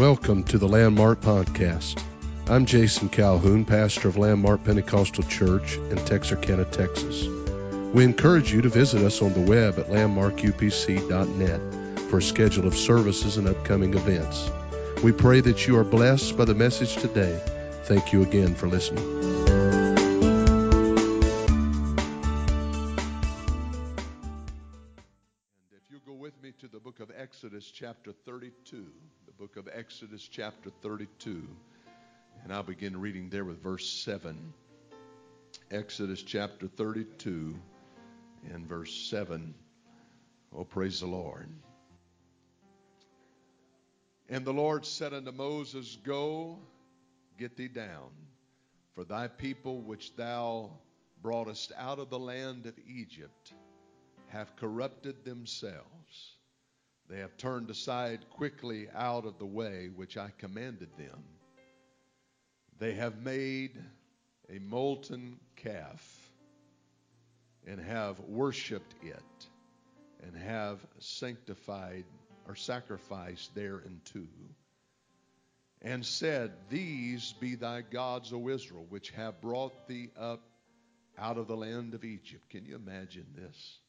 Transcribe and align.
Welcome 0.00 0.44
to 0.44 0.56
the 0.56 0.66
Landmark 0.66 1.20
Podcast. 1.20 2.02
I'm 2.48 2.64
Jason 2.64 3.10
Calhoun, 3.10 3.66
pastor 3.66 4.08
of 4.08 4.16
Landmark 4.16 4.64
Pentecostal 4.64 5.24
Church 5.24 5.76
in 5.76 5.96
Texarkana, 5.96 6.64
Texas. 6.64 7.26
We 7.92 8.04
encourage 8.04 8.50
you 8.50 8.62
to 8.62 8.70
visit 8.70 9.02
us 9.02 9.20
on 9.20 9.34
the 9.34 9.42
web 9.42 9.78
at 9.78 9.88
landmarkupc.net 9.88 11.98
for 12.08 12.16
a 12.16 12.22
schedule 12.22 12.66
of 12.66 12.78
services 12.78 13.36
and 13.36 13.46
upcoming 13.46 13.92
events. 13.92 14.50
We 15.02 15.12
pray 15.12 15.42
that 15.42 15.66
you 15.66 15.76
are 15.76 15.84
blessed 15.84 16.34
by 16.34 16.46
the 16.46 16.54
message 16.54 16.96
today. 16.96 17.38
Thank 17.84 18.14
you 18.14 18.22
again 18.22 18.54
for 18.54 18.68
listening. 18.68 19.04
If 25.70 25.82
you 25.90 26.00
go 26.06 26.14
with 26.14 26.42
me 26.42 26.52
to 26.60 26.68
the 26.68 26.80
book 26.80 27.00
of 27.00 27.10
Exodus, 27.14 27.70
chapter 27.70 28.12
32, 28.24 28.86
the 29.26 29.29
book 29.40 29.56
of 29.56 29.70
Exodus, 29.72 30.28
chapter 30.30 30.68
32. 30.82 31.48
And 32.44 32.52
I'll 32.52 32.62
begin 32.62 33.00
reading 33.00 33.30
there 33.30 33.46
with 33.46 33.62
verse 33.62 33.88
7. 33.88 34.52
Exodus 35.70 36.22
chapter 36.22 36.66
32 36.66 37.58
and 38.52 38.68
verse 38.68 38.92
7. 39.08 39.54
Oh, 40.54 40.64
praise 40.64 41.00
the 41.00 41.06
Lord. 41.06 41.48
And 44.28 44.44
the 44.44 44.52
Lord 44.52 44.84
said 44.84 45.14
unto 45.14 45.32
Moses, 45.32 45.96
Go, 46.04 46.58
get 47.38 47.56
thee 47.56 47.68
down, 47.68 48.10
for 48.94 49.04
thy 49.04 49.26
people 49.26 49.80
which 49.80 50.14
thou 50.16 50.70
broughtest 51.22 51.72
out 51.78 51.98
of 51.98 52.10
the 52.10 52.18
land 52.18 52.66
of 52.66 52.74
Egypt 52.86 53.54
have 54.28 54.54
corrupted 54.56 55.24
themselves. 55.24 56.36
They 57.10 57.18
have 57.18 57.36
turned 57.36 57.68
aside 57.70 58.30
quickly 58.30 58.88
out 58.94 59.26
of 59.26 59.36
the 59.38 59.46
way 59.46 59.88
which 59.88 60.16
I 60.16 60.30
commanded 60.38 60.90
them. 60.96 61.24
They 62.78 62.94
have 62.94 63.20
made 63.20 63.76
a 64.48 64.60
molten 64.60 65.40
calf 65.56 66.30
and 67.66 67.80
have 67.80 68.20
worshiped 68.20 68.94
it 69.02 69.48
and 70.22 70.36
have 70.36 70.78
sanctified 71.00 72.04
or 72.46 72.54
sacrificed 72.54 73.56
thereunto 73.56 74.28
and 75.82 76.06
said, 76.06 76.52
These 76.68 77.34
be 77.40 77.56
thy 77.56 77.82
gods, 77.82 78.32
O 78.32 78.48
Israel, 78.48 78.86
which 78.88 79.10
have 79.10 79.40
brought 79.40 79.88
thee 79.88 80.10
up 80.16 80.42
out 81.18 81.38
of 81.38 81.48
the 81.48 81.56
land 81.56 81.94
of 81.94 82.04
Egypt. 82.04 82.48
Can 82.50 82.64
you 82.64 82.76
imagine 82.76 83.26
this? 83.34 83.80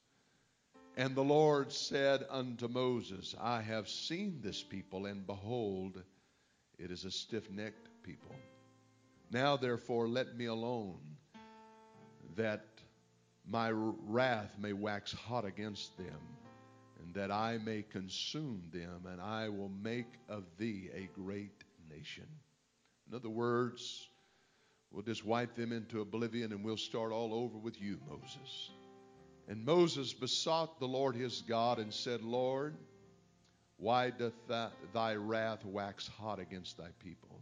And 0.98 1.16
the 1.16 1.24
Lord 1.24 1.72
said 1.72 2.26
unto 2.30 2.68
Moses, 2.68 3.34
I 3.40 3.62
have 3.62 3.88
seen 3.88 4.40
this 4.44 4.62
people, 4.62 5.06
and 5.06 5.26
behold, 5.26 6.04
it 6.78 6.92
is 6.92 7.06
a 7.06 7.12
stiff 7.12 7.50
necked 7.50 7.88
people. 8.04 8.36
Now 9.32 9.56
therefore 9.56 10.10
let 10.10 10.36
me 10.36 10.46
alone, 10.46 11.00
that 12.36 12.66
my 13.50 13.72
wrath 13.72 14.58
may 14.60 14.74
wax 14.74 15.14
hot 15.14 15.46
against 15.46 15.98
them, 15.98 16.20
and 17.02 17.14
that 17.14 17.32
I 17.32 17.58
may 17.58 17.84
consume 17.84 18.62
them, 18.74 19.06
and 19.10 19.22
I 19.22 19.48
will 19.48 19.72
make 19.82 20.14
of 20.28 20.44
thee 20.58 20.90
a 20.94 21.10
great 21.18 21.64
nation. 21.90 22.28
In 23.10 23.16
other 23.16 23.30
words, 23.30 24.08
we'll 24.92 25.04
just 25.04 25.26
wipe 25.26 25.56
them 25.56 25.72
into 25.72 26.02
oblivion 26.02 26.52
and 26.52 26.64
we'll 26.64 26.78
start 26.78 27.12
all 27.12 27.34
over 27.34 27.58
with 27.58 27.82
you, 27.82 27.98
Moses. 28.10 28.72
And 29.52 29.66
Moses 29.66 30.14
besought 30.14 30.80
the 30.80 30.88
Lord 30.88 31.14
his 31.14 31.42
God 31.42 31.78
and 31.78 31.94
said, 31.94 32.22
Lord, 32.22 32.74
why 33.76 34.10
doth 34.10 34.48
thy 34.48 35.16
wrath 35.16 35.66
wax 35.66 36.08
hot 36.08 36.40
against 36.40 36.78
thy 36.78 36.88
people? 37.00 37.42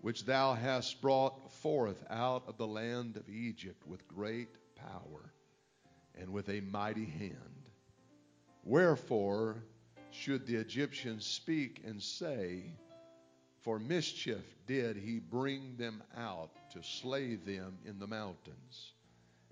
which 0.00 0.24
thou 0.24 0.54
hast 0.54 1.00
brought 1.00 1.52
forth 1.52 2.04
out 2.10 2.42
of 2.48 2.56
the 2.56 2.66
land 2.66 3.16
of 3.16 3.28
Egypt 3.28 3.86
with 3.86 4.08
great 4.08 4.48
power 4.74 5.32
and 6.16 6.32
with 6.32 6.48
a 6.48 6.60
mighty 6.62 7.04
hand. 7.04 7.70
Wherefore 8.64 9.62
should 10.10 10.44
the 10.44 10.56
Egyptians 10.56 11.24
speak 11.24 11.82
and 11.86 12.02
say, 12.02 12.64
For 13.60 13.78
mischief 13.78 14.56
did 14.66 14.96
he 14.96 15.20
bring 15.20 15.76
them 15.76 16.02
out 16.16 16.50
to 16.72 16.82
slay 16.82 17.36
them 17.36 17.78
in 17.84 18.00
the 18.00 18.08
mountains, 18.08 18.94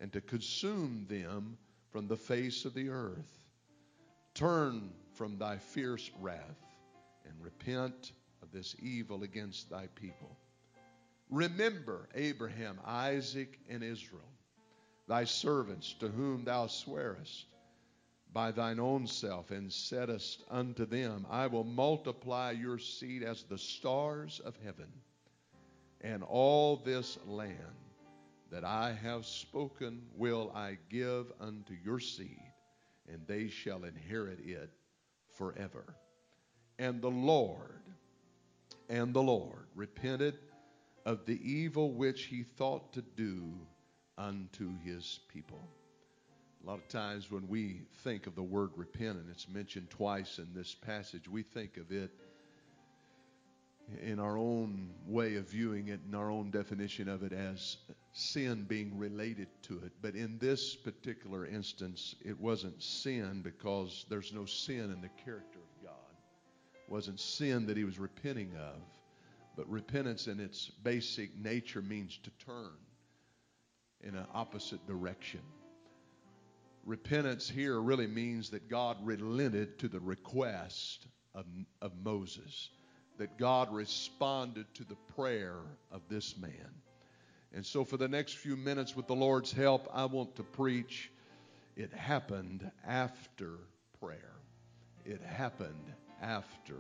and 0.00 0.12
to 0.12 0.20
consume 0.20 1.06
them 1.08 1.56
from 1.90 2.08
the 2.08 2.16
face 2.16 2.64
of 2.64 2.74
the 2.74 2.88
earth. 2.88 3.44
Turn 4.34 4.90
from 5.14 5.38
thy 5.38 5.58
fierce 5.58 6.10
wrath 6.20 6.64
and 7.26 7.34
repent 7.40 8.12
of 8.42 8.50
this 8.52 8.74
evil 8.80 9.22
against 9.22 9.68
thy 9.68 9.86
people. 9.94 10.36
Remember 11.28 12.08
Abraham, 12.14 12.80
Isaac, 12.84 13.58
and 13.68 13.84
Israel, 13.84 14.32
thy 15.06 15.24
servants, 15.24 15.94
to 16.00 16.08
whom 16.08 16.44
thou 16.44 16.66
swearest 16.66 17.46
by 18.32 18.52
thine 18.52 18.78
own 18.78 19.06
self, 19.06 19.50
and 19.50 19.72
saidst 19.72 20.44
unto 20.48 20.86
them, 20.86 21.26
I 21.28 21.48
will 21.48 21.64
multiply 21.64 22.52
your 22.52 22.78
seed 22.78 23.22
as 23.24 23.42
the 23.42 23.58
stars 23.58 24.40
of 24.44 24.56
heaven, 24.64 24.90
and 26.00 26.22
all 26.22 26.76
this 26.76 27.18
land 27.26 27.89
that 28.50 28.64
I 28.64 28.92
have 29.02 29.26
spoken 29.26 30.02
will 30.16 30.50
I 30.54 30.78
give 30.88 31.32
unto 31.40 31.74
your 31.84 32.00
seed, 32.00 32.52
and 33.08 33.26
they 33.26 33.48
shall 33.48 33.84
inherit 33.84 34.40
it 34.44 34.70
forever. 35.36 35.94
And 36.78 37.00
the 37.00 37.10
Lord, 37.10 37.82
and 38.88 39.14
the 39.14 39.22
Lord 39.22 39.66
repented 39.74 40.38
of 41.06 41.24
the 41.26 41.40
evil 41.48 41.92
which 41.92 42.24
he 42.24 42.42
thought 42.42 42.92
to 42.94 43.02
do 43.02 43.54
unto 44.18 44.76
his 44.84 45.20
people. 45.32 45.60
A 46.62 46.66
lot 46.66 46.78
of 46.78 46.88
times 46.88 47.30
when 47.30 47.48
we 47.48 47.82
think 48.04 48.26
of 48.26 48.34
the 48.34 48.42
word 48.42 48.70
repent, 48.76 49.18
and 49.18 49.30
it's 49.30 49.48
mentioned 49.48 49.88
twice 49.88 50.38
in 50.38 50.48
this 50.54 50.74
passage, 50.74 51.28
we 51.28 51.42
think 51.42 51.78
of 51.78 51.90
it 51.90 52.10
in 54.02 54.18
our 54.18 54.36
own 54.36 54.90
way 55.06 55.36
of 55.36 55.48
viewing 55.48 55.88
it, 55.88 56.00
in 56.08 56.14
our 56.14 56.30
own 56.30 56.50
definition 56.50 57.08
of 57.08 57.22
it 57.22 57.32
as 57.32 57.76
sin 58.12 58.64
being 58.68 58.98
related 58.98 59.48
to 59.62 59.78
it. 59.84 59.92
But 60.02 60.14
in 60.14 60.38
this 60.38 60.74
particular 60.76 61.46
instance, 61.46 62.14
it 62.24 62.38
wasn't 62.38 62.82
sin 62.82 63.40
because 63.42 64.06
there's 64.08 64.32
no 64.32 64.44
sin 64.44 64.90
in 64.90 65.00
the 65.00 65.10
character 65.24 65.58
of 65.58 65.84
God. 65.84 66.14
It 66.74 66.90
wasn't 66.90 67.20
sin 67.20 67.66
that 67.66 67.76
he 67.76 67.84
was 67.84 67.98
repenting 67.98 68.52
of. 68.56 68.80
But 69.56 69.68
repentance 69.68 70.26
in 70.26 70.40
its 70.40 70.70
basic 70.82 71.36
nature 71.36 71.82
means 71.82 72.18
to 72.22 72.30
turn 72.44 72.72
in 74.02 74.14
an 74.14 74.26
opposite 74.32 74.86
direction. 74.86 75.40
Repentance 76.84 77.48
here 77.48 77.80
really 77.80 78.06
means 78.06 78.50
that 78.50 78.70
God 78.70 78.96
relented 79.02 79.78
to 79.80 79.88
the 79.88 80.00
request 80.00 81.06
of, 81.34 81.44
of 81.82 81.92
Moses, 82.02 82.70
that 83.20 83.36
God 83.36 83.70
responded 83.70 84.64
to 84.72 84.82
the 84.84 84.96
prayer 85.14 85.58
of 85.92 86.00
this 86.08 86.38
man. 86.38 86.72
And 87.52 87.66
so, 87.66 87.84
for 87.84 87.98
the 87.98 88.08
next 88.08 88.38
few 88.38 88.56
minutes, 88.56 88.96
with 88.96 89.08
the 89.08 89.14
Lord's 89.14 89.52
help, 89.52 89.90
I 89.92 90.06
want 90.06 90.36
to 90.36 90.42
preach. 90.42 91.10
It 91.76 91.92
happened 91.92 92.70
after 92.86 93.58
prayer. 94.00 94.32
It 95.04 95.20
happened 95.20 95.92
after 96.22 96.76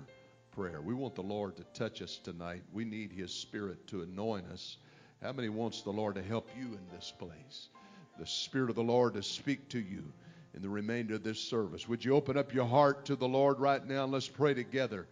prayer. 0.52 0.80
We 0.80 0.94
want 0.94 1.14
the 1.14 1.22
Lord 1.22 1.56
to 1.56 1.64
touch 1.74 2.00
us 2.00 2.16
tonight. 2.16 2.62
We 2.72 2.86
need 2.86 3.12
His 3.12 3.32
Spirit 3.32 3.86
to 3.88 4.00
anoint 4.00 4.46
us. 4.50 4.78
How 5.22 5.32
many 5.32 5.50
wants 5.50 5.82
the 5.82 5.90
Lord 5.90 6.14
to 6.14 6.22
help 6.22 6.48
you 6.58 6.68
in 6.68 6.86
this 6.90 7.12
place? 7.18 7.68
The 8.18 8.26
Spirit 8.26 8.70
of 8.70 8.76
the 8.76 8.82
Lord 8.82 9.12
to 9.12 9.22
speak 9.22 9.68
to 9.70 9.78
you 9.78 10.10
in 10.54 10.62
the 10.62 10.70
remainder 10.70 11.16
of 11.16 11.22
this 11.22 11.38
service. 11.38 11.86
Would 11.86 12.02
you 12.02 12.14
open 12.14 12.38
up 12.38 12.54
your 12.54 12.64
heart 12.64 13.04
to 13.06 13.16
the 13.16 13.28
Lord 13.28 13.60
right 13.60 13.86
now 13.86 14.04
and 14.04 14.12
let's 14.12 14.26
pray 14.26 14.54
together 14.54 15.06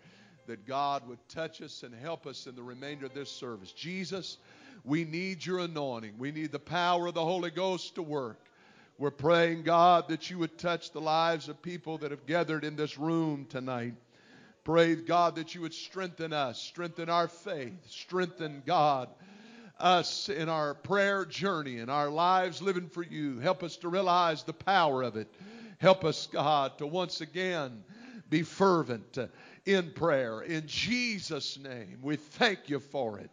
that 0.48 0.66
God 0.66 1.06
would 1.06 1.18
touch 1.28 1.62
us 1.62 1.82
and 1.82 1.94
help 1.94 2.26
us 2.26 2.46
in 2.46 2.56
the 2.56 2.62
remainder 2.62 3.06
of 3.06 3.14
this 3.14 3.30
service. 3.30 3.70
Jesus, 3.70 4.38
we 4.84 5.04
need 5.04 5.44
your 5.44 5.60
anointing. 5.60 6.14
We 6.18 6.32
need 6.32 6.52
the 6.52 6.58
power 6.58 7.06
of 7.06 7.14
the 7.14 7.24
Holy 7.24 7.50
Ghost 7.50 7.94
to 7.94 8.02
work. 8.02 8.38
We're 8.98 9.10
praying, 9.10 9.62
God, 9.62 10.08
that 10.08 10.30
you 10.30 10.38
would 10.38 10.58
touch 10.58 10.90
the 10.90 11.00
lives 11.00 11.48
of 11.48 11.62
people 11.62 11.98
that 11.98 12.10
have 12.10 12.26
gathered 12.26 12.64
in 12.64 12.76
this 12.76 12.98
room 12.98 13.46
tonight. 13.48 13.94
Pray, 14.64 14.96
God, 14.96 15.36
that 15.36 15.54
you 15.54 15.60
would 15.60 15.74
strengthen 15.74 16.32
us, 16.32 16.60
strengthen 16.60 17.08
our 17.08 17.28
faith, 17.28 17.78
strengthen, 17.88 18.62
God, 18.66 19.08
us 19.78 20.28
in 20.28 20.48
our 20.48 20.74
prayer 20.74 21.24
journey, 21.24 21.78
in 21.78 21.90
our 21.90 22.08
lives 22.08 22.60
living 22.60 22.88
for 22.88 23.02
you. 23.02 23.38
Help 23.38 23.62
us 23.62 23.76
to 23.78 23.88
realize 23.88 24.42
the 24.42 24.52
power 24.52 25.02
of 25.02 25.16
it. 25.16 25.28
Help 25.78 26.04
us, 26.04 26.26
God, 26.26 26.78
to 26.78 26.86
once 26.86 27.20
again 27.20 27.84
be 28.28 28.42
fervent 28.42 29.19
uh, 29.19 29.26
in 29.64 29.90
prayer. 29.90 30.40
In 30.42 30.66
Jesus' 30.66 31.58
name, 31.58 31.98
we 32.02 32.16
thank 32.16 32.69
you 32.69 32.80
for 32.80 33.19
it. 33.19 33.30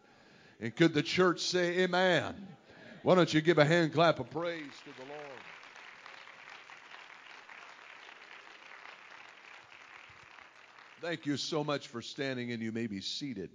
And 0.59 0.75
could 0.75 0.93
the 0.93 1.03
church 1.03 1.41
say 1.41 1.79
amen? 1.79 2.35
Why 3.03 3.15
don't 3.15 3.33
you 3.33 3.41
give 3.41 3.57
a 3.57 3.65
hand 3.65 3.93
clap 3.93 4.19
of 4.19 4.29
praise 4.29 4.71
to 4.85 5.01
the 5.01 5.07
Lord? 5.07 5.39
Thank 11.01 11.25
you 11.25 11.37
so 11.37 11.63
much 11.63 11.89
for 11.89 12.01
standing, 12.01 12.51
and 12.51 12.63
you 12.63 12.71
may 12.71 12.87
be 12.87 13.01
seated. 13.01 13.51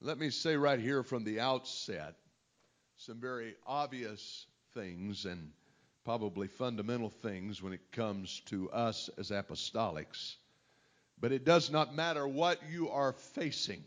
Let 0.00 0.18
me 0.18 0.30
say 0.30 0.56
right 0.56 0.80
here 0.80 1.02
from 1.02 1.24
the 1.24 1.40
outset 1.40 2.16
some 2.96 3.20
very 3.20 3.54
obvious 3.66 4.46
things 4.74 5.24
and 5.24 5.50
probably 6.04 6.48
fundamental 6.48 7.10
things 7.10 7.62
when 7.62 7.72
it 7.72 7.92
comes 7.92 8.40
to 8.46 8.70
us 8.70 9.08
as 9.18 9.30
apostolics. 9.30 10.36
But 11.20 11.32
it 11.32 11.44
does 11.44 11.70
not 11.70 11.94
matter 11.94 12.26
what 12.26 12.58
you 12.70 12.90
are 12.90 13.12
facing, 13.12 13.84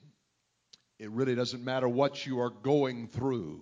it 0.98 1.10
really 1.10 1.36
doesn't 1.36 1.64
matter 1.64 1.90
what 1.90 2.26
you 2.26 2.40
are 2.40 2.50
going 2.50 3.08
through. 3.10 3.62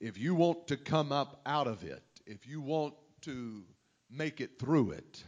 If 0.00 0.16
you 0.16 0.34
want 0.34 0.68
to 0.68 0.76
come 0.76 1.12
up 1.12 1.40
out 1.44 1.66
of 1.66 1.82
it, 1.82 2.02
if 2.24 2.46
you 2.46 2.60
want 2.60 2.94
to 3.22 3.64
make 4.10 4.40
it 4.40 4.58
through 4.58 4.92
it, 4.92 5.24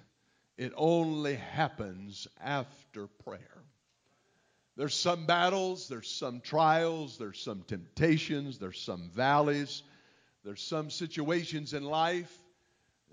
it 0.56 0.72
only 0.76 1.34
happens 1.34 2.28
after 2.42 3.08
prayer. 3.24 3.64
There's 4.76 4.94
some 4.94 5.26
battles, 5.26 5.88
there's 5.88 6.08
some 6.08 6.40
trials, 6.40 7.18
there's 7.18 7.40
some 7.40 7.62
temptations, 7.66 8.58
there's 8.58 8.80
some 8.80 9.10
valleys, 9.14 9.82
there's 10.44 10.62
some 10.62 10.90
situations 10.90 11.74
in 11.74 11.84
life 11.84 12.34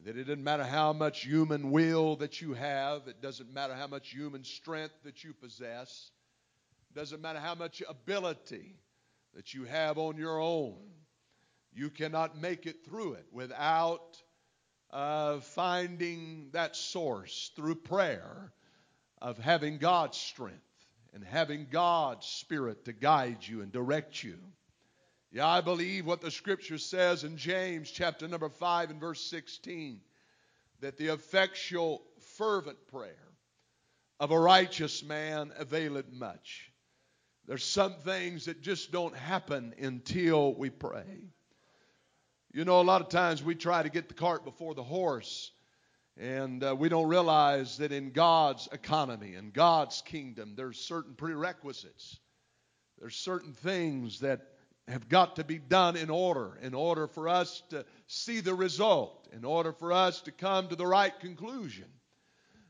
that 0.06 0.15
it 0.18 0.25
doesn't 0.25 0.44
matter 0.44 0.63
how 0.63 0.94
much 0.94 1.21
human 1.24 1.71
will 1.71 2.15
that 2.18 2.41
you 2.41 2.53
have, 2.53 3.07
it 3.07 3.21
doesn't 3.21 3.53
matter 3.53 3.74
how 3.74 3.88
much 3.88 4.09
human 4.09 4.44
strength 4.44 4.94
that 5.03 5.24
you 5.24 5.33
possess, 5.33 6.12
it 6.89 6.97
doesn't 6.97 7.21
matter 7.21 7.39
how 7.39 7.56
much 7.56 7.81
ability 7.88 8.75
that 9.33 9.53
you 9.53 9.65
have 9.65 9.97
on 9.97 10.18
your 10.18 10.39
own. 10.39 10.77
You 11.74 11.89
cannot 11.89 12.38
make 12.38 12.65
it 12.65 12.85
through 12.85 13.13
it 13.13 13.25
without 13.31 14.21
of 14.89 15.44
finding 15.44 16.50
that 16.53 16.75
source 16.75 17.51
through 17.56 17.75
prayer 17.75 18.53
of 19.21 19.38
having 19.38 19.77
God's 19.77 20.18
strength 20.18 20.62
and 21.13 21.24
having 21.24 21.68
God's 21.69 22.25
Spirit 22.25 22.85
to 22.85 22.94
guide 22.94 23.39
you 23.41 23.62
and 23.62 23.71
direct 23.71 24.24
you. 24.24 24.38
Yeah, 25.31 25.47
I 25.47 25.59
believe 25.59 26.06
what 26.06 26.21
the 26.21 26.31
scripture 26.31 26.77
says 26.77 27.25
in 27.25 27.35
James 27.35 27.91
chapter 27.91 28.29
number 28.29 28.47
5 28.47 28.91
and 28.91 29.00
verse 29.00 29.21
16 29.29 30.00
that 30.79 30.97
the 30.97 31.07
effectual, 31.07 32.01
fervent 32.38 32.77
prayer 32.88 33.27
of 34.21 34.31
a 34.31 34.39
righteous 34.39 35.03
man 35.03 35.51
availeth 35.57 36.09
much. 36.13 36.71
There's 37.45 37.65
some 37.65 37.95
things 38.06 38.45
that 38.45 38.62
just 38.62 38.91
don't 38.94 39.15
happen 39.15 39.74
until 39.81 40.53
we 40.53 40.69
pray. 40.69 41.25
You 42.53 42.63
know, 42.63 42.79
a 42.79 42.83
lot 42.83 43.01
of 43.01 43.09
times 43.09 43.44
we 43.44 43.56
try 43.56 43.83
to 43.83 43.89
get 43.89 44.07
the 44.07 44.13
cart 44.13 44.45
before 44.45 44.75
the 44.75 44.83
horse, 44.83 45.51
and 46.18 46.63
uh, 46.63 46.74
we 46.74 46.88
don't 46.88 47.09
realize 47.09 47.77
that 47.79 47.91
in 47.91 48.12
God's 48.12 48.69
economy 48.71 49.35
and 49.35 49.51
God's 49.51 50.01
kingdom, 50.03 50.53
there's 50.56 50.79
certain 50.79 51.15
prerequisites. 51.15 52.18
There's 52.97 53.15
certain 53.15 53.53
things 53.53 54.21
that 54.21 54.41
have 54.88 55.10
got 55.10 55.36
to 55.36 55.44
be 55.44 55.57
done 55.57 55.98
in 55.98 56.10
order, 56.10 56.57
in 56.62 56.74
order 56.74 57.07
for 57.07 57.28
us 57.28 57.62
to 57.69 57.86
see 58.07 58.39
the 58.39 58.54
result, 58.54 59.28
in 59.34 59.44
order 59.44 59.74
for 59.74 59.92
us 59.92 60.22
to 60.22 60.31
come 60.31 60.69
to 60.69 60.75
the 60.75 60.88
right 60.88 61.18
conclusion. 61.19 61.86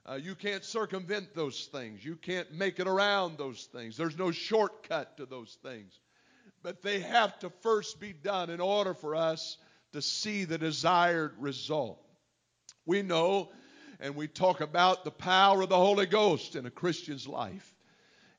Uh, 0.09 0.15
you 0.15 0.35
can't 0.35 0.63
circumvent 0.63 1.35
those 1.35 1.65
things. 1.65 2.03
You 2.03 2.15
can't 2.15 2.51
make 2.53 2.79
it 2.79 2.87
around 2.87 3.37
those 3.37 3.65
things. 3.65 3.97
There's 3.97 4.17
no 4.17 4.31
shortcut 4.31 5.17
to 5.17 5.25
those 5.25 5.57
things. 5.61 5.99
But 6.63 6.81
they 6.81 7.01
have 7.01 7.37
to 7.39 7.49
first 7.61 7.99
be 7.99 8.13
done 8.13 8.49
in 8.49 8.61
order 8.61 8.93
for 8.93 9.15
us 9.15 9.57
to 9.93 10.01
see 10.01 10.45
the 10.45 10.57
desired 10.57 11.33
result. 11.39 12.01
We 12.85 13.01
know 13.01 13.49
and 13.99 14.15
we 14.15 14.27
talk 14.27 14.61
about 14.61 15.03
the 15.03 15.11
power 15.11 15.61
of 15.61 15.69
the 15.69 15.75
Holy 15.75 16.05
Ghost 16.05 16.55
in 16.55 16.65
a 16.65 16.71
Christian's 16.71 17.27
life 17.27 17.73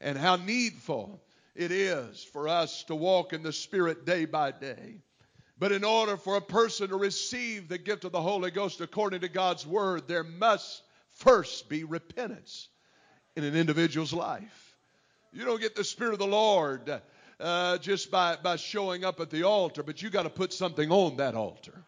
and 0.01 0.17
how 0.17 0.37
needful 0.37 1.21
it 1.59 1.73
is 1.73 2.23
for 2.23 2.47
us 2.47 2.85
to 2.85 2.95
walk 2.95 3.33
in 3.33 3.43
the 3.43 3.53
Spirit 3.53 4.07
day 4.07 4.25
by 4.27 4.53
day. 4.53 5.03
But 5.59 5.73
in 5.73 5.83
order 5.83 6.17
for 6.17 6.37
a 6.37 6.41
person 6.41 6.89
to 6.91 6.97
receive 6.97 7.69
the 7.69 7.79
gift 7.79 8.05
of 8.05 8.13
the 8.13 8.23
Holy 8.23 8.53
Ghost 8.53 8.81
according 8.81 9.23
to 9.23 9.29
God's 9.29 9.67
Word, 9.67 10.07
there 10.07 10.23
must 10.23 10.83
first 11.11 11.69
be 11.69 11.83
repentance 11.83 12.69
in 13.35 13.43
an 13.43 13.57
individual's 13.57 14.13
life. 14.13 14.77
You 15.33 15.45
don't 15.45 15.61
get 15.61 15.75
the 15.75 15.83
Spirit 15.83 16.13
of 16.13 16.21
the 16.21 16.29
Lord 16.29 17.01
uh, 17.41 17.79
just 17.79 18.09
by, 18.09 18.37
by 18.41 18.55
showing 18.55 19.05
up 19.05 19.19
at 19.19 19.31
the 19.31 19.43
altar, 19.43 19.83
but 19.83 20.01
you 20.01 20.11
got 20.11 20.23
to 20.23 20.31
put 20.31 20.53
something 20.53 20.93
on 20.93 21.17
that 21.17 21.35
altar. 21.35 21.83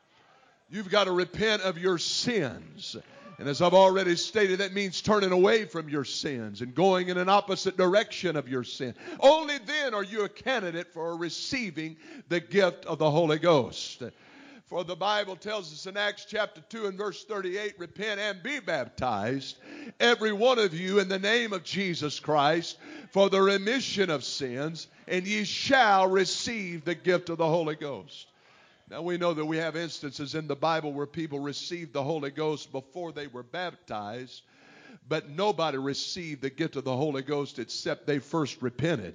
You've 0.69 0.91
got 0.91 1.05
to 1.05 1.13
repent 1.13 1.63
of 1.63 1.79
your 1.79 1.99
sins. 1.99 2.97
And 3.41 3.49
as 3.49 3.63
I've 3.63 3.73
already 3.73 4.17
stated, 4.17 4.59
that 4.59 4.75
means 4.75 5.01
turning 5.01 5.33
away 5.33 5.65
from 5.65 5.89
your 5.89 6.05
sins 6.05 6.61
and 6.61 6.75
going 6.75 7.09
in 7.09 7.17
an 7.17 7.31
opposite 7.31 7.75
direction 7.75 8.37
of 8.37 8.51
your 8.51 8.65
sin. 8.65 8.95
Only 9.19 9.57
then 9.57 9.95
are 9.95 10.05
you 10.05 10.25
a 10.25 10.29
candidate 10.29 10.93
for 10.93 11.17
receiving 11.17 11.97
the 12.29 12.41
gift 12.41 12.85
of 12.85 12.99
the 12.99 13.11
Holy 13.11 13.39
Ghost. 13.39 14.03
For 14.67 14.85
the 14.85 14.95
Bible 14.95 15.37
tells 15.37 15.73
us 15.73 15.87
in 15.87 15.97
Acts 15.97 16.27
chapter 16.29 16.61
2 16.69 16.89
and 16.89 16.99
verse 16.99 17.25
38 17.25 17.79
repent 17.79 18.21
and 18.21 18.43
be 18.43 18.61
baptized, 18.61 19.57
every 19.99 20.33
one 20.33 20.59
of 20.59 20.75
you, 20.75 20.99
in 20.99 21.09
the 21.09 21.19
name 21.19 21.55
of 21.55 21.65
Jesus 21.65 22.21
Christ, 22.21 22.77
for 23.11 23.31
the 23.31 23.41
remission 23.41 24.11
of 24.11 24.23
sins, 24.23 24.87
and 25.09 25.27
ye 25.27 25.45
shall 25.45 26.11
receive 26.11 26.85
the 26.85 26.95
gift 26.95 27.31
of 27.31 27.39
the 27.39 27.49
Holy 27.49 27.75
Ghost. 27.75 28.27
Now 28.91 29.03
we 29.03 29.19
know 29.19 29.33
that 29.33 29.45
we 29.45 29.59
have 29.59 29.77
instances 29.77 30.35
in 30.35 30.49
the 30.49 30.57
Bible 30.57 30.93
where 30.93 31.07
people 31.07 31.39
received 31.39 31.93
the 31.93 32.03
Holy 32.03 32.31
Ghost 32.31 32.73
before 32.73 33.13
they 33.13 33.29
were 33.29 33.45
baptized, 33.45 34.43
but 35.09 35.31
nobody 35.31 35.79
received 35.79 36.43
the 36.43 36.51
gift 36.51 36.75
of 36.75 36.83
the 36.83 36.97
Holy 36.97 37.23
Ghost 37.23 37.61
except 37.61 38.09
they 38.09 38.19
first 38.19 38.61
repented. 38.61 39.15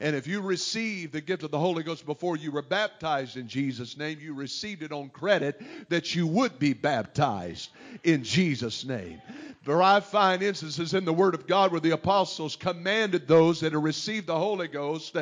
And 0.00 0.16
if 0.16 0.26
you 0.26 0.40
received 0.40 1.12
the 1.12 1.20
gift 1.20 1.42
of 1.42 1.50
the 1.50 1.58
Holy 1.58 1.82
Ghost 1.82 2.06
before 2.06 2.38
you 2.38 2.50
were 2.50 2.62
baptized 2.62 3.36
in 3.36 3.46
Jesus' 3.46 3.98
name, 3.98 4.20
you 4.22 4.32
received 4.32 4.82
it 4.82 4.90
on 4.90 5.10
credit 5.10 5.60
that 5.90 6.14
you 6.14 6.26
would 6.26 6.58
be 6.58 6.72
baptized 6.72 7.68
in 8.04 8.24
Jesus' 8.24 8.86
name. 8.86 9.20
For 9.64 9.82
I 9.82 10.00
find 10.00 10.42
instances 10.42 10.94
in 10.94 11.04
the 11.04 11.12
Word 11.12 11.34
of 11.34 11.46
God 11.46 11.72
where 11.72 11.80
the 11.80 11.90
apostles 11.90 12.56
commanded 12.56 13.28
those 13.28 13.60
that 13.60 13.74
had 13.74 13.82
received 13.82 14.28
the 14.28 14.38
Holy 14.38 14.68
Ghost 14.68 15.14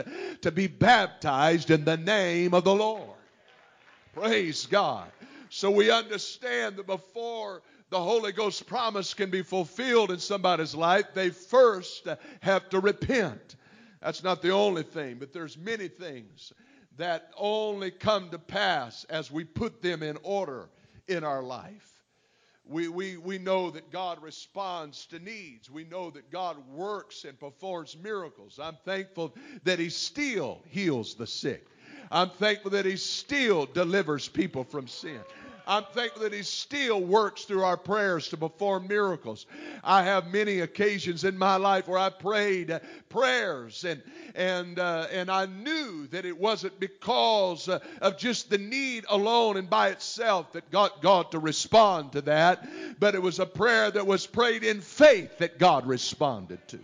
to 0.43 0.53
be 0.53 0.69
baptized 0.69 1.73
in 1.73 1.85
the 1.85 1.97
name 1.97 2.55
of 2.55 2.63
the 2.63 2.75
Lord. 2.75 3.09
Praise 4.13 4.67
God. 4.67 5.11
So 5.49 5.71
we 5.71 5.91
understand 5.91 6.77
that 6.77 6.87
before 6.87 7.63
the 7.91 8.01
Holy 8.01 8.33
Ghost 8.33 8.67
promise 8.67 9.15
can 9.15 9.31
be 9.31 9.43
fulfilled 9.43 10.11
in 10.11 10.19
somebody's 10.19 10.75
life, 10.75 11.07
they 11.15 11.31
first 11.31 12.09
have 12.41 12.69
to 12.71 12.81
repent. 12.81 13.57
That's 14.01 14.23
not 14.23 14.43
the 14.43 14.51
only 14.51 14.83
thing, 14.83 15.17
but 15.19 15.33
there's 15.33 15.59
many 15.59 15.89
things 15.89 16.53
that 16.97 17.31
only 17.37 17.91
come 17.91 18.31
to 18.31 18.39
pass 18.39 19.05
as 19.05 19.31
we 19.31 19.45
put 19.45 19.83
them 19.83 20.03
in 20.03 20.19
order 20.23 20.69
in 21.09 21.25
our 21.25 21.43
life. 21.43 21.89
We, 22.65 22.89
we, 22.89 23.17
we 23.17 23.39
know 23.39 23.71
that 23.71 23.91
God 23.91 24.23
responds 24.23 25.07
to 25.07 25.19
needs. 25.19 25.71
We 25.71 25.85
know 25.85 26.11
that 26.11 26.31
God 26.31 26.57
works 26.69 27.25
and 27.25 27.39
performs 27.39 27.97
miracles. 28.01 28.59
I'm 28.63 28.77
thankful 28.85 29.35
that 29.65 29.79
He 29.79 29.89
still 29.89 30.63
heals 30.69 31.15
the 31.15 31.27
sick. 31.27 31.67
I'm 32.11 32.31
thankful 32.31 32.73
that 32.73 32.87
He 32.87 32.97
still 32.97 33.67
delivers 33.67 34.29
people 34.29 34.65
from 34.65 34.89
sin. 34.89 35.21
I'm 35.67 35.85
thankful 35.93 36.23
that 36.23 36.33
He 36.33 36.43
still 36.43 37.01
works 37.01 37.45
through 37.45 37.63
our 37.63 37.77
prayers 37.77 38.29
to 38.29 38.37
perform 38.37 38.89
miracles. 38.89 39.47
I 39.85 40.03
have 40.03 40.33
many 40.33 40.61
occasions 40.61 41.25
in 41.25 41.39
my 41.39 41.57
life 41.57 41.87
where 41.87 41.99
I 41.99 42.11
prayed 42.11 42.81
prayers 43.09 43.85
and 43.85 44.03
and 44.35 44.79
uh, 44.79 45.07
and 45.13 45.31
I 45.31 45.47
knew 45.47 46.07
that 46.09 46.25
it 46.25 46.39
wasn't 46.39 46.81
because 46.81 47.69
uh, 47.69 47.81
of 48.01 48.19
just 48.19 48.51
the 48.51 48.59
need 48.59 49.05
alone 49.09 49.57
and 49.57 49.69
by 49.69 49.91
itself 49.91 50.53
that 50.53 50.71
got 50.71 51.03
God 51.03 51.31
to 51.33 51.39
respond 51.39 52.13
to 52.13 52.23
that, 52.23 52.67
but 52.99 53.15
it 53.15 53.23
was 53.23 53.39
a 53.39 53.47
prayer 53.47 53.91
that 53.91 54.07
was 54.07 54.27
prayed 54.27 54.65
in 54.65 54.81
faith 54.81 55.39
that 55.39 55.59
God 55.59 55.87
responded 55.87 56.67
to. 56.69 56.79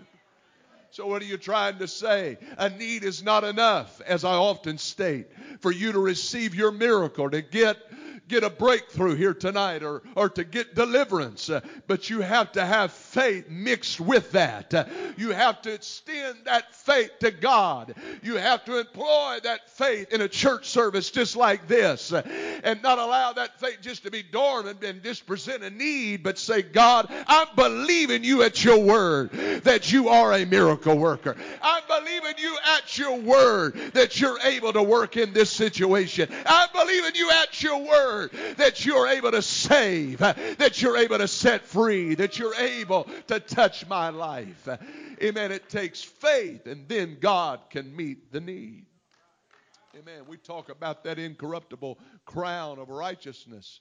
So, 0.91 1.07
what 1.07 1.21
are 1.23 1.27
you 1.27 1.37
trying 1.37 1.79
to 1.79 1.89
say? 1.89 2.39
A 2.57 2.71
need 2.71 3.05
is 3.05 3.23
not 3.23 3.45
enough, 3.45 4.01
as 4.07 4.25
I 4.25 4.35
often 4.35 4.79
state, 4.79 5.27
for 5.61 5.71
you 5.71 5.93
to 5.93 5.99
receive 5.99 6.55
your 6.55 6.73
miracle, 6.73 7.31
to 7.31 7.43
get 7.43 7.77
get 8.29 8.45
a 8.45 8.51
breakthrough 8.51 9.15
here 9.15 9.35
tonight 9.35 9.83
or, 9.83 10.03
or 10.15 10.29
to 10.29 10.45
get 10.45 10.75
deliverance. 10.75 11.49
Uh, 11.51 11.61
but 11.87 12.11
you 12.11 12.21
have 12.21 12.53
to 12.53 12.65
have 12.65 12.93
faith 12.93 13.49
mixed 13.49 14.01
with 14.01 14.33
that. 14.33 14.73
Uh, 14.75 14.85
you 15.17 15.31
have 15.31 15.63
to 15.63 15.73
extend 15.73 16.37
that 16.45 16.75
faith 16.75 17.11
to 17.21 17.31
God. 17.31 17.95
You 18.23 18.37
have 18.37 18.65
to 18.67 18.79
employ 18.79 19.39
that 19.43 19.71
faith 19.71 20.13
in 20.13 20.21
a 20.21 20.29
church 20.29 20.69
service 20.69 21.11
just 21.11 21.37
like 21.37 21.67
this 21.67 22.13
and 22.13 22.83
not 22.83 22.99
allow 22.99 23.33
that 23.33 23.59
faith 23.59 23.79
just 23.81 24.05
to 24.05 24.11
be 24.11 24.23
dormant 24.23 24.85
and 24.85 25.03
just 25.03 25.27
present 25.27 25.63
a 25.63 25.71
need, 25.71 26.23
but 26.23 26.39
say, 26.39 26.63
God, 26.63 27.07
I'm 27.27 27.49
believing 27.57 28.25
you 28.25 28.43
at 28.43 28.65
your 28.65 28.79
word 28.79 29.31
that 29.65 29.91
you 29.93 30.09
are 30.09 30.33
a 30.35 30.45
miracle 30.45 30.99
worker. 30.99 31.37
I'm 31.63 31.83
believing 31.89 32.35
you 32.39 32.57
at 32.77 32.99
your 32.99 33.17
word 33.19 33.75
that 33.95 34.21
you're 34.21 34.39
able 34.45 34.73
to 34.73 34.83
work 34.83 35.17
in 35.17 35.33
this 35.33 35.51
situation. 35.51 36.29
I'm 36.47 36.69
believing 36.73 37.15
you 37.15 37.31
at 37.31 37.63
your 37.63 37.79
word 37.79 38.18
that 38.57 38.85
you're 38.85 39.07
able 39.07 39.31
to 39.31 39.43
save, 39.43 40.19
that 40.19 40.83
you're 40.83 40.97
able 40.97 41.19
to 41.19 41.29
set 41.29 41.65
free, 41.65 42.17
that 42.17 42.39
you're 42.39 42.55
able 42.57 43.09
to 43.29 43.39
touch 43.39 43.87
my 43.87 44.09
life. 44.09 44.69
Amen. 45.23 45.53
It 45.53 45.69
takes 45.69 46.03
faith, 46.03 46.67
and 46.67 46.89
then 46.89 47.19
God 47.21 47.61
can 47.71 47.95
meet 47.95 48.33
the 48.33 48.41
need. 48.41 48.87
Amen. 49.97 50.23
We 50.29 50.37
talk 50.37 50.69
about 50.69 51.05
that 51.05 51.19
incorruptible 51.19 51.99
crown 52.25 52.79
of 52.79 52.89
righteousness. 52.89 53.81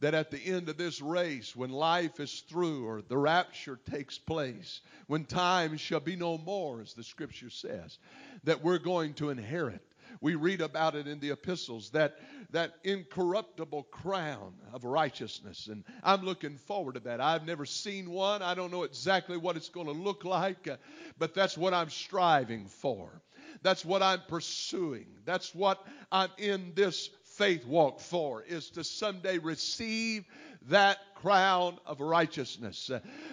That 0.00 0.14
at 0.14 0.30
the 0.30 0.44
end 0.44 0.68
of 0.68 0.76
this 0.76 1.00
race, 1.00 1.54
when 1.54 1.70
life 1.70 2.18
is 2.18 2.40
through 2.48 2.86
or 2.86 3.02
the 3.02 3.16
rapture 3.16 3.78
takes 3.90 4.18
place, 4.18 4.80
when 5.06 5.24
time 5.24 5.76
shall 5.76 6.00
be 6.00 6.16
no 6.16 6.36
more, 6.36 6.80
as 6.80 6.94
the 6.94 7.04
scripture 7.04 7.50
says, 7.50 7.98
that 8.44 8.62
we're 8.62 8.78
going 8.78 9.14
to 9.14 9.30
inherit. 9.30 9.82
We 10.20 10.34
read 10.34 10.60
about 10.60 10.94
it 10.94 11.06
in 11.06 11.20
the 11.20 11.30
epistles, 11.30 11.90
that, 11.90 12.16
that 12.50 12.74
incorruptible 12.84 13.84
crown 13.84 14.54
of 14.72 14.84
righteousness. 14.84 15.68
And 15.68 15.84
I'm 16.02 16.22
looking 16.22 16.56
forward 16.56 16.94
to 16.94 17.00
that. 17.00 17.20
I've 17.20 17.46
never 17.46 17.66
seen 17.66 18.10
one. 18.10 18.42
I 18.42 18.54
don't 18.54 18.70
know 18.70 18.84
exactly 18.84 19.36
what 19.36 19.56
it's 19.56 19.68
going 19.68 19.86
to 19.86 19.92
look 19.92 20.24
like, 20.24 20.68
uh, 20.68 20.76
but 21.18 21.34
that's 21.34 21.58
what 21.58 21.74
I'm 21.74 21.90
striving 21.90 22.66
for. 22.66 23.22
That's 23.62 23.84
what 23.84 24.02
I'm 24.02 24.20
pursuing. 24.28 25.06
That's 25.24 25.54
what 25.54 25.84
I'm 26.10 26.30
in 26.38 26.72
this 26.74 27.10
faith 27.24 27.66
walk 27.66 28.00
for, 28.00 28.42
is 28.42 28.70
to 28.70 28.84
someday 28.84 29.38
receive 29.38 30.24
that 30.68 30.98
crown 31.16 31.78
of 31.86 32.00
righteousness. 32.00 32.90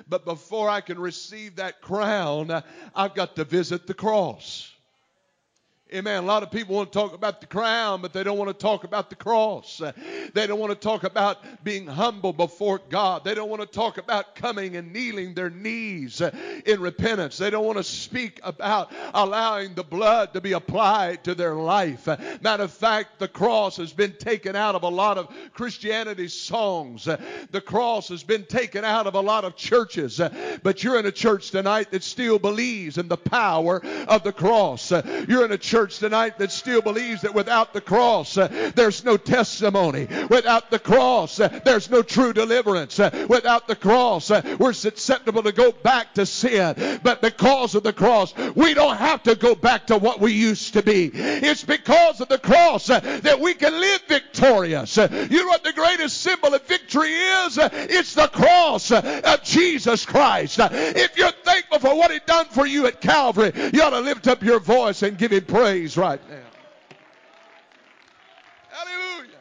But 0.08 0.26
before 0.26 0.70
I 0.70 0.82
can 0.82 1.00
receive 1.00 1.58
that 1.58 1.82
crown, 1.82 2.64
I've 2.96 3.14
got 3.14 3.36
to 3.36 3.44
visit 3.44 3.88
the 3.88 3.94
cross. 3.94 4.72
Amen. 5.94 6.24
A 6.24 6.26
lot 6.26 6.42
of 6.42 6.52
people 6.52 6.78
want 6.78 6.90
to 6.90 6.98
talk 6.98 7.14
about 7.14 7.42
the 7.42 7.48
crown, 7.48 8.02
but 8.02 8.14
they 8.14 8.24
don't 8.24 8.38
want 8.38 8.48
to 8.48 8.54
talk 8.54 8.86
about 8.86 9.10
the 9.10 9.16
cross. 9.18 9.82
They 10.34 10.48
don't 10.48 10.58
want 10.58 10.72
to 10.72 10.80
talk 10.80 11.04
about 11.04 11.40
being 11.66 11.86
humble 11.86 12.32
before 12.32 12.80
God. 12.90 13.26
They 13.26 13.36
don't 13.36 13.50
want 13.50 13.62
to 13.62 13.68
talk 13.68 13.98
about 13.98 14.34
coming 14.34 14.78
and 14.78 14.94
kneeling 14.94 15.34
their 15.34 15.50
knees 15.50 16.22
in 16.66 16.80
repentance. 16.80 17.38
They 17.38 17.50
don't 17.50 17.66
want 17.66 17.78
to 17.78 17.84
speak 17.84 18.40
about 18.42 18.90
allowing 19.14 19.74
the 19.74 19.84
blood 19.84 20.34
to 20.34 20.40
be 20.40 20.54
applied 20.54 21.26
to 21.26 21.36
their 21.36 21.56
life. 21.56 22.08
Matter 22.42 22.64
of 22.64 22.72
fact, 22.72 23.20
the 23.20 23.28
cross 23.28 23.76
has 23.76 23.92
been 23.92 24.14
taken 24.14 24.56
out 24.56 24.76
of 24.76 24.84
a 24.84 24.90
lot 24.90 25.18
of 25.18 25.28
Christianity 25.54 26.30
songs. 26.30 27.04
The 27.04 27.62
cross 27.62 28.08
has 28.08 28.24
been 28.24 28.46
taken 28.46 28.86
out 28.86 29.08
of 29.08 29.16
a 29.16 29.22
lot 29.22 29.44
of 29.44 29.58
churches. 29.58 30.22
But 30.64 30.86
you're 30.86 31.00
in 31.00 31.06
a 31.06 31.12
church 31.12 31.52
tonight 31.52 31.92
that 31.92 32.04
still 32.04 32.40
believes 32.40 32.98
in 32.98 33.10
the 33.10 33.18
power 33.18 33.84
of 34.08 34.24
the 34.24 34.32
cross. 34.32 34.90
You're 35.28 35.44
in 35.44 35.52
a 35.52 35.58
church 35.58 35.81
church 35.82 35.98
tonight 35.98 36.38
that 36.38 36.52
still 36.52 36.80
believes 36.80 37.24
that 37.24 37.34
without 37.34 37.74
the 37.74 37.82
cross, 37.82 38.38
uh, 38.38 38.72
there's 38.76 39.04
no 39.04 39.18
testimony. 39.18 40.08
Without 40.30 40.70
the 40.70 40.78
cross, 40.78 41.40
uh, 41.40 41.60
there's 41.66 41.90
no 41.90 42.04
true 42.04 42.34
deliverance. 42.34 43.00
Uh, 43.00 43.26
without 43.28 43.68
the 43.68 43.76
cross, 43.76 44.30
uh, 44.30 44.58
we're 44.60 44.74
susceptible 44.74 45.42
to 45.42 45.52
go 45.52 45.72
back 45.72 46.14
to 46.14 46.24
sin. 46.24 47.00
But 47.02 47.20
because 47.20 47.74
of 47.74 47.82
the 47.82 47.94
cross, 47.94 48.36
we 48.54 48.76
don't 48.76 48.98
have 48.98 49.24
to 49.24 49.34
go 49.34 49.56
back 49.56 49.88
to 49.88 49.98
what 49.98 50.20
we 50.20 50.34
used 50.34 50.74
to 50.74 50.84
be. 50.84 51.10
It's 51.16 51.64
because 51.64 52.22
of 52.22 52.28
the 52.28 52.38
cross 52.38 52.88
uh, 52.92 53.00
that 53.24 53.40
we 53.40 53.56
can 53.56 53.74
live 53.74 54.02
victorious. 54.08 55.00
Uh, 55.00 55.28
you 55.32 55.40
know 55.40 55.48
what 55.48 55.64
the 55.64 55.74
greatest 55.74 56.22
symbol 56.22 56.54
of 56.54 56.62
victory 56.68 57.10
is? 57.10 57.58
It's 57.58 58.14
the 58.14 58.28
cross 58.28 58.92
of 58.92 59.42
Jesus 59.42 60.06
Christ. 60.06 60.60
If 60.62 61.18
you're 61.18 61.32
for 61.82 61.96
what 61.96 62.12
He 62.12 62.20
done 62.26 62.46
for 62.46 62.66
you 62.66 62.86
at 62.86 63.02
Calvary, 63.02 63.52
you 63.74 63.82
ought 63.82 63.90
to 63.90 64.00
lift 64.00 64.28
up 64.28 64.44
your 64.44 64.60
voice 64.60 65.02
and 65.04 65.18
give 65.18 65.32
Him 65.32 65.46
praise 65.46 65.98
right 65.98 66.22
now. 66.30 66.38
Hallelujah. 68.70 69.38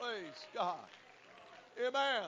Praise 0.00 0.46
God. 0.54 0.76
Amen. 1.86 2.24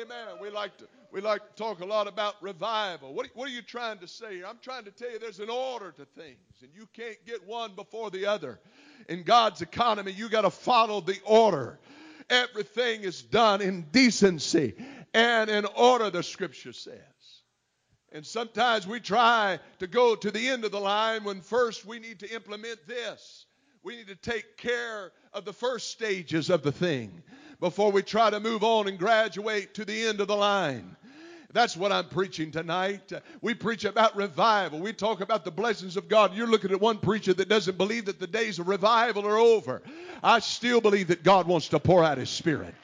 Amen. 0.00 0.28
We 0.40 0.48
like 0.50 0.76
to 0.78 0.84
we 1.12 1.20
like 1.20 1.42
to 1.46 1.62
talk 1.62 1.80
a 1.80 1.84
lot 1.84 2.08
about 2.08 2.42
revival. 2.42 3.12
What, 3.12 3.28
what 3.34 3.46
are 3.46 3.52
you 3.52 3.60
trying 3.60 3.98
to 3.98 4.08
say 4.08 4.36
here? 4.36 4.46
I'm 4.46 4.58
trying 4.62 4.84
to 4.84 4.90
tell 4.90 5.10
you 5.10 5.18
there's 5.18 5.40
an 5.40 5.50
order 5.50 5.92
to 5.92 6.06
things, 6.06 6.38
and 6.62 6.70
you 6.74 6.88
can't 6.94 7.18
get 7.26 7.46
one 7.46 7.74
before 7.74 8.10
the 8.10 8.24
other. 8.24 8.58
In 9.10 9.22
God's 9.22 9.60
economy, 9.60 10.12
you 10.12 10.30
got 10.30 10.42
to 10.42 10.50
follow 10.50 11.02
the 11.02 11.18
order. 11.26 11.78
Everything 12.30 13.02
is 13.02 13.20
done 13.20 13.60
in 13.60 13.82
decency 13.92 14.74
and 15.14 15.50
in 15.50 15.66
order, 15.76 16.10
the 16.10 16.22
scripture 16.22 16.72
says. 16.72 16.98
And 18.14 18.26
sometimes 18.26 18.86
we 18.86 19.00
try 19.00 19.58
to 19.78 19.86
go 19.86 20.14
to 20.14 20.30
the 20.30 20.48
end 20.48 20.64
of 20.64 20.70
the 20.70 20.80
line 20.80 21.24
when 21.24 21.40
first 21.40 21.86
we 21.86 21.98
need 21.98 22.20
to 22.20 22.34
implement 22.34 22.86
this. 22.86 23.46
We 23.82 23.96
need 23.96 24.08
to 24.08 24.16
take 24.16 24.56
care 24.58 25.12
of 25.32 25.44
the 25.44 25.52
first 25.52 25.90
stages 25.90 26.50
of 26.50 26.62
the 26.62 26.72
thing 26.72 27.22
before 27.58 27.90
we 27.90 28.02
try 28.02 28.28
to 28.30 28.38
move 28.38 28.62
on 28.62 28.86
and 28.86 28.98
graduate 28.98 29.74
to 29.74 29.84
the 29.84 30.06
end 30.06 30.20
of 30.20 30.28
the 30.28 30.36
line. 30.36 30.96
That's 31.52 31.76
what 31.76 31.92
I'm 31.92 32.08
preaching 32.08 32.50
tonight. 32.50 33.12
We 33.40 33.54
preach 33.54 33.84
about 33.84 34.16
revival. 34.16 34.78
We 34.78 34.92
talk 34.92 35.20
about 35.20 35.44
the 35.44 35.50
blessings 35.50 35.96
of 35.96 36.08
God. 36.08 36.34
You're 36.34 36.46
looking 36.46 36.70
at 36.70 36.80
one 36.80 36.98
preacher 36.98 37.34
that 37.34 37.48
doesn't 37.48 37.76
believe 37.76 38.06
that 38.06 38.18
the 38.18 38.26
days 38.26 38.58
of 38.58 38.68
revival 38.68 39.26
are 39.26 39.36
over. 39.36 39.82
I 40.22 40.38
still 40.38 40.80
believe 40.80 41.08
that 41.08 41.22
God 41.22 41.46
wants 41.46 41.68
to 41.68 41.78
pour 41.78 42.04
out 42.04 42.18
His 42.18 42.30
Spirit. 42.30 42.74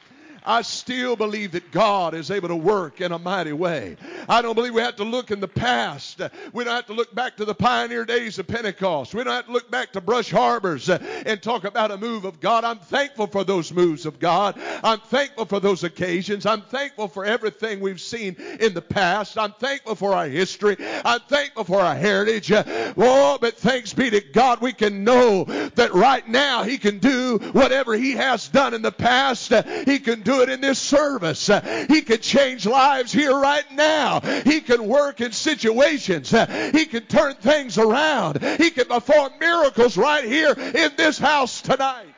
I 0.49 0.63
still 0.63 1.15
believe 1.15 1.53
that 1.53 1.71
God 1.71 2.15
is 2.15 2.31
able 2.31 2.49
to 2.49 2.57
work 2.57 3.03
in 3.03 3.13
a 3.13 3.19
mighty 3.19 3.53
way. 3.53 3.97
I 4.31 4.41
don't 4.41 4.55
believe 4.55 4.73
we 4.73 4.81
have 4.81 4.97
to 4.97 5.05
look 5.05 5.31
in 5.31 5.41
the 5.41 5.47
past. 5.47 6.23
We 6.55 6.65
don't 6.65 6.75
have 6.75 6.87
to 6.87 6.95
look 6.95 7.15
back 7.15 7.37
to 7.37 7.45
the 7.45 7.55
pioneer 7.55 8.07
days 8.07 8.39
of 8.39 8.47
Pentecost. 8.47 9.15
We 9.15 9.23
don't 9.25 9.35
have 9.35 9.45
to 9.45 9.53
look 9.53 9.71
back 9.71 9.93
to 9.93 10.01
Brush 10.01 10.31
Harbors 10.31 10.89
and 10.89 11.43
talk 11.43 11.65
about 11.65 11.91
a 11.91 11.99
move 11.99 12.25
of 12.25 12.41
God. 12.41 12.65
I'm 12.65 12.79
thankful 12.79 13.27
for 13.27 13.45
those 13.45 13.71
moves 13.75 14.07
of 14.07 14.19
God. 14.19 14.59
I'm 14.83 15.01
thankful 15.01 15.45
for 15.45 15.61
those 15.61 15.85
occasions. 15.85 16.47
I'm 16.47 16.63
thankful 16.63 17.09
for 17.09 17.27
everything 17.27 17.81
we've 17.81 18.01
seen 18.01 18.35
in 18.59 18.73
the 18.73 18.81
past. 18.81 19.37
I'm 19.37 19.53
thankful 19.53 19.97
for 19.97 20.15
our 20.15 20.29
history. 20.29 20.77
I'm 21.05 21.21
thankful 21.29 21.65
for 21.65 21.81
our 21.83 21.95
heritage. 21.95 22.51
Oh, 22.51 23.37
but 23.39 23.59
thanks 23.59 23.93
be 23.93 24.09
to 24.09 24.23
God, 24.23 24.63
we 24.63 24.73
can 24.73 25.05
know 25.05 25.45
that 25.45 25.93
right 25.93 26.27
now 26.27 26.63
He 26.63 26.79
can 26.79 27.01
do 27.01 27.37
whatever 27.53 27.95
He 27.95 28.13
has 28.13 28.49
done 28.49 28.73
in 28.73 28.81
the 28.81 28.91
past. 28.93 29.53
He 29.85 29.99
can 29.99 30.23
do 30.23 30.38
it 30.43 30.49
in 30.49 30.61
this 30.61 30.79
service. 30.79 31.47
He 31.89 32.03
can 32.03 32.21
change 32.21 32.67
lives 32.67 33.13
here 33.13 33.37
right 33.39 33.71
now. 33.73 34.21
He 34.45 34.61
can 34.61 34.87
work 34.87 35.21
in 35.21 35.33
situations. 35.33 36.31
He 36.31 36.87
can 36.87 37.03
turn 37.07 37.35
things 37.35 37.79
around. 37.79 38.43
He 38.43 38.71
can 38.71 38.87
perform 38.87 39.33
miracles 39.41 39.97
right 39.97 40.25
here 40.25 40.53
in 40.53 40.93
this 40.97 41.19
house 41.19 41.61
tonight. 41.63 42.15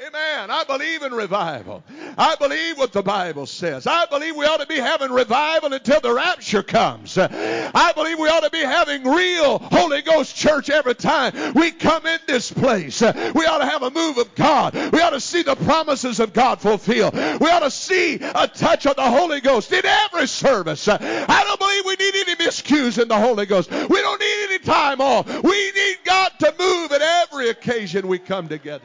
Amen. 0.00 0.50
I 0.50 0.64
believe 0.64 1.02
in 1.02 1.12
revival. 1.12 1.84
I 2.18 2.34
believe 2.34 2.78
what 2.78 2.92
the 2.92 3.02
Bible 3.02 3.46
says. 3.46 3.86
I 3.86 4.06
believe 4.06 4.34
we 4.34 4.44
ought 4.44 4.58
to 4.58 4.66
be 4.66 4.76
having 4.76 5.12
revival 5.12 5.72
until 5.72 6.00
the 6.00 6.12
rapture 6.12 6.64
comes. 6.64 7.16
I 7.16 7.92
believe 7.94 8.18
we 8.18 8.28
ought 8.28 8.42
to 8.42 8.50
be 8.50 8.60
having 8.60 9.04
real 9.04 9.58
Holy 9.58 10.02
Ghost 10.02 10.34
church 10.34 10.68
every 10.68 10.96
time 10.96 11.54
we 11.54 11.70
come 11.70 12.06
in 12.06 12.18
this 12.26 12.50
place. 12.50 13.02
We 13.02 13.46
ought 13.46 13.58
to 13.58 13.66
have 13.66 13.82
a 13.82 13.90
move 13.90 14.18
of 14.18 14.34
God. 14.34 14.74
We 14.92 15.00
ought 15.00 15.10
to 15.10 15.20
see 15.20 15.42
the 15.42 15.54
promises 15.54 16.18
of 16.18 16.32
God 16.32 16.60
fulfilled. 16.60 17.14
We 17.14 17.48
ought 17.48 17.60
to 17.60 17.70
see 17.70 18.16
a 18.16 18.48
touch 18.48 18.86
of 18.86 18.96
the 18.96 19.08
Holy 19.08 19.40
Ghost 19.40 19.72
in 19.72 19.86
every 19.86 20.26
service. 20.26 20.88
I 20.88 20.98
don't 20.98 21.60
believe 21.60 21.84
we 21.86 22.04
need 22.04 22.14
any 22.16 22.34
miscues 22.36 23.00
in 23.00 23.06
the 23.06 23.18
Holy 23.18 23.46
Ghost. 23.46 23.70
We 23.70 24.00
don't 24.00 24.20
need 24.20 24.44
any 24.48 24.58
time 24.58 25.00
off. 25.00 25.26
We 25.44 25.72
need 25.72 25.98
God 26.04 26.32
to 26.40 26.54
move 26.58 26.90
at 26.90 27.00
every 27.00 27.50
occasion 27.50 28.08
we 28.08 28.18
come 28.18 28.48
together. 28.48 28.84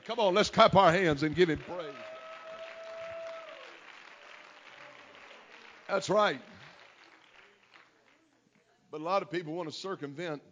Hallelujah. 0.00 0.16
Come 0.16 0.18
on, 0.20 0.34
let's 0.34 0.50
clap 0.50 0.74
our 0.76 0.92
hands 0.92 1.22
and 1.22 1.34
give 1.34 1.48
him 1.48 1.58
praise. 1.58 1.94
That's 5.88 6.08
right. 6.08 6.40
But 8.90 9.00
a 9.00 9.04
lot 9.04 9.22
of 9.22 9.30
people 9.30 9.54
want 9.54 9.68
to 9.68 9.74
circumvent 9.74 10.42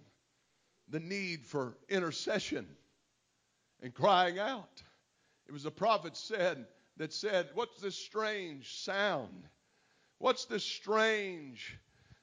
the 0.88 1.00
need 1.00 1.44
for 1.44 1.76
intercession 1.88 2.66
and 3.82 3.94
crying 3.94 4.38
out. 4.38 4.82
It 5.46 5.52
was 5.52 5.62
the 5.62 5.70
prophet 5.70 6.16
said 6.16 6.66
that 6.96 7.12
said, 7.12 7.50
"What's 7.54 7.80
this 7.80 7.96
strange 7.96 8.74
sound? 8.82 9.48
What's 10.18 10.46
this 10.46 10.64
strange? 10.64 11.78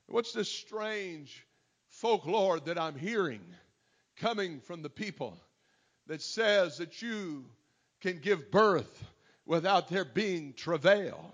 What's 0.07 0.33
this 0.33 0.51
strange 0.51 1.45
folklore 1.87 2.59
that 2.61 2.77
I'm 2.77 2.97
hearing 2.97 3.41
coming 4.17 4.59
from 4.59 4.81
the 4.81 4.89
people?" 4.89 5.39
That 6.07 6.21
says 6.21 6.77
that 6.77 7.01
you 7.01 7.45
can 8.01 8.19
give 8.19 8.51
birth 8.51 9.03
without 9.45 9.89
there 9.89 10.05
being 10.05 10.53
travail. 10.53 11.31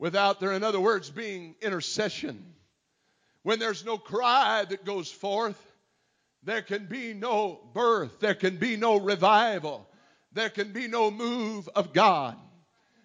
without 0.00 0.40
there, 0.40 0.52
in 0.52 0.64
other 0.64 0.80
words, 0.80 1.10
being 1.10 1.54
intercession. 1.60 2.42
When 3.42 3.58
there's 3.58 3.84
no 3.84 3.98
cry 3.98 4.64
that 4.64 4.84
goes 4.84 5.12
forth, 5.12 5.60
there 6.42 6.62
can 6.62 6.86
be 6.86 7.12
no 7.12 7.60
birth, 7.74 8.18
there 8.18 8.34
can 8.34 8.56
be 8.56 8.76
no 8.76 8.98
revival, 8.98 9.86
there 10.32 10.48
can 10.48 10.72
be 10.72 10.88
no 10.88 11.10
move 11.10 11.68
of 11.76 11.92
God. 11.92 12.36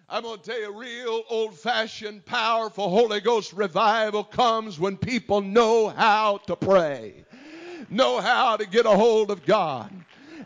I'm 0.08 0.24
going 0.24 0.40
to 0.40 0.46
tell 0.46 0.60
you, 0.60 0.80
real 0.80 1.24
old 1.30 1.60
fashioned, 1.60 2.26
powerful 2.26 2.90
Holy 2.90 3.20
Ghost 3.20 3.54
revival 3.54 4.24
comes 4.24 4.80
when 4.80 4.98
people 4.98 5.42
know 5.42 5.90
how 5.90 6.38
to 6.48 6.56
pray, 6.56 7.26
know 7.90 8.22
how 8.22 8.56
to 8.56 8.66
get 8.66 8.86
a 8.86 8.92
hold 8.92 9.32
of 9.32 9.46
God. 9.46 9.92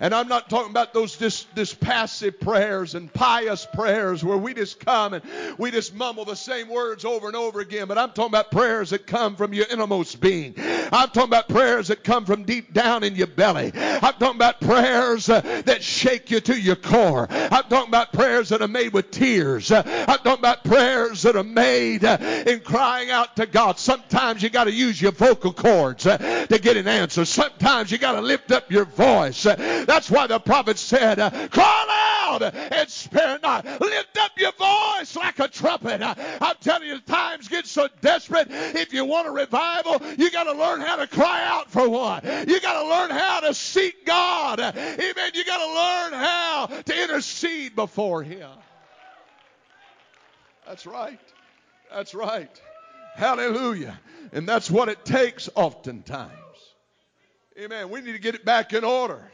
And 0.02 0.16
I'm 0.16 0.28
not 0.28 0.50
talking 0.50 0.70
about 0.70 0.94
those 0.94 1.18
this, 1.18 1.46
this 1.56 1.74
passive 1.74 2.40
prayers 2.40 2.96
and 2.96 3.12
pious 3.14 3.68
prayers 3.74 4.24
where 4.24 4.38
we 4.38 4.54
just 4.54 4.80
come 4.80 5.14
and 5.14 5.24
we 5.58 5.72
just 5.72 5.94
mumble 5.94 6.24
the 6.24 6.36
same 6.36 6.70
words 6.70 7.04
over 7.04 7.28
and 7.28 7.36
over 7.36 7.60
again. 7.60 7.88
But 7.88 7.98
I'm 7.98 8.10
talking 8.10 8.32
about 8.32 8.52
prayers 8.52 8.92
that 8.92 9.08
come 9.08 9.36
from 9.36 9.54
your 9.54 9.66
innermost 9.70 10.22
being. 10.22 10.54
I'm 10.58 11.10
talking 11.10 11.24
about 11.24 11.50
prayers 11.50 11.90
that 11.90 12.04
come 12.04 12.26
from 12.26 12.44
deep 12.44 12.74
down 12.74 13.04
in 13.04 13.16
your 13.16 13.28
belly. 13.28 13.72
I'm 13.76 14.14
talking 14.14 14.36
about 14.36 14.62
prayers 14.62 15.30
uh, 15.30 15.42
that 15.66 15.84
shake 15.84 16.32
you 16.32 16.40
to 16.42 16.60
your 16.60 16.78
core. 16.78 17.28
I'm 17.30 17.64
talking 17.64 17.90
about 17.90 18.14
prayers 18.14 18.50
that 18.50 18.62
are 18.62 18.68
made 18.68 18.94
with 18.94 19.12
tears. 19.12 19.72
Uh, 19.72 19.84
I'm 19.86 20.20
talking 20.20 20.40
about 20.40 20.64
prayers 20.64 21.24
that 21.24 21.36
are 21.36 21.44
made 21.44 22.06
uh, 22.06 22.18
in 22.48 22.62
crying 22.62 23.10
out 23.10 23.36
to 23.36 23.46
God. 23.46 23.78
Sometimes 23.80 24.42
you 24.42 24.50
got 24.50 24.66
to 24.66 24.72
use 24.72 25.02
your 25.02 25.12
vocal 25.12 25.52
cords 25.52 26.06
uh, 26.06 26.18
to 26.48 26.58
get 26.58 26.78
an 26.78 26.88
answer. 26.88 27.26
Sometimes 27.26 27.92
you 27.92 27.98
got 27.98 28.14
to 28.14 28.22
lift 28.22 28.52
up 28.52 28.72
your 28.72 28.86
voice. 28.86 29.46
That's 29.90 30.12
why 30.12 30.28
the 30.28 30.40
prophet 30.40 30.78
said, 30.78 31.18
uh, 31.18 31.48
Cry 31.48 31.86
loud 32.30 32.44
and 32.44 32.88
spare 32.88 33.40
not. 33.42 33.66
Lift 33.66 34.18
up 34.20 34.32
your 34.38 34.52
voice 34.52 35.16
like 35.16 35.40
a 35.40 35.48
trumpet. 35.48 36.00
Uh, 36.04 36.14
I'm 36.40 36.56
telling 36.62 36.88
you, 36.88 37.00
times 37.00 37.48
get 37.48 37.66
so 37.66 37.88
desperate. 38.00 38.50
If 38.52 38.94
you 38.94 39.04
want 39.06 39.28
a 39.28 39.32
revival, 39.32 40.00
you 40.16 40.30
got 40.30 40.44
to 40.44 40.52
learn 40.52 40.82
how 40.82 40.98
to 40.98 41.08
cry 41.08 41.44
out 41.44 41.72
for 41.72 41.90
one. 41.90 42.22
You 42.24 42.62
got 42.62 42.84
to 42.84 42.88
learn 42.88 43.10
how 43.10 43.40
to 43.40 43.54
seek 43.56 44.06
God. 44.06 44.60
Amen. 44.60 45.32
You 45.34 45.44
got 45.44 45.58
to 45.58 45.74
learn 45.74 46.24
how 46.24 46.68
to 46.86 47.04
intercede 47.04 47.76
before 47.76 48.22
Him. 48.22 48.52
That's 50.68 50.86
right. 50.86 51.20
That's 51.92 52.14
right. 52.14 52.62
Hallelujah. 53.16 54.00
And 54.34 54.48
that's 54.48 54.70
what 54.70 54.88
it 54.88 55.04
takes 55.04 55.50
oftentimes. 55.56 56.32
Amen. 57.58 57.90
We 57.90 58.02
need 58.02 58.12
to 58.12 58.20
get 58.20 58.36
it 58.36 58.46
back 58.46 58.72
in 58.74 58.84
order. 58.84 59.32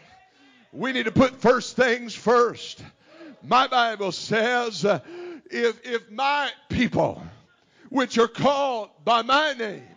We 0.76 0.92
need 0.92 1.06
to 1.06 1.12
put 1.12 1.38
first 1.38 1.78
things 1.78 2.14
first. 2.14 2.84
My 3.42 3.68
Bible 3.68 4.12
says, 4.12 4.84
uh, 4.84 5.00
if, 5.50 5.80
if 5.86 6.12
my 6.12 6.50
people, 6.68 7.24
which 7.90 8.18
are 8.18 8.28
called 8.28 8.90
by 9.06 9.22
my 9.22 9.54
name, 9.54 9.88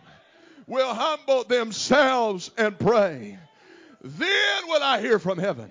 will 0.67 0.93
humble 0.93 1.43
themselves 1.43 2.49
and 2.57 2.79
pray, 2.79 3.37
then 4.01 4.67
will 4.67 4.81
I 4.81 5.01
hear 5.01 5.19
from 5.19 5.37
heaven 5.37 5.69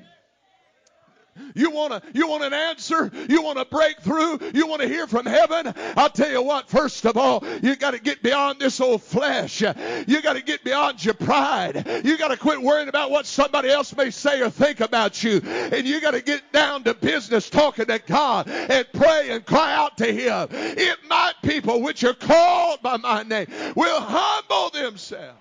you 1.55 1.71
want 1.71 1.93
to 1.93 2.03
you 2.13 2.29
want 2.29 2.45
an 2.45 2.53
answer? 2.53 3.11
You 3.29 3.43
want 3.43 3.59
a 3.59 3.65
breakthrough? 3.65 4.39
You 4.55 4.67
want 4.67 4.83
to 4.83 4.89
hear 4.89 5.07
from 5.07 5.27
heaven? 5.27 5.73
I'll 5.97 6.11
tell 6.11 6.31
you 6.31 6.43
what, 6.43 6.69
first 6.69 7.05
of 7.05 7.17
all, 7.17 7.45
you 7.63 7.77
got 7.77 7.93
to 7.93 8.01
get 8.01 8.23
beyond 8.23 8.61
this 8.61 8.81
old 8.81 9.03
flesh. 9.03 9.61
You 9.61 10.23
got 10.23 10.35
to 10.35 10.43
get 10.43 10.65
beyond 10.65 11.05
your 11.05 11.15
pride. 11.15 12.03
You 12.05 12.17
got 12.19 12.29
to 12.29 12.37
quit 12.37 12.61
worrying 12.61 12.89
about 12.89 13.11
what 13.11 13.27
somebody 13.27 13.69
else 13.69 13.95
may 13.97 14.11
say 14.11 14.41
or 14.41 14.51
think 14.51 14.81
about 14.81 15.23
you. 15.23 15.41
And 15.45 15.87
you 15.87 16.01
got 16.01 16.13
to 16.13 16.23
get 16.23 16.53
down 16.53 16.85
to 16.85 16.95
business 16.95 17.51
talking 17.51 17.87
to 17.87 17.99
God 17.99 18.49
and 18.49 18.87
pray 18.93 19.31
and 19.31 19.45
cry 19.45 19.75
out 19.75 19.99
to 19.99 20.07
him. 20.07 20.49
If 20.51 20.99
my 21.09 21.33
people 21.43 21.83
which 21.83 22.05
are 22.05 22.15
called 22.15 22.83
by 22.83 22.97
my 22.97 23.23
name 23.23 23.47
will 23.75 24.01
humble 24.01 24.71
themselves 24.71 25.39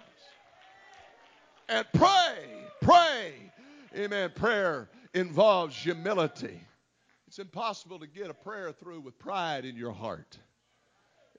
and 1.70 1.86
pray, 1.94 2.36
pray. 2.82 3.34
Amen. 3.96 4.32
Prayer 4.36 4.88
involves 5.18 5.76
humility. 5.76 6.60
It's 7.28 7.40
impossible 7.40 8.00
to 8.00 8.08
get 8.08 8.30
a 8.30 8.34
prayer 8.34 8.72
through 8.72 9.02
with 9.02 9.20
pride 9.20 9.66
in 9.66 9.76
your 9.76 9.92
heart. 9.92 10.38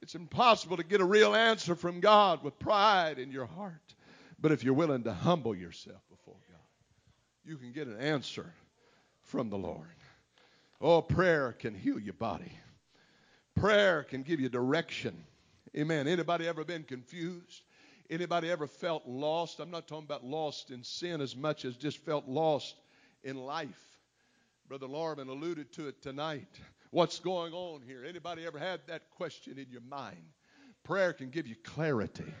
It's 0.01 0.15
impossible 0.15 0.77
to 0.77 0.83
get 0.83 1.01
a 1.01 1.05
real 1.05 1.35
answer 1.35 1.75
from 1.75 1.99
God 1.99 2.43
with 2.43 2.57
pride 2.59 3.19
in 3.19 3.31
your 3.31 3.47
heart. 3.47 3.95
But 4.39 4.51
if 4.51 4.63
you're 4.63 4.73
willing 4.73 5.03
to 5.03 5.13
humble 5.13 5.55
yourself 5.55 6.01
before 6.09 6.37
God, 6.47 6.59
you 7.43 7.57
can 7.57 7.71
get 7.71 7.87
an 7.87 7.99
answer 7.99 8.53
from 9.23 9.49
the 9.49 9.57
Lord. 9.57 9.87
Oh, 10.79 11.01
prayer 11.01 11.53
can 11.53 11.73
heal 11.73 11.99
your 11.99 12.13
body. 12.13 12.51
Prayer 13.55 14.03
can 14.03 14.23
give 14.23 14.39
you 14.39 14.47
direction. 14.47 15.25
Amen. 15.75 16.07
Anybody 16.07 16.47
ever 16.47 16.63
been 16.63 16.83
confused? 16.83 17.63
Anybody 18.09 18.49
ever 18.49 18.67
felt 18.67 19.05
lost? 19.05 19.59
I'm 19.59 19.69
not 19.69 19.87
talking 19.87 20.05
about 20.05 20.23
lost 20.23 20.71
in 20.71 20.83
sin 20.83 21.19
as 21.19 21.35
much 21.35 21.65
as 21.65 21.75
just 21.75 21.97
felt 21.97 22.27
lost 22.27 22.75
in 23.23 23.35
life. 23.37 23.99
Brother 24.67 24.87
Lorman 24.87 25.29
alluded 25.29 25.71
to 25.73 25.87
it 25.87 26.01
tonight. 26.01 26.59
What's 26.91 27.19
going 27.19 27.53
on 27.53 27.81
here? 27.81 28.05
Anybody 28.07 28.45
ever 28.45 28.59
had 28.59 28.81
that 28.87 29.09
question 29.11 29.57
in 29.57 29.67
your 29.69 29.81
mind? 29.81 30.17
Prayer 30.83 31.13
can 31.13 31.29
give 31.29 31.47
you 31.47 31.55
clarity. 31.63 32.33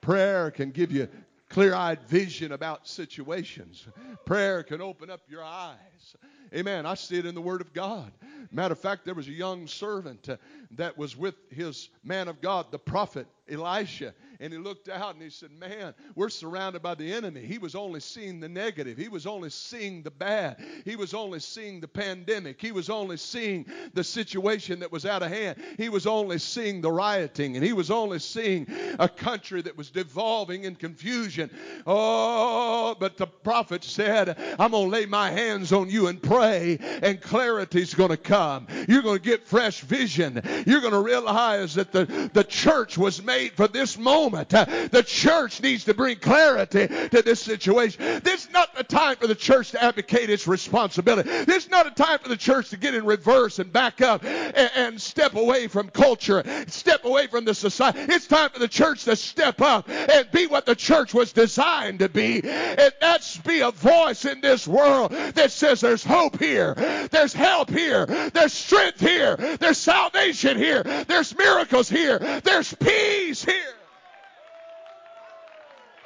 Prayer 0.00 0.50
can 0.50 0.70
give 0.70 0.90
you 0.90 1.08
clear 1.48 1.74
eyed 1.74 2.02
vision 2.08 2.52
about 2.52 2.88
situations. 2.88 3.86
Prayer 4.24 4.62
can 4.62 4.80
open 4.80 5.10
up 5.10 5.20
your 5.28 5.44
eyes. 5.44 6.16
Amen. 6.54 6.86
I 6.86 6.94
see 6.94 7.18
it 7.18 7.26
in 7.26 7.34
the 7.34 7.40
Word 7.40 7.60
of 7.60 7.72
God. 7.72 8.10
Matter 8.50 8.72
of 8.72 8.78
fact, 8.78 9.04
there 9.04 9.14
was 9.14 9.28
a 9.28 9.32
young 9.32 9.66
servant 9.66 10.28
uh, 10.28 10.36
that 10.72 10.98
was 10.98 11.16
with 11.16 11.34
his 11.50 11.88
man 12.04 12.28
of 12.28 12.40
God, 12.40 12.70
the 12.70 12.78
prophet 12.78 13.26
Elisha, 13.50 14.14
and 14.38 14.52
he 14.52 14.58
looked 14.58 14.88
out 14.88 15.14
and 15.14 15.22
he 15.22 15.30
said, 15.30 15.50
Man, 15.50 15.94
we're 16.14 16.28
surrounded 16.28 16.80
by 16.80 16.94
the 16.94 17.12
enemy. 17.12 17.40
He 17.40 17.58
was 17.58 17.74
only 17.74 17.98
seeing 17.98 18.38
the 18.38 18.48
negative, 18.48 18.96
he 18.96 19.08
was 19.08 19.26
only 19.26 19.50
seeing 19.50 20.02
the 20.02 20.12
bad, 20.12 20.64
he 20.84 20.94
was 20.94 21.12
only 21.12 21.40
seeing 21.40 21.80
the 21.80 21.88
pandemic, 21.88 22.60
he 22.60 22.70
was 22.70 22.88
only 22.88 23.16
seeing 23.16 23.66
the 23.94 24.04
situation 24.04 24.80
that 24.80 24.92
was 24.92 25.04
out 25.04 25.22
of 25.22 25.30
hand, 25.30 25.58
he 25.76 25.88
was 25.88 26.06
only 26.06 26.38
seeing 26.38 26.80
the 26.80 26.90
rioting, 26.90 27.56
and 27.56 27.64
he 27.64 27.72
was 27.72 27.90
only 27.90 28.20
seeing 28.20 28.66
a 28.98 29.08
country 29.08 29.60
that 29.62 29.76
was 29.76 29.90
devolving 29.90 30.64
in 30.64 30.76
confusion. 30.76 31.50
Oh, 31.84 32.94
but 32.98 33.16
the 33.16 33.26
prophet 33.26 33.82
said, 33.82 34.36
I'm 34.58 34.70
going 34.70 34.88
to 34.88 34.90
lay 34.90 35.06
my 35.06 35.30
hands 35.30 35.72
on 35.72 35.90
you 35.90 36.06
and 36.06 36.22
pray, 36.22 36.78
and 36.80 37.20
clarity's 37.20 37.94
going 37.94 38.10
to 38.10 38.16
come. 38.16 38.68
You're 38.88 39.02
going 39.02 39.18
to 39.18 39.24
get 39.24 39.48
fresh 39.48 39.80
vision. 39.80 40.40
You're 40.64 40.80
going 40.80 40.92
to 40.92 41.02
realize 41.02 41.74
that 41.74 41.90
the, 41.90 42.30
the 42.32 42.44
church 42.44 42.96
was 42.96 43.22
made 43.22 43.31
for 43.56 43.68
this 43.68 43.98
moment 43.98 44.12
moment. 44.12 44.52
Uh, 44.54 44.64
the 44.90 45.02
church 45.02 45.62
needs 45.62 45.84
to 45.84 45.94
bring 45.94 46.16
clarity 46.16 46.86
to 46.86 47.22
this 47.22 47.40
situation. 47.40 48.20
This 48.22 48.44
is 48.46 48.52
not 48.52 48.74
the 48.74 48.84
time 48.84 49.16
for 49.16 49.26
the 49.26 49.34
church 49.34 49.70
to 49.72 49.82
abdicate 49.82 50.30
its 50.30 50.46
responsibility. 50.46 51.28
This 51.44 51.64
is 51.64 51.70
not 51.70 51.86
a 51.86 51.90
time 51.90 52.18
for 52.18 52.28
the 52.28 52.36
church 52.36 52.70
to 52.70 52.76
get 52.76 52.94
in 52.94 53.04
reverse 53.04 53.58
and 53.58 53.72
back 53.72 54.00
up 54.00 54.24
and, 54.24 54.70
and 54.76 55.00
step 55.00 55.34
away 55.34 55.66
from 55.66 55.88
culture, 55.88 56.42
step 56.66 57.04
away 57.04 57.26
from 57.26 57.44
the 57.44 57.54
society. 57.54 58.00
It's 58.00 58.26
time 58.26 58.50
for 58.50 58.58
the 58.58 58.68
church 58.68 59.04
to 59.04 59.16
step 59.16 59.60
up 59.60 59.88
and 59.88 60.30
be 60.30 60.46
what 60.46 60.66
the 60.66 60.76
church 60.76 61.14
was 61.14 61.32
designed 61.32 62.00
to 62.00 62.08
be. 62.08 62.42
And 62.44 62.92
that's 63.00 63.38
be 63.38 63.60
a 63.60 63.70
voice 63.70 64.24
in 64.24 64.40
this 64.40 64.68
world 64.68 65.12
that 65.12 65.50
says 65.50 65.80
there's 65.80 66.04
hope 66.04 66.38
here, 66.38 66.74
there's 67.10 67.32
help 67.32 67.70
here, 67.70 68.06
there's 68.06 68.52
strength 68.52 69.00
here, 69.00 69.36
there's 69.36 69.78
salvation 69.78 70.58
here, 70.58 70.82
there's 71.08 71.36
miracles 71.36 71.88
here, 71.88 72.18
there's 72.44 72.74
peace 72.74 73.21
here. 73.40 73.54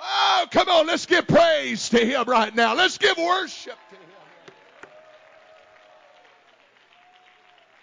Oh, 0.00 0.46
come 0.50 0.68
on, 0.68 0.86
let's 0.86 1.06
give 1.06 1.26
praise 1.26 1.88
to 1.88 1.98
Him 1.98 2.24
right 2.26 2.54
now. 2.54 2.74
Let's 2.74 2.98
give 2.98 3.16
worship 3.16 3.78
to 3.90 3.96
Him. 3.96 4.02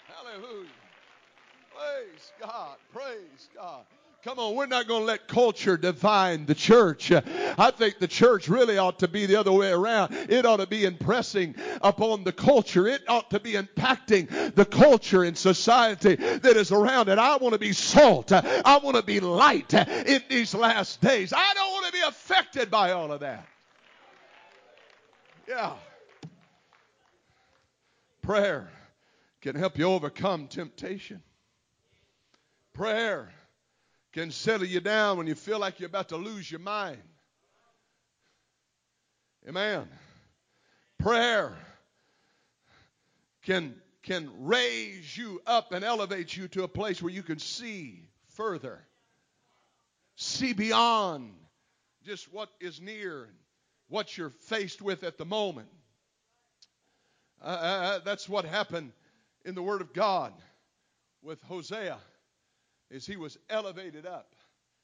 Hallelujah. 0.08 0.70
Praise 1.76 2.32
God. 2.40 2.78
Praise 2.94 3.50
God. 3.56 3.84
Come 4.24 4.40
on, 4.40 4.56
we're 4.56 4.68
not 4.68 4.88
going 4.88 5.02
to 5.02 5.06
let 5.06 5.28
culture 5.28 5.76
define 5.76 6.46
the 6.46 6.56
church. 6.56 7.12
I 7.12 7.72
think 7.72 8.00
the 8.00 8.08
church 8.08 8.48
really 8.48 8.78
ought 8.78 9.00
to 9.00 9.10
be 9.10 9.26
the 9.26 9.36
other 9.36 9.52
way 9.52 9.70
around. 9.70 10.14
It 10.14 10.46
ought 10.46 10.62
to 10.62 10.66
be 10.66 10.86
impressing 10.86 11.56
upon 11.82 12.24
the 12.24 12.32
culture. 12.32 12.88
It 12.88 13.02
ought 13.10 13.32
to 13.32 13.42
be 13.42 13.56
impacting 13.56 14.56
the 14.56 14.64
culture 14.64 15.24
and 15.24 15.38
society 15.38 16.16
that 16.16 16.56
is 16.56 16.72
around 16.72 17.10
it. 17.10 17.20
I 17.20 17.36
want 17.36 17.52
to 17.52 17.60
be 17.60 17.74
salt. 17.74 18.32
I 18.32 18.80
want 18.82 18.96
to 18.96 19.04
be 19.04 19.20
light 19.20 19.74
in 19.74 20.24
these 20.30 20.56
last 20.56 21.02
days. 21.02 21.34
I 21.34 21.54
don't 21.54 21.72
want 21.74 21.88
to 21.88 21.92
be 21.92 22.02
affected 22.08 22.72
by 22.72 22.92
all 22.94 23.12
of 23.12 23.20
that. 23.20 23.46
Yeah. 25.50 25.74
Prayer 28.22 28.70
can 29.42 29.58
help 29.58 29.78
you 29.78 29.84
overcome 29.84 30.48
temptation. 30.48 31.22
Prayer 32.72 33.30
can 34.14 34.32
settle 34.32 34.68
you 34.68 34.80
down 34.80 35.18
when 35.18 35.28
you 35.28 35.36
feel 35.36 35.60
like 35.60 35.80
you're 35.80 35.90
about 35.90 36.10
to 36.10 36.18
lose 36.18 36.50
your 36.50 36.60
mind. 36.60 37.02
Amen. 39.48 39.90
Prayer 41.00 41.54
can 43.44 43.76
can 44.04 44.30
raise 44.40 45.18
you 45.18 45.42
up 45.48 45.72
and 45.72 45.84
elevate 45.84 46.36
you 46.36 46.48
to 46.50 46.64
a 46.64 46.68
place 46.68 47.02
where 47.02 47.12
you 47.12 47.24
can 47.24 47.40
see 47.40 48.02
further, 48.36 48.80
see 50.16 50.54
beyond 50.54 51.34
just 52.06 52.32
what 52.34 52.50
is 52.60 52.82
near 52.82 53.24
and 53.24 53.34
what 53.88 54.18
you're 54.18 54.34
faced 54.42 54.82
with 54.82 55.04
at 55.04 55.18
the 55.18 55.26
moment. 55.26 55.70
Uh, 57.42 57.46
uh, 57.46 57.50
uh, 57.50 58.00
that's 58.04 58.28
what 58.28 58.44
happened 58.46 58.92
in 59.46 59.56
the 59.56 59.62
Word 59.62 59.82
of 59.82 59.94
God 59.94 60.34
with 61.22 61.42
Hosea, 61.44 61.98
is 62.94 63.08
he 63.08 63.18
was 63.18 63.38
elevated 63.50 64.06
up 64.06 64.36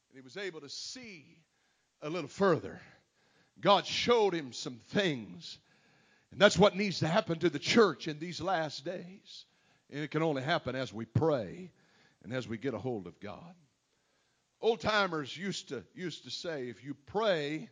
and 0.09 0.17
he 0.17 0.21
was 0.21 0.35
able 0.35 0.61
to 0.61 0.69
see 0.69 1.23
a 2.01 2.09
little 2.09 2.27
further. 2.27 2.81
God 3.61 3.85
showed 3.85 4.33
him 4.33 4.51
some 4.51 4.79
things. 4.89 5.59
And 6.31 6.41
that's 6.41 6.57
what 6.57 6.75
needs 6.75 6.99
to 6.99 7.07
happen 7.07 7.37
to 7.39 7.49
the 7.49 7.59
church 7.59 8.07
in 8.07 8.19
these 8.19 8.41
last 8.41 8.83
days. 8.83 9.45
And 9.91 10.03
it 10.03 10.09
can 10.09 10.23
only 10.23 10.41
happen 10.41 10.75
as 10.75 10.91
we 10.91 11.05
pray 11.05 11.71
and 12.23 12.33
as 12.33 12.47
we 12.47 12.57
get 12.57 12.73
a 12.73 12.79
hold 12.79 13.05
of 13.05 13.19
God. 13.19 13.55
Old 14.59 14.81
timers 14.81 15.35
used 15.37 15.69
to 15.69 15.83
used 15.93 16.23
to 16.23 16.31
say, 16.31 16.67
if 16.67 16.83
you 16.83 16.95
pray, 17.05 17.69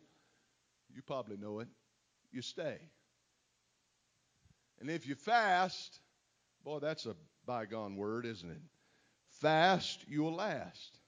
you 0.96 1.02
probably 1.02 1.38
know 1.38 1.60
it, 1.60 1.68
you 2.32 2.42
stay. 2.42 2.78
And 4.80 4.90
if 4.90 5.08
you 5.08 5.16
fast, 5.16 6.00
boy, 6.64 6.80
that's 6.80 7.08
a 7.08 7.16
bygone 7.46 7.96
word, 7.96 8.26
isn't 8.26 8.50
it? 8.50 8.62
Fast, 9.42 10.04
you 10.08 10.24
will 10.24 10.36
last. 10.36 11.00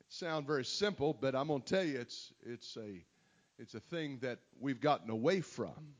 It 0.00 0.06
sounds 0.08 0.46
very 0.46 0.64
simple, 0.64 1.16
but 1.18 1.34
I'm 1.34 1.48
going 1.48 1.62
to 1.62 1.74
tell 1.74 1.84
you 1.84 1.98
it's 1.98 2.32
it's 2.44 2.76
a 2.76 3.04
it's 3.58 3.74
a 3.74 3.80
thing 3.80 4.18
that 4.22 4.38
we've 4.60 4.80
gotten 4.80 5.10
away 5.10 5.40
from. 5.40 5.94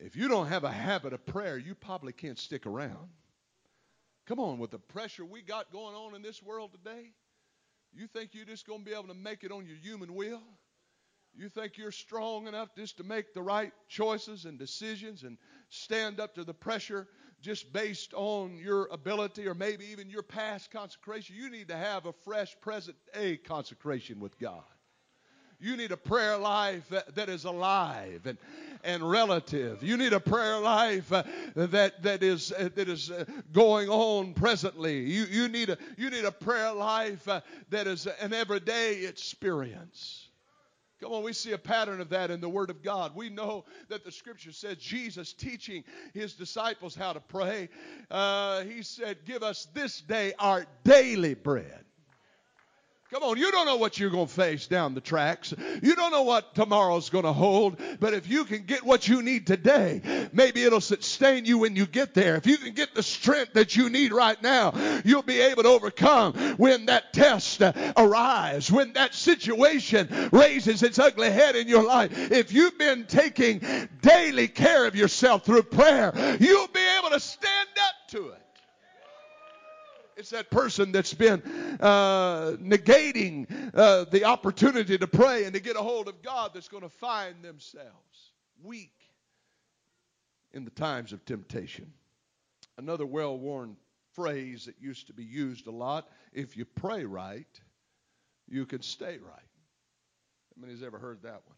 If 0.00 0.16
you 0.16 0.28
don't 0.28 0.48
have 0.48 0.64
a 0.64 0.70
habit 0.70 1.12
of 1.12 1.24
prayer, 1.26 1.56
you 1.56 1.74
probably 1.74 2.12
can't 2.12 2.38
stick 2.38 2.66
around. 2.66 3.08
Come 4.26 4.40
on, 4.40 4.58
with 4.58 4.72
the 4.72 4.78
pressure 4.78 5.24
we 5.24 5.42
got 5.42 5.70
going 5.70 5.94
on 5.94 6.14
in 6.14 6.22
this 6.22 6.42
world 6.42 6.72
today, 6.72 7.12
you 7.94 8.06
think 8.08 8.30
you're 8.32 8.44
just 8.44 8.66
going 8.66 8.80
to 8.80 8.84
be 8.84 8.92
able 8.92 9.08
to 9.08 9.14
make 9.14 9.44
it 9.44 9.52
on 9.52 9.66
your 9.66 9.76
human 9.76 10.14
will? 10.14 10.42
You 11.34 11.48
think 11.48 11.78
you're 11.78 11.92
strong 11.92 12.48
enough 12.48 12.74
just 12.76 12.96
to 12.96 13.04
make 13.04 13.34
the 13.34 13.42
right 13.42 13.72
choices 13.88 14.46
and 14.46 14.58
decisions 14.58 15.22
and 15.22 15.38
stand 15.68 16.18
up 16.18 16.34
to 16.34 16.44
the 16.44 16.54
pressure 16.54 17.06
just 17.40 17.72
based 17.72 18.12
on 18.14 18.58
your 18.58 18.86
ability 18.90 19.46
or 19.46 19.54
maybe 19.54 19.86
even 19.86 20.10
your 20.10 20.22
past 20.22 20.70
consecration? 20.70 21.36
You 21.36 21.50
need 21.50 21.68
to 21.68 21.76
have 21.76 22.06
a 22.06 22.12
fresh 22.12 22.56
present 22.60 22.96
day 23.14 23.36
consecration 23.36 24.20
with 24.20 24.38
God. 24.38 24.64
You 25.58 25.76
need 25.76 25.90
a 25.90 25.96
prayer 25.96 26.36
life 26.36 26.92
that, 27.14 27.28
is 27.30 27.44
alive 27.44 28.26
and, 28.26 28.36
and 28.84 29.08
relative. 29.08 29.82
You 29.82 29.96
need 29.96 30.12
a 30.12 30.20
prayer 30.20 30.58
life 30.58 31.10
uh, 31.10 31.22
that, 31.54 32.02
that 32.02 32.22
is, 32.22 32.52
uh, 32.52 32.68
that 32.74 32.88
is 32.88 33.10
uh, 33.10 33.24
going 33.52 33.88
on 33.88 34.34
presently. 34.34 35.00
You, 35.00 35.24
you, 35.24 35.48
need 35.48 35.70
a, 35.70 35.78
you 35.96 36.10
need 36.10 36.26
a 36.26 36.32
prayer 36.32 36.72
life 36.72 37.24
that 37.24 37.86
is 37.86 38.06
an 38.06 38.34
everyday 38.34 39.06
experience. 39.06 40.25
Come 41.00 41.12
on, 41.12 41.22
we 41.22 41.32
see 41.32 41.52
a 41.52 41.58
pattern 41.58 42.00
of 42.00 42.10
that 42.10 42.30
in 42.30 42.40
the 42.40 42.48
Word 42.48 42.70
of 42.70 42.82
God. 42.82 43.14
We 43.14 43.28
know 43.28 43.64
that 43.88 44.04
the 44.04 44.12
Scripture 44.12 44.52
says 44.52 44.76
Jesus 44.78 45.32
teaching 45.32 45.84
his 46.14 46.34
disciples 46.34 46.94
how 46.94 47.12
to 47.12 47.20
pray. 47.20 47.68
Uh, 48.10 48.62
he 48.62 48.82
said, 48.82 49.18
Give 49.24 49.42
us 49.42 49.66
this 49.74 50.00
day 50.00 50.32
our 50.38 50.66
daily 50.84 51.34
bread. 51.34 51.85
Come 53.12 53.22
on, 53.22 53.38
you 53.38 53.52
don't 53.52 53.66
know 53.66 53.76
what 53.76 54.00
you're 54.00 54.10
going 54.10 54.26
to 54.26 54.32
face 54.32 54.66
down 54.66 54.94
the 54.94 55.00
tracks. 55.00 55.54
You 55.80 55.94
don't 55.94 56.10
know 56.10 56.24
what 56.24 56.56
tomorrow's 56.56 57.08
going 57.08 57.24
to 57.24 57.32
hold. 57.32 57.80
But 58.00 58.14
if 58.14 58.28
you 58.28 58.44
can 58.44 58.64
get 58.64 58.84
what 58.84 59.06
you 59.06 59.22
need 59.22 59.46
today, 59.46 60.28
maybe 60.32 60.64
it'll 60.64 60.80
sustain 60.80 61.44
you 61.44 61.58
when 61.58 61.76
you 61.76 61.86
get 61.86 62.14
there. 62.14 62.34
If 62.34 62.48
you 62.48 62.56
can 62.56 62.74
get 62.74 62.96
the 62.96 63.04
strength 63.04 63.52
that 63.52 63.76
you 63.76 63.90
need 63.90 64.12
right 64.12 64.42
now, 64.42 64.72
you'll 65.04 65.22
be 65.22 65.40
able 65.40 65.62
to 65.62 65.68
overcome 65.68 66.34
when 66.56 66.86
that 66.86 67.12
test 67.12 67.62
arrives, 67.96 68.72
when 68.72 68.92
that 68.94 69.14
situation 69.14 70.08
raises 70.32 70.82
its 70.82 70.98
ugly 70.98 71.30
head 71.30 71.54
in 71.54 71.68
your 71.68 71.84
life. 71.84 72.10
If 72.32 72.52
you've 72.52 72.76
been 72.76 73.04
taking 73.04 73.60
daily 74.02 74.48
care 74.48 74.84
of 74.84 74.96
yourself 74.96 75.44
through 75.44 75.62
prayer, 75.62 76.12
you'll 76.40 76.68
be 76.68 76.86
able 76.98 77.10
to 77.10 77.20
stand 77.20 77.68
up 77.78 78.08
to 78.08 78.30
it. 78.30 78.45
It's 80.16 80.30
that 80.30 80.50
person 80.50 80.92
that's 80.92 81.12
been 81.12 81.42
uh, 81.78 82.52
negating 82.58 83.46
uh, 83.74 84.04
the 84.10 84.24
opportunity 84.24 84.96
to 84.96 85.06
pray 85.06 85.44
and 85.44 85.52
to 85.52 85.60
get 85.60 85.76
a 85.76 85.82
hold 85.82 86.08
of 86.08 86.22
God 86.22 86.52
that's 86.54 86.68
going 86.68 86.84
to 86.84 86.88
find 86.88 87.42
themselves 87.42 88.32
weak 88.62 88.94
in 90.52 90.64
the 90.64 90.70
times 90.70 91.12
of 91.12 91.24
temptation. 91.26 91.92
Another 92.78 93.04
well 93.04 93.38
worn 93.38 93.76
phrase 94.14 94.64
that 94.64 94.76
used 94.80 95.08
to 95.08 95.12
be 95.12 95.24
used 95.24 95.66
a 95.66 95.70
lot 95.70 96.08
if 96.32 96.56
you 96.56 96.64
pray 96.64 97.04
right, 97.04 97.60
you 98.48 98.64
can 98.64 98.80
stay 98.80 99.18
right. 99.18 99.50
How 100.54 100.62
many's 100.62 100.82
ever 100.82 100.98
heard 100.98 101.22
that 101.22 101.42
one? 101.44 101.56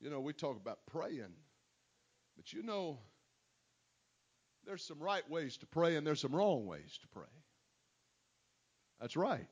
You 0.00 0.10
know, 0.10 0.20
we 0.20 0.32
talk 0.32 0.56
about 0.56 0.78
praying, 0.86 1.34
but 2.36 2.52
you 2.52 2.62
know, 2.62 2.98
there's 4.66 4.84
some 4.84 5.00
right 5.00 5.28
ways 5.28 5.56
to 5.58 5.66
pray 5.66 5.96
and 5.96 6.06
there's 6.06 6.20
some 6.20 6.34
wrong 6.34 6.66
ways 6.66 6.98
to 7.02 7.08
pray. 7.08 7.24
That's 9.00 9.16
right. 9.16 9.48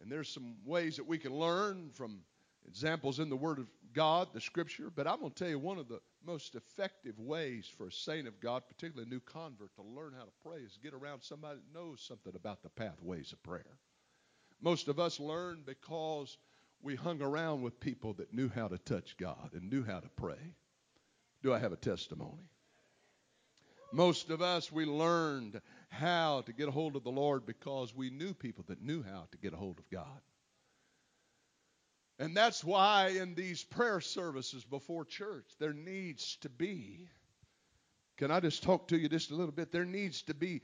And 0.00 0.10
there's 0.10 0.28
some 0.28 0.56
ways 0.64 0.96
that 0.96 1.06
we 1.06 1.18
can 1.18 1.34
learn 1.34 1.90
from 1.92 2.20
examples 2.68 3.18
in 3.18 3.28
the 3.28 3.36
Word 3.36 3.58
of 3.58 3.66
God, 3.92 4.28
the 4.32 4.40
Scripture. 4.40 4.90
But 4.94 5.06
I'm 5.06 5.20
going 5.20 5.32
to 5.32 5.38
tell 5.38 5.48
you 5.48 5.58
one 5.58 5.78
of 5.78 5.88
the 5.88 6.00
most 6.24 6.54
effective 6.54 7.18
ways 7.18 7.70
for 7.76 7.88
a 7.88 7.92
saint 7.92 8.28
of 8.28 8.38
God, 8.40 8.62
particularly 8.68 9.08
a 9.08 9.12
new 9.12 9.20
convert, 9.20 9.74
to 9.76 9.82
learn 9.82 10.12
how 10.16 10.24
to 10.24 10.32
pray 10.44 10.58
is 10.58 10.78
get 10.82 10.94
around 10.94 11.22
somebody 11.22 11.58
that 11.58 11.78
knows 11.78 12.00
something 12.06 12.34
about 12.34 12.62
the 12.62 12.68
pathways 12.68 13.32
of 13.32 13.42
prayer. 13.42 13.78
Most 14.60 14.88
of 14.88 14.98
us 14.98 15.20
learn 15.20 15.62
because 15.64 16.36
we 16.82 16.94
hung 16.94 17.22
around 17.22 17.62
with 17.62 17.80
people 17.80 18.12
that 18.14 18.34
knew 18.34 18.48
how 18.48 18.68
to 18.68 18.78
touch 18.78 19.16
God 19.16 19.50
and 19.54 19.70
knew 19.70 19.84
how 19.84 20.00
to 20.00 20.08
pray. 20.16 20.54
Do 21.42 21.52
I 21.52 21.58
have 21.58 21.72
a 21.72 21.76
testimony? 21.76 22.48
Most 23.96 24.28
of 24.28 24.42
us, 24.42 24.70
we 24.70 24.84
learned 24.84 25.58
how 25.88 26.42
to 26.42 26.52
get 26.52 26.68
a 26.68 26.70
hold 26.70 26.96
of 26.96 27.02
the 27.02 27.10
Lord 27.10 27.46
because 27.46 27.96
we 27.96 28.10
knew 28.10 28.34
people 28.34 28.62
that 28.68 28.82
knew 28.82 29.02
how 29.02 29.26
to 29.32 29.38
get 29.38 29.54
a 29.54 29.56
hold 29.56 29.78
of 29.78 29.88
God. 29.88 30.20
And 32.18 32.36
that's 32.36 32.62
why 32.62 33.08
in 33.08 33.34
these 33.34 33.64
prayer 33.64 34.02
services 34.02 34.64
before 34.64 35.06
church, 35.06 35.46
there 35.58 35.72
needs 35.72 36.36
to 36.42 36.50
be, 36.50 37.08
can 38.18 38.30
I 38.30 38.40
just 38.40 38.62
talk 38.62 38.88
to 38.88 38.98
you 38.98 39.08
just 39.08 39.30
a 39.30 39.34
little 39.34 39.50
bit? 39.50 39.72
There 39.72 39.86
needs 39.86 40.20
to 40.24 40.34
be 40.34 40.60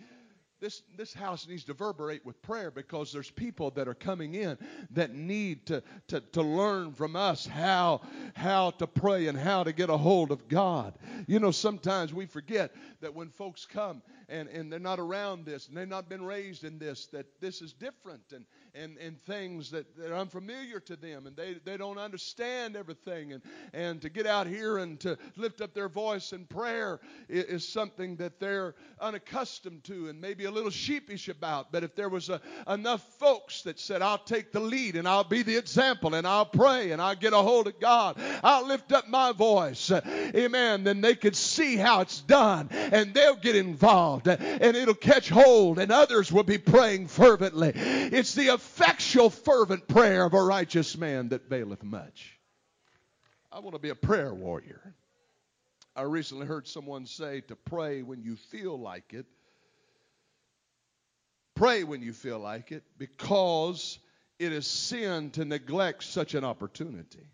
this, 0.62 0.82
this 0.96 1.12
house 1.12 1.48
needs 1.48 1.64
to 1.64 1.72
reverberate 1.72 2.24
with 2.24 2.40
prayer 2.40 2.70
because 2.70 3.12
there's 3.12 3.30
people 3.30 3.72
that 3.72 3.88
are 3.88 3.94
coming 3.94 4.36
in 4.36 4.56
that 4.92 5.12
need 5.12 5.66
to, 5.66 5.82
to, 6.06 6.20
to 6.20 6.40
learn 6.40 6.92
from 6.92 7.16
us 7.16 7.44
how, 7.44 8.00
how 8.34 8.70
to 8.70 8.86
pray 8.86 9.26
and 9.26 9.36
how 9.36 9.64
to 9.64 9.72
get 9.72 9.90
a 9.90 9.96
hold 9.96 10.30
of 10.30 10.46
God. 10.46 10.94
You 11.26 11.40
know, 11.40 11.50
sometimes 11.50 12.14
we 12.14 12.26
forget 12.26 12.72
that 13.00 13.12
when 13.12 13.28
folks 13.28 13.66
come 13.66 14.02
and, 14.28 14.48
and 14.48 14.72
they're 14.72 14.78
not 14.78 15.00
around 15.00 15.44
this 15.44 15.66
and 15.66 15.76
they've 15.76 15.88
not 15.88 16.08
been 16.08 16.24
raised 16.24 16.62
in 16.62 16.78
this, 16.78 17.06
that 17.06 17.26
this 17.40 17.60
is 17.60 17.72
different 17.72 18.22
and, 18.32 18.44
and, 18.74 18.96
and 18.98 19.20
things 19.20 19.70
that, 19.70 19.96
that 19.96 20.10
are 20.10 20.16
unfamiliar 20.16 20.80
to 20.80 20.96
them 20.96 21.26
and 21.26 21.36
they, 21.36 21.54
they 21.64 21.76
don't 21.76 21.98
understand 21.98 22.76
everything. 22.76 23.32
And, 23.32 23.42
and 23.72 24.02
to 24.02 24.08
get 24.08 24.26
out 24.26 24.46
here 24.46 24.78
and 24.78 24.98
to 25.00 25.18
lift 25.36 25.60
up 25.60 25.74
their 25.74 25.88
voice 25.88 26.32
in 26.32 26.46
prayer 26.46 27.00
is, 27.28 27.44
is 27.44 27.68
something 27.68 28.16
that 28.16 28.40
they're 28.40 28.74
unaccustomed 29.00 29.84
to 29.84 30.08
and 30.08 30.20
maybe 30.20 30.44
a 30.44 30.50
little 30.50 30.70
sheepish 30.70 31.28
about. 31.28 31.70
But 31.70 31.84
if 31.84 31.94
there 31.94 32.08
was 32.08 32.30
a, 32.30 32.40
enough 32.66 33.02
folks 33.18 33.62
that 33.62 33.78
said, 33.78 34.00
I'll 34.00 34.18
take 34.18 34.52
the 34.52 34.60
lead 34.60 34.96
and 34.96 35.06
I'll 35.06 35.24
be 35.24 35.42
the 35.42 35.56
example 35.56 36.14
and 36.14 36.26
I'll 36.26 36.46
pray 36.46 36.92
and 36.92 37.02
I'll 37.02 37.16
get 37.16 37.32
a 37.32 37.38
hold 37.38 37.66
of 37.66 37.78
God, 37.78 38.18
I'll 38.42 38.66
lift 38.66 38.92
up 38.92 39.08
my 39.08 39.32
voice, 39.32 39.90
amen, 39.90 40.84
then 40.84 41.00
they 41.00 41.14
could 41.14 41.36
see 41.36 41.76
how 41.76 42.00
it's 42.00 42.20
done 42.22 42.68
and 42.70 43.12
they'll 43.12 43.36
get 43.36 43.56
involved 43.56 44.28
and 44.28 44.76
it'll 44.76 44.94
catch 44.94 45.28
hold 45.28 45.78
and 45.78 45.92
others 45.92 46.32
will 46.32 46.42
be 46.42 46.58
praying 46.58 47.08
fervently. 47.08 47.72
It's 47.74 48.34
the 48.34 48.48
effectual, 48.62 49.28
fervent 49.28 49.88
prayer 49.88 50.24
of 50.24 50.34
a 50.34 50.42
righteous 50.42 50.96
man 50.96 51.30
that 51.30 51.46
availeth 51.46 51.82
much. 51.82 52.38
I 53.50 53.58
want 53.58 53.74
to 53.74 53.80
be 53.80 53.90
a 53.90 53.94
prayer 53.94 54.32
warrior. 54.32 54.94
I 55.96 56.02
recently 56.02 56.46
heard 56.46 56.68
someone 56.68 57.06
say 57.06 57.42
to 57.42 57.56
pray 57.56 58.02
when 58.02 58.22
you 58.22 58.36
feel 58.36 58.78
like 58.78 59.12
it. 59.12 59.26
Pray 61.54 61.84
when 61.84 62.02
you 62.02 62.12
feel 62.12 62.38
like 62.38 62.72
it 62.72 62.84
because 62.96 63.98
it 64.38 64.52
is 64.52 64.66
sin 64.66 65.30
to 65.32 65.44
neglect 65.44 66.04
such 66.04 66.34
an 66.34 66.44
opportunity. 66.44 67.26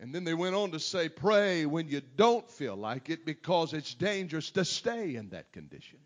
And 0.00 0.14
then 0.14 0.24
they 0.24 0.32
went 0.32 0.54
on 0.54 0.70
to 0.70 0.80
say, 0.80 1.08
pray 1.08 1.66
when 1.66 1.88
you 1.88 2.00
don't 2.16 2.48
feel 2.48 2.76
like 2.76 3.10
it 3.10 3.26
because 3.26 3.74
it's 3.74 3.92
dangerous 3.94 4.50
to 4.52 4.64
stay 4.64 5.16
in 5.16 5.30
that 5.30 5.52
condition. 5.52 5.98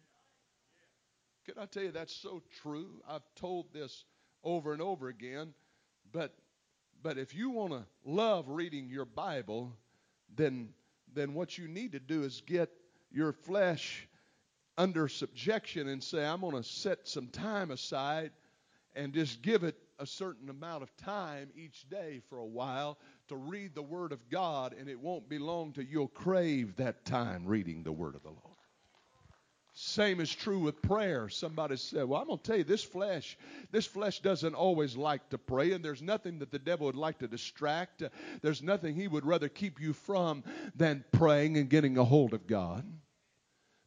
Can 1.52 1.62
I 1.62 1.66
tell 1.66 1.82
you 1.82 1.92
that's 1.92 2.16
so 2.16 2.40
true? 2.62 3.02
I've 3.06 3.26
told 3.36 3.74
this 3.74 4.06
over 4.42 4.72
and 4.72 4.80
over 4.80 5.08
again, 5.08 5.52
but 6.10 6.34
but 7.02 7.18
if 7.18 7.34
you 7.34 7.50
want 7.50 7.72
to 7.72 7.84
love 8.06 8.48
reading 8.48 8.88
your 8.88 9.04
Bible, 9.04 9.76
then 10.34 10.70
then 11.12 11.34
what 11.34 11.58
you 11.58 11.68
need 11.68 11.92
to 11.92 12.00
do 12.00 12.22
is 12.22 12.42
get 12.46 12.70
your 13.10 13.32
flesh 13.34 14.08
under 14.78 15.08
subjection 15.08 15.88
and 15.88 16.02
say, 16.02 16.24
I'm 16.24 16.40
going 16.40 16.56
to 16.56 16.62
set 16.62 17.06
some 17.06 17.28
time 17.28 17.70
aside 17.70 18.30
and 18.94 19.12
just 19.12 19.42
give 19.42 19.62
it 19.62 19.76
a 19.98 20.06
certain 20.06 20.48
amount 20.48 20.82
of 20.82 20.96
time 20.96 21.50
each 21.54 21.86
day 21.90 22.22
for 22.30 22.38
a 22.38 22.46
while 22.46 22.98
to 23.28 23.36
read 23.36 23.74
the 23.74 23.82
Word 23.82 24.12
of 24.12 24.30
God, 24.30 24.74
and 24.78 24.88
it 24.88 24.98
won't 24.98 25.28
be 25.28 25.38
long 25.38 25.74
till 25.74 25.84
you'll 25.84 26.08
crave 26.08 26.76
that 26.76 27.04
time 27.04 27.44
reading 27.44 27.82
the 27.82 27.92
Word 27.92 28.14
of 28.14 28.22
the 28.22 28.30
Lord. 28.30 28.51
Same 29.84 30.20
is 30.20 30.32
true 30.32 30.60
with 30.60 30.80
prayer. 30.80 31.28
Somebody 31.28 31.76
said, 31.76 32.04
Well, 32.04 32.20
I'm 32.20 32.28
going 32.28 32.38
to 32.38 32.44
tell 32.44 32.56
you, 32.56 32.62
this 32.62 32.84
flesh, 32.84 33.36
this 33.72 33.84
flesh 33.84 34.20
doesn't 34.20 34.54
always 34.54 34.96
like 34.96 35.28
to 35.30 35.38
pray, 35.38 35.72
and 35.72 35.84
there's 35.84 36.00
nothing 36.00 36.38
that 36.38 36.52
the 36.52 36.58
devil 36.60 36.86
would 36.86 36.94
like 36.94 37.18
to 37.18 37.26
distract. 37.26 38.04
There's 38.42 38.62
nothing 38.62 38.94
he 38.94 39.08
would 39.08 39.26
rather 39.26 39.48
keep 39.48 39.80
you 39.80 39.92
from 39.92 40.44
than 40.76 41.04
praying 41.10 41.56
and 41.56 41.68
getting 41.68 41.98
a 41.98 42.04
hold 42.04 42.32
of 42.32 42.46
God 42.46 42.84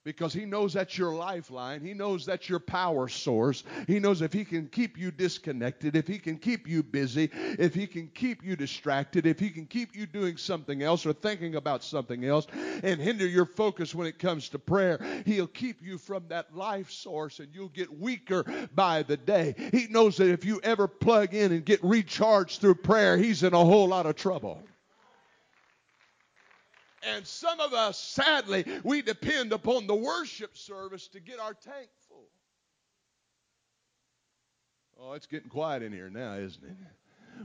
because 0.05 0.33
he 0.33 0.45
knows 0.45 0.73
that's 0.73 0.97
your 0.97 1.13
lifeline. 1.13 1.81
He 1.81 1.93
knows 1.93 2.25
that's 2.25 2.47
your 2.47 2.59
power 2.59 3.07
source. 3.09 3.63
He 3.87 3.99
knows 3.99 4.21
if 4.21 4.31
he 4.31 4.45
can 4.45 4.67
keep 4.67 4.97
you 4.97 5.09
disconnected, 5.11 5.95
if 5.95 6.07
he 6.07 6.19
can 6.19 6.37
keep 6.37 6.67
you 6.67 6.83
busy, 6.83 7.31
if 7.33 7.73
he 7.73 7.87
can 7.87 8.07
keep 8.13 8.43
you 8.43 8.55
distracted, 8.55 9.25
if 9.25 9.39
he 9.39 9.49
can 9.49 9.65
keep 9.65 9.95
you 9.95 10.05
doing 10.05 10.37
something 10.37 10.83
else 10.83 11.05
or 11.07 11.13
thinking 11.13 11.55
about 11.55 11.83
something 11.83 12.23
else 12.23 12.45
and 12.83 13.01
hinder 13.01 13.25
your 13.25 13.47
focus 13.47 13.95
when 13.95 14.05
it 14.05 14.19
comes 14.19 14.47
to 14.49 14.59
prayer, 14.59 14.99
he'll 15.25 15.47
keep 15.47 15.81
you 15.81 15.97
from 15.97 16.23
that 16.29 16.55
life 16.55 16.91
source 16.91 17.39
and 17.39 17.49
you'll 17.51 17.69
get 17.69 17.91
weaker 17.99 18.45
by 18.75 19.01
the 19.01 19.17
day. 19.17 19.55
He 19.71 19.87
knows 19.87 20.17
that 20.17 20.29
if 20.29 20.45
you 20.45 20.61
ever 20.63 20.87
plug 20.87 21.33
in 21.33 21.51
and 21.51 21.65
get 21.65 21.83
recharged 21.83 22.61
through 22.61 22.75
prayer, 22.75 23.17
he's 23.17 23.41
in 23.41 23.55
a 23.55 23.65
whole 23.65 23.87
lot 23.87 24.05
of 24.05 24.15
trouble. 24.15 24.61
And 27.05 27.25
some 27.25 27.59
of 27.59 27.73
us, 27.73 27.97
sadly, 27.99 28.65
we 28.83 29.01
depend 29.01 29.53
upon 29.53 29.87
the 29.87 29.95
worship 29.95 30.57
service 30.57 31.07
to 31.09 31.19
get 31.19 31.39
our 31.39 31.53
tank 31.53 31.89
full. 32.07 32.29
Oh, 34.99 35.13
it's 35.13 35.27
getting 35.27 35.49
quiet 35.49 35.83
in 35.83 35.91
here 35.91 36.09
now, 36.09 36.35
isn't 36.35 36.63
it? 36.63 36.75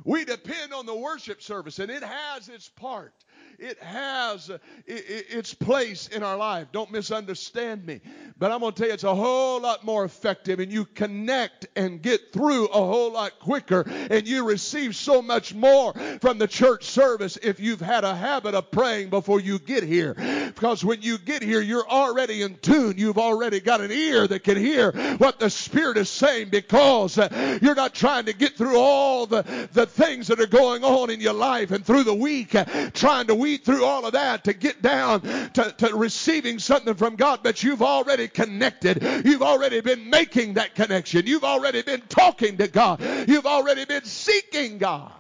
We 0.05 0.24
depend 0.24 0.72
on 0.72 0.87
the 0.87 0.94
worship 0.94 1.42
service, 1.42 1.79
and 1.79 1.90
it 1.90 2.03
has 2.03 2.48
its 2.48 2.68
part 2.68 3.12
it 3.61 3.79
has 3.83 4.50
its 4.87 5.53
place 5.53 6.09
in 6.09 6.22
our 6.22 6.37
life. 6.37 6.68
Don't 6.72 6.90
misunderstand 6.90 7.85
me. 7.85 8.00
But 8.38 8.53
I'm 8.53 8.61
going 8.61 8.72
to 8.72 8.79
tell 8.79 8.88
you, 8.88 8.94
it's 8.94 9.05
a 9.05 9.14
whole 9.14 9.61
lot 9.61 9.85
more 9.85 10.05
effective, 10.05 10.61
and 10.61 10.72
you 10.72 10.87
connect 10.87 11.66
and 11.76 12.00
get 12.00 12.33
through 12.33 12.66
a 12.68 12.81
whole 12.81 13.12
lot 13.12 13.38
quicker, 13.38 13.85
and 14.11 14.26
you 14.26 14.46
receive 14.46 14.96
so 14.96 15.20
much 15.20 15.55
more 15.55 15.92
from 16.22 16.38
the 16.38 16.48
church 16.48 16.85
service 16.85 17.38
if 17.42 17.61
you've 17.61 17.83
had 17.83 18.03
a 18.05 18.14
habit 18.14 18.55
of 18.55 18.70
praying 18.70 19.11
before 19.11 19.40
you 19.40 19.59
get 19.59 19.83
here. 19.83 20.14
Because 20.14 20.83
when 20.83 21.03
you 21.03 21.18
get 21.18 21.42
here, 21.42 21.61
you're 21.61 21.88
already 21.88 22.42
in 22.42 22.57
tune. 22.57 22.94
You've 22.96 23.18
already 23.18 23.61
got 23.61 23.83
an 23.83 23.92
ear 23.92 24.26
that 24.26 24.42
can 24.42 24.57
hear 24.57 24.92
what 25.18 25.38
the 25.38 25.50
Spirit 25.50 25.98
is 25.98 26.09
saying 26.09 26.48
because 26.48 27.18
uh, 27.18 27.59
you're 27.61 27.74
not 27.74 27.94
trying 27.94 28.24
to 28.24 28.33
get 28.33 28.57
through 28.57 28.79
all 28.79 29.26
the, 29.26 29.42
the 29.72 29.79
things 29.86 30.28
that 30.28 30.40
are 30.40 30.46
going 30.46 30.84
on 30.84 31.10
in 31.10 31.20
your 31.20 31.32
life 31.32 31.70
and 31.70 31.84
through 31.84 32.04
the 32.04 32.14
week, 32.14 32.54
uh, 32.54 32.64
trying 32.92 33.26
to 33.28 33.34
weed 33.34 33.64
through 33.64 33.84
all 33.84 34.04
of 34.04 34.12
that 34.12 34.44
to 34.44 34.52
get 34.52 34.82
down 34.82 35.20
to, 35.20 35.74
to 35.78 35.94
receiving 35.94 36.58
something 36.58 36.94
from 36.94 37.16
God, 37.16 37.40
but 37.42 37.62
you've 37.62 37.82
already 37.82 38.28
connected. 38.28 39.02
You've 39.24 39.42
already 39.42 39.80
been 39.80 40.10
making 40.10 40.54
that 40.54 40.74
connection. 40.74 41.26
You've 41.26 41.44
already 41.44 41.82
been 41.82 42.02
talking 42.02 42.56
to 42.58 42.68
God. 42.68 43.00
You've 43.28 43.46
already 43.46 43.84
been 43.84 44.04
seeking 44.04 44.78
God. 44.78 45.12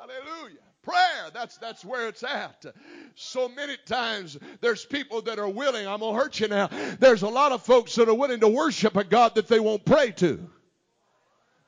Hallelujah. 0.00 0.58
Prayer, 0.82 1.30
that's 1.32 1.56
that's 1.56 1.82
where 1.82 2.08
it's 2.08 2.22
at. 2.22 2.66
So 3.14 3.48
many 3.48 3.76
times 3.86 4.36
there's 4.60 4.84
people 4.84 5.22
that 5.22 5.38
are 5.38 5.48
willing, 5.48 5.86
I'm 5.86 6.00
gonna 6.00 6.16
hurt 6.16 6.38
you 6.40 6.48
now. 6.48 6.68
There's 6.98 7.22
a 7.22 7.28
lot 7.28 7.52
of 7.52 7.62
folks 7.62 7.94
that 7.94 8.08
are 8.08 8.14
willing 8.14 8.40
to 8.40 8.48
worship 8.48 8.94
a 8.96 9.04
God 9.04 9.36
that 9.36 9.48
they 9.48 9.60
won't 9.60 9.86
pray 9.86 10.10
to. 10.12 10.50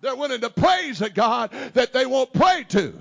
They're 0.06 0.14
willing 0.14 0.40
to 0.42 0.50
praise 0.50 1.02
a 1.02 1.10
God 1.10 1.50
that 1.74 1.92
they 1.92 2.06
won't 2.06 2.32
pray 2.32 2.64
to. 2.68 2.94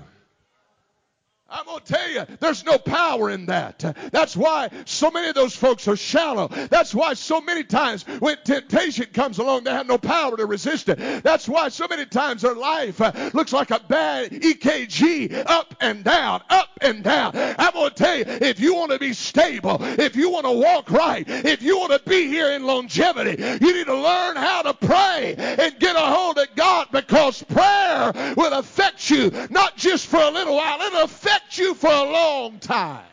I'm 1.48 1.64
going 1.64 1.78
to 1.78 1.92
tell 1.92 2.10
you, 2.10 2.24
there's 2.40 2.64
no 2.64 2.76
power 2.76 3.30
in 3.30 3.46
that. 3.46 3.78
That's 4.10 4.36
why 4.36 4.68
so 4.84 5.12
many 5.12 5.28
of 5.28 5.36
those 5.36 5.54
folks 5.54 5.86
are 5.86 5.94
shallow. 5.94 6.48
That's 6.48 6.92
why 6.92 7.14
so 7.14 7.40
many 7.40 7.62
times 7.62 8.04
when 8.18 8.36
temptation 8.42 9.06
comes 9.12 9.38
along, 9.38 9.62
they 9.62 9.70
have 9.70 9.86
no 9.86 9.96
power 9.96 10.36
to 10.36 10.44
resist 10.44 10.88
it. 10.88 10.98
That's 11.22 11.48
why 11.48 11.68
so 11.68 11.86
many 11.88 12.04
times 12.04 12.42
their 12.42 12.56
life 12.56 13.00
uh, 13.00 13.30
looks 13.32 13.52
like 13.52 13.70
a 13.70 13.78
bad 13.78 14.32
EKG, 14.32 15.44
up 15.46 15.76
and 15.80 16.02
down, 16.02 16.42
up 16.50 16.70
and 16.80 17.04
down. 17.04 17.30
I'm 17.36 17.72
going 17.72 17.90
to 17.90 17.94
tell 17.94 18.18
you, 18.18 18.24
if 18.26 18.58
you 18.58 18.74
want 18.74 18.90
to 18.90 18.98
be 18.98 19.12
stable, 19.12 19.78
if 19.80 20.16
you 20.16 20.30
want 20.30 20.46
to 20.46 20.52
walk 20.52 20.90
right, 20.90 21.24
if 21.28 21.62
you 21.62 21.78
want 21.78 21.92
to 21.92 22.10
be 22.10 22.26
here 22.26 22.50
in 22.50 22.64
longevity, 22.64 23.40
you 23.40 23.72
need 23.72 23.86
to 23.86 23.94
learn 23.94 24.34
how 24.34 24.62
to 24.62 24.74
pray 24.74 25.36
and 25.36 25.78
get 25.78 25.94
a 25.94 26.00
hold 26.00 26.38
of 26.38 26.48
God 26.56 26.88
because 26.90 27.44
prayer 27.44 28.12
will 28.36 28.52
affect 28.54 29.10
you 29.10 29.30
not 29.50 29.76
just 29.76 30.08
for 30.08 30.20
a 30.20 30.30
little 30.30 30.56
while, 30.56 30.80
it'll 30.80 31.02
affect 31.02 31.35
you 31.52 31.74
for 31.74 31.90
a 31.90 32.04
long 32.04 32.58
time. 32.58 33.04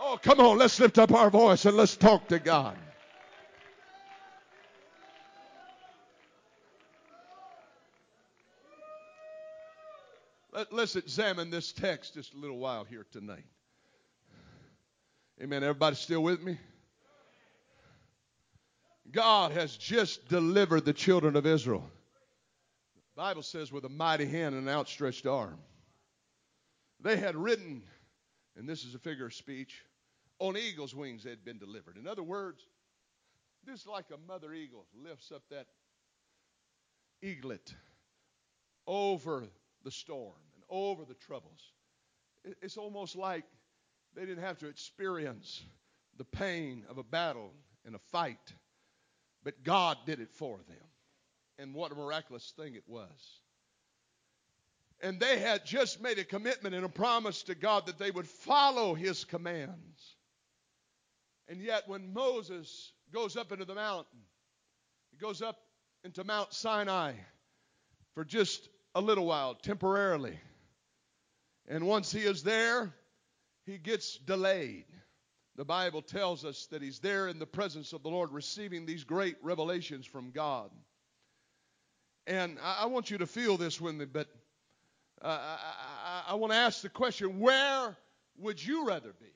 Oh, 0.00 0.18
come 0.22 0.40
on, 0.40 0.58
let's 0.58 0.78
lift 0.78 0.98
up 0.98 1.12
our 1.12 1.30
voice 1.30 1.64
and 1.64 1.76
let's 1.76 1.96
talk 1.96 2.28
to 2.28 2.38
God. 2.38 2.76
Let's 10.70 10.96
examine 10.96 11.50
this 11.50 11.72
text 11.72 12.14
just 12.14 12.32
a 12.32 12.38
little 12.38 12.58
while 12.58 12.84
here 12.84 13.04
tonight. 13.12 13.44
Amen. 15.42 15.62
Everybody 15.62 15.96
still 15.96 16.22
with 16.22 16.42
me? 16.42 16.56
God 19.10 19.52
has 19.52 19.76
just 19.76 20.28
delivered 20.28 20.86
the 20.86 20.94
children 20.94 21.36
of 21.36 21.44
Israel. 21.44 21.88
The 22.94 23.22
Bible 23.22 23.42
says 23.42 23.70
with 23.70 23.84
a 23.84 23.90
mighty 23.90 24.24
hand 24.24 24.54
and 24.54 24.66
an 24.66 24.74
outstretched 24.74 25.26
arm. 25.26 25.58
They 27.06 27.18
had 27.18 27.36
ridden, 27.36 27.84
and 28.56 28.68
this 28.68 28.84
is 28.84 28.96
a 28.96 28.98
figure 28.98 29.26
of 29.26 29.34
speech, 29.34 29.84
on 30.40 30.56
eagle's 30.56 30.92
wings 30.92 31.22
they 31.22 31.30
had 31.30 31.44
been 31.44 31.56
delivered. 31.56 31.96
In 31.96 32.08
other 32.08 32.24
words, 32.24 32.66
this 33.64 33.82
is 33.82 33.86
like 33.86 34.06
a 34.12 34.18
mother 34.26 34.52
eagle 34.52 34.86
lifts 35.04 35.30
up 35.30 35.42
that 35.50 35.68
eaglet 37.22 37.72
over 38.88 39.44
the 39.84 39.90
storm 39.92 40.34
and 40.56 40.64
over 40.68 41.04
the 41.04 41.14
troubles. 41.14 41.70
It's 42.60 42.76
almost 42.76 43.14
like 43.14 43.44
they 44.16 44.26
didn't 44.26 44.42
have 44.42 44.58
to 44.58 44.66
experience 44.66 45.62
the 46.18 46.24
pain 46.24 46.82
of 46.90 46.98
a 46.98 47.04
battle 47.04 47.52
and 47.84 47.94
a 47.94 48.00
fight, 48.10 48.52
but 49.44 49.62
God 49.62 49.96
did 50.06 50.18
it 50.18 50.32
for 50.32 50.58
them. 50.66 50.88
And 51.56 51.72
what 51.72 51.92
a 51.92 51.94
miraculous 51.94 52.52
thing 52.56 52.74
it 52.74 52.88
was. 52.88 53.42
And 55.02 55.20
they 55.20 55.38
had 55.38 55.66
just 55.66 56.00
made 56.00 56.18
a 56.18 56.24
commitment 56.24 56.74
and 56.74 56.84
a 56.84 56.88
promise 56.88 57.42
to 57.44 57.54
God 57.54 57.86
that 57.86 57.98
they 57.98 58.10
would 58.10 58.26
follow 58.26 58.94
his 58.94 59.24
commands. 59.24 60.16
And 61.48 61.60
yet, 61.60 61.82
when 61.86 62.12
Moses 62.12 62.92
goes 63.12 63.36
up 63.36 63.52
into 63.52 63.64
the 63.64 63.74
mountain, 63.74 64.20
he 65.10 65.18
goes 65.18 65.42
up 65.42 65.58
into 66.02 66.24
Mount 66.24 66.52
Sinai 66.52 67.12
for 68.14 68.24
just 68.24 68.68
a 68.94 69.00
little 69.00 69.26
while, 69.26 69.54
temporarily. 69.54 70.38
And 71.68 71.86
once 71.86 72.10
he 72.10 72.20
is 72.20 72.42
there, 72.42 72.94
he 73.66 73.78
gets 73.78 74.16
delayed. 74.18 74.86
The 75.56 75.64
Bible 75.64 76.02
tells 76.02 76.44
us 76.44 76.66
that 76.66 76.82
he's 76.82 77.00
there 77.00 77.28
in 77.28 77.38
the 77.38 77.46
presence 77.46 77.92
of 77.92 78.02
the 78.02 78.08
Lord 78.08 78.32
receiving 78.32 78.86
these 78.86 79.04
great 79.04 79.36
revelations 79.42 80.06
from 80.06 80.30
God. 80.30 80.70
And 82.26 82.58
I, 82.62 82.86
want 82.86 83.10
you 83.10 83.18
to 83.18 83.26
feel 83.26 83.56
this 83.56 83.80
with 83.80 83.94
me, 83.94 84.04
but 84.04 84.28
uh, 85.26 85.28
I, 85.28 85.58
I, 86.28 86.32
I 86.32 86.34
want 86.34 86.52
to 86.52 86.58
ask 86.58 86.82
the 86.82 86.88
question 86.88 87.40
where 87.40 87.96
would 88.38 88.64
you 88.64 88.86
rather 88.86 89.12
be? 89.12 89.32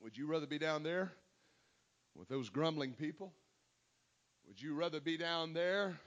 Would 0.00 0.16
you 0.16 0.26
rather 0.26 0.46
be 0.46 0.58
down 0.58 0.82
there 0.82 1.12
with 2.14 2.28
those 2.28 2.48
grumbling 2.48 2.92
people? 2.92 3.34
Would 4.46 4.60
you 4.60 4.74
rather 4.74 5.00
be 5.00 5.18
down 5.18 5.52
there 5.52 5.98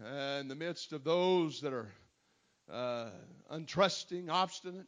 uh, 0.00 0.38
in 0.38 0.46
the 0.46 0.54
midst 0.54 0.92
of 0.92 1.02
those 1.02 1.60
that 1.62 1.72
are 1.72 1.90
uh, 2.72 3.10
untrusting, 3.52 4.30
obstinate, 4.30 4.86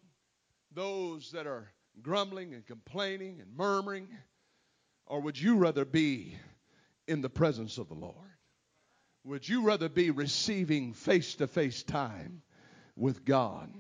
those 0.72 1.32
that 1.32 1.48
are 1.48 1.72
grumbling 2.02 2.54
and 2.54 2.64
complaining 2.64 3.40
and 3.40 3.56
murmuring? 3.56 4.06
Or 5.06 5.20
would 5.22 5.40
you 5.40 5.56
rather 5.56 5.84
be 5.84 6.36
in 7.08 7.20
the 7.20 7.30
presence 7.30 7.78
of 7.78 7.88
the 7.88 7.94
Lord? 7.94 8.14
Would 9.24 9.48
you 9.48 9.62
rather 9.62 9.88
be 9.88 10.12
receiving 10.12 10.92
face 10.92 11.34
to 11.36 11.48
face 11.48 11.82
time 11.82 12.42
with 13.00 13.24
God. 13.24 13.72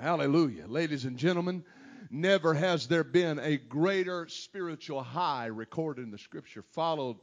Hallelujah. 0.00 0.66
Ladies 0.66 1.04
and 1.04 1.18
gentlemen, 1.18 1.64
never 2.10 2.54
has 2.54 2.88
there 2.88 3.04
been 3.04 3.38
a 3.38 3.56
greater 3.56 4.26
spiritual 4.28 5.02
high 5.02 5.46
recorded 5.46 6.02
in 6.02 6.10
the 6.10 6.18
scripture, 6.18 6.62
followed 6.72 7.16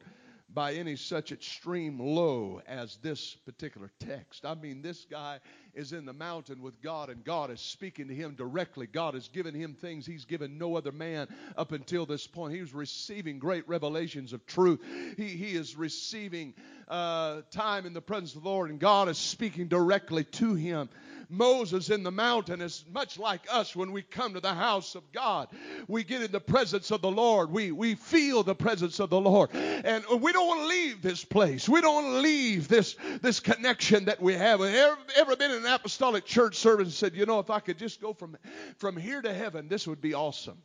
by 0.54 0.74
any 0.74 0.96
such 0.96 1.32
extreme 1.32 2.00
low 2.00 2.62
as 2.68 2.98
this 2.98 3.36
particular 3.46 3.90
text. 4.00 4.46
I 4.46 4.54
mean, 4.56 4.82
this 4.82 5.06
guy 5.10 5.40
is 5.74 5.94
in 5.94 6.06
the 6.06 6.14
mountain 6.14 6.62
with 6.62 6.82
God, 6.82 7.10
and 7.10 7.24
God 7.24 7.50
is 7.50 7.60
speaking 7.60 8.08
to 8.08 8.14
him 8.14 8.36
directly. 8.36 8.86
God 8.86 9.16
has 9.16 9.28
given 9.28 9.56
him 9.56 9.74
things 9.74 10.06
he's 10.06 10.26
given 10.26 10.58
no 10.58 10.78
other 10.78 10.92
man 10.92 11.28
up 11.58 11.72
until 11.72 12.06
this 12.06 12.28
point. 12.28 12.54
He 12.54 12.62
was 12.62 12.74
receiving 12.74 13.40
great 13.40 13.68
revelations 13.68 14.34
of 14.34 14.46
truth. 14.46 14.80
He, 15.18 15.30
he 15.30 15.56
is 15.56 15.76
receiving 15.76 16.54
uh, 16.88 17.42
time 17.52 17.86
in 17.86 17.94
the 17.94 18.02
presence 18.02 18.36
of 18.36 18.44
the 18.44 18.50
Lord, 18.50 18.70
and 18.70 18.80
God 18.80 19.10
is 19.10 19.18
speaking 19.18 19.68
directly 19.68 20.24
to 20.26 20.54
him. 20.54 20.90
Moses 21.34 21.90
in 21.90 22.04
the 22.04 22.12
mountain 22.12 22.62
is 22.62 22.86
much 22.94 23.18
like 23.18 23.42
us 23.52 23.76
when 23.76 23.92
we 23.92 24.04
come 24.04 24.34
to 24.34 24.40
the 24.40 24.54
house 24.54 24.96
of 24.96 25.12
God. 25.12 25.48
We 25.88 26.04
get 26.04 26.22
in 26.22 26.32
the 26.32 26.40
presence 26.40 26.92
of 26.92 27.02
the 27.02 27.12
Lord. 27.12 27.52
We, 27.52 27.72
we 27.72 27.96
feel 27.96 28.44
the 28.44 28.56
presence 28.56 29.00
of 29.00 29.10
the 29.10 29.20
Lord. 29.20 29.50
And 29.54 30.06
we 30.22 30.32
don't 30.32 30.48
want 30.48 30.62
to 30.62 30.68
leave 30.68 31.02
this 31.02 31.26
place. 31.26 31.68
We 31.68 31.82
don't 31.82 32.04
want 32.04 32.16
to 32.16 32.22
leave 32.22 32.68
this, 32.68 32.96
this 33.22 33.40
connection 33.40 34.06
that 34.06 34.22
we 34.22 34.34
have. 34.34 34.62
Ever, 34.62 34.98
ever 35.16 35.36
been 35.36 35.52
in 35.52 35.66
an 35.66 35.74
apostolic 35.74 36.26
church 36.26 36.56
service 36.56 36.88
and 36.88 36.94
said, 36.94 37.16
you 37.16 37.26
know, 37.26 37.40
if 37.40 37.50
I 37.50 37.60
could 37.60 37.78
just 37.78 38.00
go 38.00 38.14
from, 38.14 38.38
from 38.78 38.96
here 38.96 39.22
to 39.22 39.34
heaven, 39.34 39.68
this 39.68 39.88
would 39.88 40.02
be 40.02 40.14
awesome. 40.14 40.62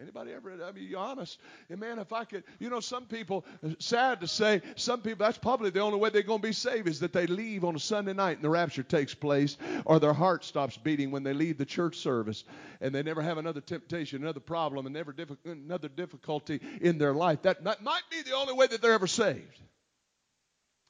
Anybody 0.00 0.32
ever? 0.32 0.52
I 0.62 0.72
mean, 0.72 0.84
you 0.84 0.98
honest. 0.98 1.40
And 1.70 1.80
man, 1.80 1.98
if 1.98 2.12
I 2.12 2.24
could, 2.24 2.44
you 2.58 2.68
know, 2.68 2.80
some 2.80 3.06
people, 3.06 3.46
sad 3.78 4.20
to 4.20 4.28
say, 4.28 4.60
some 4.76 5.00
people, 5.00 5.24
that's 5.24 5.38
probably 5.38 5.70
the 5.70 5.80
only 5.80 5.98
way 5.98 6.10
they're 6.10 6.22
going 6.22 6.40
to 6.42 6.46
be 6.46 6.52
saved 6.52 6.86
is 6.86 7.00
that 7.00 7.14
they 7.14 7.26
leave 7.26 7.64
on 7.64 7.74
a 7.74 7.78
Sunday 7.78 8.12
night 8.12 8.36
and 8.36 8.44
the 8.44 8.50
rapture 8.50 8.82
takes 8.82 9.14
place, 9.14 9.56
or 9.86 9.98
their 9.98 10.12
heart 10.12 10.44
stops 10.44 10.76
beating 10.76 11.10
when 11.10 11.22
they 11.22 11.32
leave 11.32 11.56
the 11.56 11.64
church 11.64 11.96
service, 11.96 12.44
and 12.80 12.94
they 12.94 13.02
never 13.02 13.22
have 13.22 13.38
another 13.38 13.62
temptation, 13.62 14.22
another 14.22 14.40
problem, 14.40 14.84
and 14.84 14.94
never 14.94 15.14
another 15.46 15.88
difficulty 15.88 16.60
in 16.82 16.98
their 16.98 17.14
life. 17.14 17.42
That, 17.42 17.64
that 17.64 17.82
might 17.82 18.02
be 18.10 18.20
the 18.22 18.36
only 18.36 18.52
way 18.52 18.66
that 18.66 18.82
they're 18.82 18.92
ever 18.92 19.06
saved. 19.06 19.60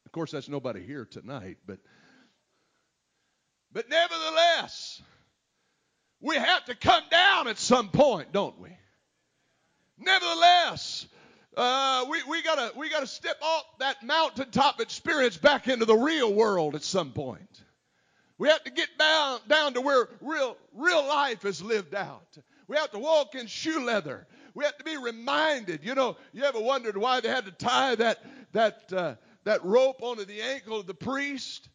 Of 0.05 0.13
course, 0.13 0.33
that's 0.33 0.49
nobody 0.49 0.85
here 0.85 1.05
tonight, 1.05 1.59
but 1.67 1.79
but 3.73 3.91
nevertheless, 3.91 5.03
we 6.21 6.37
have 6.37 6.65
to 6.65 6.75
come 6.75 7.03
down 7.11 7.47
at 7.49 7.59
some 7.59 7.91
point, 7.91 8.33
don't 8.33 8.59
we? 8.59 8.71
Nevertheless, 9.99 11.07
uh, 11.57 12.05
we, 12.11 12.23
we 12.25 12.43
gotta 12.43 12.73
we 12.77 12.91
gotta 12.91 13.07
step 13.07 13.37
off 13.43 13.65
that 13.79 14.03
mountaintop 14.03 14.81
experience 14.81 15.37
back 15.37 15.69
into 15.69 15.85
the 15.85 15.97
real 15.97 16.33
world 16.33 16.75
at 16.75 16.83
some 16.83 17.13
point. 17.13 17.63
We 18.39 18.49
have 18.49 18.63
to 18.65 18.71
get 18.71 18.89
down 18.99 19.41
down 19.49 19.75
to 19.75 19.81
where 19.81 20.09
real 20.21 20.57
real 20.75 21.07
life 21.07 21.45
is 21.45 21.63
lived 21.63 21.95
out. 21.95 22.37
We 22.69 22.77
have 22.77 22.91
to 22.91 22.99
walk 22.99 23.35
in 23.35 23.47
shoe 23.47 23.85
leather. 23.85 24.27
We 24.55 24.65
have 24.65 24.77
to 24.79 24.85
be 24.85 24.97
reminded. 24.97 25.81
You 25.83 25.95
know, 25.95 26.17
you 26.33 26.45
ever 26.45 26.61
wondered 26.61 26.97
why 26.97 27.21
they 27.21 27.29
had 27.29 27.47
to 27.47 27.53
tie 27.53 27.95
that 27.95 28.19
that 28.53 28.93
uh, 28.93 29.15
that 29.45 29.65
rope 29.65 30.03
onto 30.03 30.25
the 30.25 30.43
ankle 30.43 30.79
of 30.79 30.87
the 30.87 30.95
priest? 30.95 31.69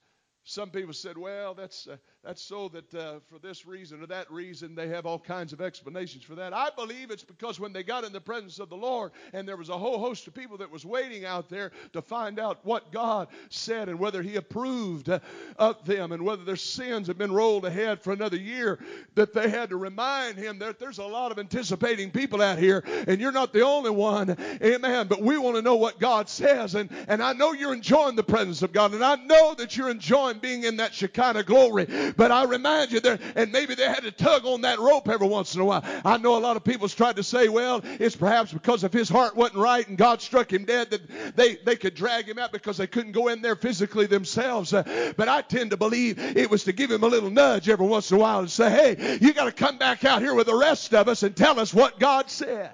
Some 0.44 0.70
people 0.72 0.94
said, 0.94 1.18
well, 1.18 1.54
that's, 1.54 1.88
uh, 1.88 1.98
that's 2.24 2.44
so 2.44 2.70
that 2.70 2.94
uh, 2.94 3.20
for 3.32 3.40
this 3.40 3.66
reason 3.66 4.04
or 4.04 4.06
that 4.06 4.32
reason, 4.32 4.76
they 4.76 4.88
have 4.90 5.08
all 5.08 5.18
kinds 5.18 5.54
of 5.54 5.62
explanations 5.62 6.24
for 6.24 6.36
that. 6.36 6.54
I 6.54 6.70
believe 6.70 7.10
it's 7.10 7.24
because 7.24 7.60
when 7.60 7.74
they 7.74 7.82
got 7.82 8.04
in 8.04 8.14
the 8.14 8.22
presence 8.22 8.60
of 8.60 8.70
the 8.70 8.78
Lord 8.78 9.12
and 9.34 9.48
there 9.48 9.58
was 9.58 9.70
a 9.70 9.78
whole 9.78 9.98
host 9.98 10.28
of 10.28 10.36
people 10.36 10.56
that 10.58 10.70
was 10.70 10.86
waiting 10.86 11.26
out 11.26 11.50
there 11.50 11.72
to 11.94 12.02
find 12.02 12.40
out 12.40 12.60
what 12.64 12.92
God 12.92 13.28
said 13.50 13.90
and 13.90 13.98
whether 13.98 14.22
He 14.22 14.36
approved 14.36 15.10
uh, 15.10 15.18
of 15.58 15.84
them 15.84 16.12
and 16.12 16.22
whether 16.24 16.44
their 16.44 16.58
sins 16.58 17.08
had 17.08 17.18
been 17.18 17.32
rolled 17.32 17.66
ahead 17.66 18.04
for 18.04 18.14
another 18.14 18.38
year, 18.38 18.78
that 19.16 19.34
they 19.34 19.50
had 19.50 19.70
to 19.70 19.78
remind 19.78 20.38
Him 20.38 20.60
that 20.60 20.78
there's 20.78 21.00
a 21.00 21.04
lot 21.04 21.32
of 21.32 21.40
anticipating 21.40 22.12
people 22.12 22.40
out 22.40 22.60
here 22.60 22.84
and 23.08 23.20
you're 23.20 23.32
not 23.32 23.52
the 23.52 23.66
only 23.66 23.90
one. 23.90 24.38
Amen. 24.64 25.08
But 25.08 25.24
we 25.24 25.40
want 25.40 25.56
to 25.56 25.64
know 25.64 25.76
what 25.76 26.00
God 26.00 26.30
says. 26.30 26.76
And, 26.76 26.92
and 27.08 27.24
I 27.24 27.34
know 27.34 27.54
you're 27.54 27.74
enjoying 27.74 28.16
the 28.16 28.22
presence 28.22 28.62
of 28.62 28.74
God 28.74 28.94
and 28.94 29.04
I 29.04 29.16
know 29.16 29.56
that 29.56 29.76
you're 29.76 29.90
enjoying 29.90 30.38
being 30.38 30.66
in 30.66 30.78
that 30.78 30.94
Shekinah 30.94 31.46
glory. 31.46 31.88
But 32.16 32.32
I 32.32 32.46
remind 32.46 32.92
you 32.92 33.00
there, 33.00 33.20
and 33.36 33.52
maybe 33.52 33.76
they 33.76 33.88
had 33.88 34.04
to 34.04 34.12
tug 34.12 34.46
on 34.46 34.62
that 34.62 34.80
rope 34.80 35.10
every 35.10 35.28
once 35.28 35.56
in 35.56 35.62
a 35.62 35.66
while. 35.66 35.84
I 36.06 36.18
know 36.18 36.38
a 36.38 36.40
lot 36.40 36.58
of 36.58 36.64
people's 36.64 36.96
tried 36.96 37.18
to 37.18 37.24
say, 37.24 37.50
well, 37.50 37.82
it's 37.84 38.16
perhaps 38.16 38.54
because 38.54 38.84
if 38.84 38.94
his 38.94 39.10
heart 39.10 39.36
wasn't 39.36 39.60
right 39.60 39.88
and 39.88 39.98
God 39.98 40.22
struck 40.22 40.52
him 40.52 40.66
dead 40.66 40.92
that 40.92 41.36
they, 41.36 41.56
they 41.56 41.76
could 41.76 41.96
drag 41.96 42.28
him 42.28 42.40
out 42.40 42.52
because 42.52 42.78
they 42.78 42.88
couldn't 42.88 43.12
go 43.12 43.28
in 43.28 43.42
there 43.42 43.56
physically 43.56 44.06
themselves. 44.06 44.74
Uh, 44.74 45.14
but 45.18 45.28
I 45.28 45.42
tend 45.42 45.72
to 45.72 45.78
believe 45.78 46.20
it 46.20 46.50
was 46.50 46.64
to 46.66 46.74
give 46.74 46.92
him 46.92 47.04
a 47.04 47.08
little 47.08 47.30
nudge 47.30 47.70
every 47.70 47.88
once 47.88 48.12
in 48.12 48.18
a 48.18 48.20
while 48.20 48.40
and 48.40 48.50
say, 48.50 48.70
hey, 48.70 49.18
you 49.22 49.34
got 49.34 49.46
to 49.46 49.52
come 49.52 49.78
back 49.78 50.04
out 50.06 50.22
here 50.22 50.34
with 50.34 50.48
the 50.48 50.56
rest 50.56 50.94
of 50.94 51.08
us 51.08 51.24
and 51.24 51.36
tell 51.36 51.60
us 51.60 51.74
what 51.74 52.00
God 52.00 52.30
said. 52.30 52.72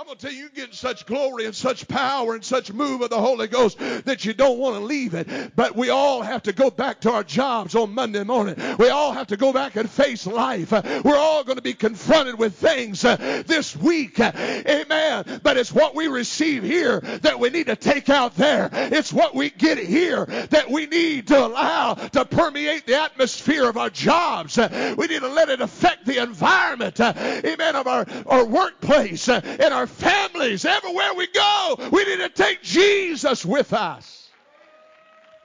I'm 0.00 0.06
going 0.06 0.16
to 0.16 0.26
tell 0.28 0.34
you, 0.34 0.44
you 0.44 0.48
get 0.48 0.74
such 0.74 1.04
glory 1.04 1.44
and 1.44 1.54
such 1.54 1.86
power 1.86 2.34
and 2.34 2.42
such 2.42 2.72
move 2.72 3.02
of 3.02 3.10
the 3.10 3.20
Holy 3.20 3.48
Ghost 3.48 3.78
that 3.78 4.24
you 4.24 4.32
don't 4.32 4.58
want 4.58 4.76
to 4.76 4.80
leave 4.80 5.12
it. 5.12 5.54
But 5.54 5.76
we 5.76 5.90
all 5.90 6.22
have 6.22 6.44
to 6.44 6.54
go 6.54 6.70
back 6.70 7.02
to 7.02 7.10
our 7.10 7.22
jobs 7.22 7.74
on 7.74 7.92
Monday 7.92 8.24
morning. 8.24 8.56
We 8.78 8.88
all 8.88 9.12
have 9.12 9.26
to 9.26 9.36
go 9.36 9.52
back 9.52 9.76
and 9.76 9.90
face 9.90 10.26
life. 10.26 10.72
We're 10.72 11.18
all 11.18 11.44
going 11.44 11.56
to 11.56 11.62
be 11.62 11.74
confronted 11.74 12.38
with 12.38 12.54
things 12.54 13.04
uh, 13.04 13.42
this 13.46 13.76
week. 13.76 14.18
Amen. 14.18 15.40
But 15.42 15.58
it's 15.58 15.70
what 15.70 15.94
we 15.94 16.08
receive 16.08 16.62
here 16.62 17.00
that 17.00 17.38
we 17.38 17.50
need 17.50 17.66
to 17.66 17.76
take 17.76 18.08
out 18.08 18.36
there. 18.36 18.70
It's 18.72 19.12
what 19.12 19.34
we 19.34 19.50
get 19.50 19.76
here 19.76 20.24
that 20.24 20.70
we 20.70 20.86
need 20.86 21.26
to 21.26 21.46
allow 21.46 21.92
to 21.92 22.24
permeate 22.24 22.86
the 22.86 23.02
atmosphere 23.02 23.68
of 23.68 23.76
our 23.76 23.90
jobs. 23.90 24.56
We 24.56 25.08
need 25.08 25.20
to 25.20 25.28
let 25.28 25.50
it 25.50 25.60
affect 25.60 26.06
the 26.06 26.22
environment, 26.22 26.98
uh, 27.00 27.12
amen, 27.18 27.76
of 27.76 27.86
our, 27.86 28.06
our 28.24 28.46
workplace, 28.46 29.28
uh, 29.28 29.42
in 29.60 29.74
our 29.74 29.80
our 29.80 29.86
families, 29.90 30.64
everywhere 30.64 31.14
we 31.14 31.26
go. 31.28 31.76
We 31.90 32.04
need 32.04 32.18
to 32.18 32.28
take 32.28 32.62
Jesus 32.62 33.44
with 33.44 33.72
us. 33.72 34.30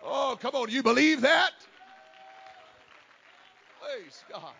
Oh, 0.04 0.38
come 0.40 0.56
on. 0.56 0.70
You 0.70 0.84
believe 0.84 1.22
that? 1.22 1.52
Praise 3.82 4.24
God. 4.32 4.54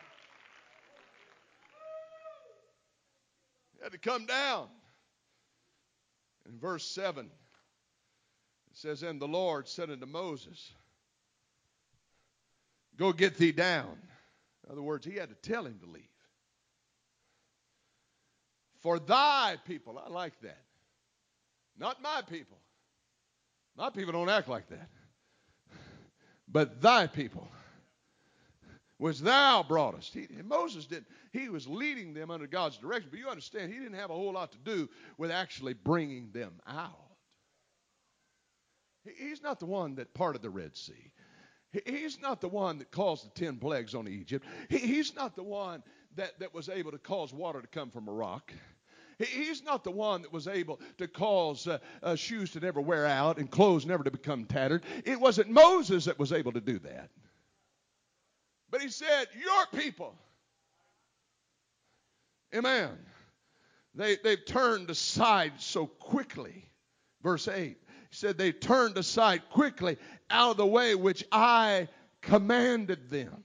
He 3.76 3.84
had 3.84 3.92
to 3.92 3.98
come 3.98 4.26
down. 4.26 4.68
In 6.48 6.60
verse 6.60 6.86
7, 6.86 7.26
it 7.26 7.32
says, 8.74 9.04
And 9.04 9.20
the 9.20 9.28
Lord 9.28 9.68
said 9.68 9.90
unto 9.90 10.06
Moses, 10.06 10.72
Go 12.98 13.12
get 13.12 13.38
thee 13.38 13.52
down. 13.52 13.98
In 14.66 14.72
other 14.72 14.82
words, 14.82 15.06
he 15.06 15.16
had 15.16 15.30
to 15.30 15.36
tell 15.36 15.66
him 15.66 15.80
to 15.84 15.90
leave 15.90 16.15
for 18.86 19.00
thy 19.00 19.58
people. 19.66 19.98
I 19.98 20.12
like 20.12 20.40
that. 20.42 20.62
Not 21.76 22.04
my 22.04 22.22
people. 22.22 22.60
My 23.76 23.90
people 23.90 24.12
don't 24.12 24.30
act 24.30 24.48
like 24.48 24.70
that. 24.70 24.90
But 26.48 26.84
thy 26.84 27.08
people, 27.08 27.48
which 29.00 29.22
thou 29.22 29.64
broughtest. 29.64 30.14
He, 30.14 30.28
Moses 30.44 30.86
didn't. 30.86 31.08
He 31.34 31.50
was 31.50 31.68
leading 31.68 32.14
them 32.14 32.30
under 32.30 32.46
God's 32.46 32.78
direction. 32.78 33.10
But 33.10 33.18
you 33.18 33.28
understand, 33.28 33.74
he 33.74 33.80
didn't 33.80 33.98
have 33.98 34.12
a 34.12 34.14
whole 34.14 34.34
lot 34.34 34.52
to 34.52 34.60
do 34.60 34.88
with 35.18 35.32
actually 35.32 35.74
bringing 35.74 36.30
them 36.32 36.54
out. 36.68 36.92
He's 39.18 39.42
not 39.42 39.60
the 39.60 39.66
one 39.66 39.96
that 39.96 40.14
parted 40.14 40.44
the 40.44 40.52
Red 40.52 40.78
Sea. 40.78 41.12
He's 41.88 42.22
not 42.22 42.40
the 42.40 42.50
one 42.50 42.78
that 42.78 42.92
caused 42.92 43.26
the 43.26 43.32
ten 43.32 43.58
plagues 43.58 43.96
on 43.96 44.08
Egypt. 44.08 44.46
He's 44.70 45.16
not 45.16 45.36
the 45.36 45.44
one 45.44 45.82
that, 46.18 46.40
that 46.40 46.54
was 46.54 46.70
able 46.70 46.92
to 46.92 47.00
cause 47.00 47.34
water 47.34 47.62
to 47.62 47.68
come 47.68 47.90
from 47.90 48.08
a 48.08 48.14
rock. 48.14 48.54
He's 49.20 49.64
not 49.64 49.84
the 49.84 49.92
one 49.92 50.24
that 50.24 50.34
was 50.34 50.48
able 50.48 50.80
to 50.98 51.08
cause 51.08 51.68
uh, 51.68 51.80
uh, 52.04 52.16
shoes 52.16 52.52
to 52.52 52.60
never 52.60 52.82
wear 52.82 53.06
out 53.06 53.38
and 53.38 53.50
clothes 53.50 53.86
never 53.86 54.04
to 54.04 54.12
become 54.12 54.46
tattered. 54.46 54.84
It 55.06 55.20
wasn't 55.20 55.50
Moses 55.50 56.06
that 56.06 56.20
was 56.20 56.34
able 56.34 56.52
to 56.52 56.62
do 56.62 56.80
that. 56.80 57.10
But 58.70 58.82
he 58.82 58.90
said, 58.90 59.28
Your 59.40 59.82
people. 59.82 60.16
Amen. 62.54 62.92
They, 63.94 64.18
they've 64.24 64.46
turned 64.46 64.90
aside 64.90 65.54
so 65.58 65.88
quickly. 65.88 66.70
Verse 67.24 67.48
8. 67.48 67.78
He 67.78 67.78
said, 68.12 68.38
They 68.38 68.52
turned 68.52 68.98
aside 68.98 69.44
quickly 69.50 69.98
out 70.30 70.52
of 70.52 70.58
the 70.58 70.66
way 70.66 70.96
which 70.96 71.24
I 71.32 71.88
commanded 72.22 73.10
them. 73.10 73.44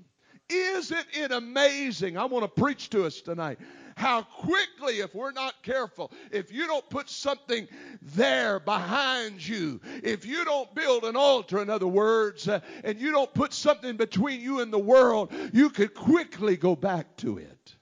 Isn't 0.48 1.06
it 1.12 1.30
amazing? 1.30 2.18
I 2.18 2.24
want 2.24 2.44
to 2.44 2.60
preach 2.60 2.90
to 2.90 3.04
us 3.04 3.20
tonight 3.20 3.60
how 4.00 4.22
quickly, 4.22 5.00
if 5.00 5.14
we're 5.14 5.30
not 5.30 5.62
careful, 5.62 6.10
if 6.32 6.50
you 6.50 6.66
don't 6.66 6.88
put 6.88 7.10
something 7.10 7.68
there 8.00 8.58
behind 8.58 9.46
you, 9.46 9.78
if 10.02 10.24
you 10.24 10.42
don't 10.46 10.74
build 10.74 11.04
an 11.04 11.16
altar, 11.16 11.60
in 11.60 11.68
other 11.68 11.86
words, 11.86 12.48
uh, 12.48 12.60
and 12.82 12.98
you 12.98 13.12
don't 13.12 13.32
put 13.34 13.52
something 13.52 13.98
between 13.98 14.40
you 14.40 14.60
and 14.60 14.72
the 14.72 14.78
world, 14.78 15.30
you 15.52 15.68
could 15.68 15.94
quickly 15.94 16.56
go 16.56 16.74
back 16.74 17.14
to 17.18 17.36
it. 17.36 17.76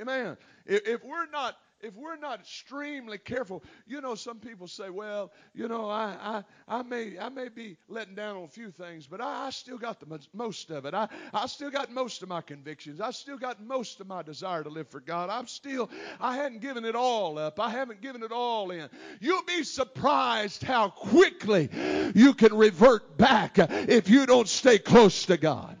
Amen. 0.00 0.36
If, 0.64 0.86
if 0.86 1.04
we're 1.04 1.28
not 1.30 1.56
if 1.84 1.94
we're 1.94 2.16
not 2.16 2.40
extremely 2.40 3.18
careful, 3.18 3.62
you 3.86 4.00
know, 4.00 4.14
some 4.14 4.38
people 4.38 4.66
say, 4.66 4.90
well, 4.90 5.30
you 5.54 5.68
know, 5.68 5.88
I, 5.88 6.42
I, 6.68 6.78
I 6.78 6.82
may, 6.82 7.18
I 7.18 7.28
may 7.28 7.48
be 7.48 7.76
letting 7.88 8.14
down 8.14 8.36
on 8.36 8.44
a 8.44 8.48
few 8.48 8.70
things, 8.70 9.06
but 9.06 9.20
I, 9.20 9.46
I 9.46 9.50
still 9.50 9.76
got 9.76 10.00
the 10.00 10.18
most 10.32 10.70
of 10.70 10.86
it. 10.86 10.94
I, 10.94 11.08
I 11.32 11.46
still 11.46 11.70
got 11.70 11.92
most 11.92 12.22
of 12.22 12.28
my 12.28 12.40
convictions. 12.40 13.00
I 13.00 13.10
still 13.10 13.36
got 13.36 13.62
most 13.62 14.00
of 14.00 14.06
my 14.06 14.22
desire 14.22 14.62
to 14.62 14.70
live 14.70 14.88
for 14.88 15.00
God. 15.00 15.28
I'm 15.28 15.46
still, 15.46 15.90
I 16.20 16.36
hadn't 16.36 16.60
given 16.60 16.84
it 16.84 16.96
all 16.96 17.38
up. 17.38 17.60
I 17.60 17.70
haven't 17.70 18.00
given 18.00 18.22
it 18.22 18.32
all 18.32 18.70
in. 18.70 18.88
You'll 19.20 19.44
be 19.44 19.62
surprised 19.62 20.62
how 20.62 20.88
quickly 20.88 21.68
you 22.14 22.34
can 22.34 22.54
revert 22.54 23.18
back 23.18 23.58
if 23.58 24.08
you 24.08 24.26
don't 24.26 24.48
stay 24.48 24.78
close 24.78 25.26
to 25.26 25.36
God 25.36 25.78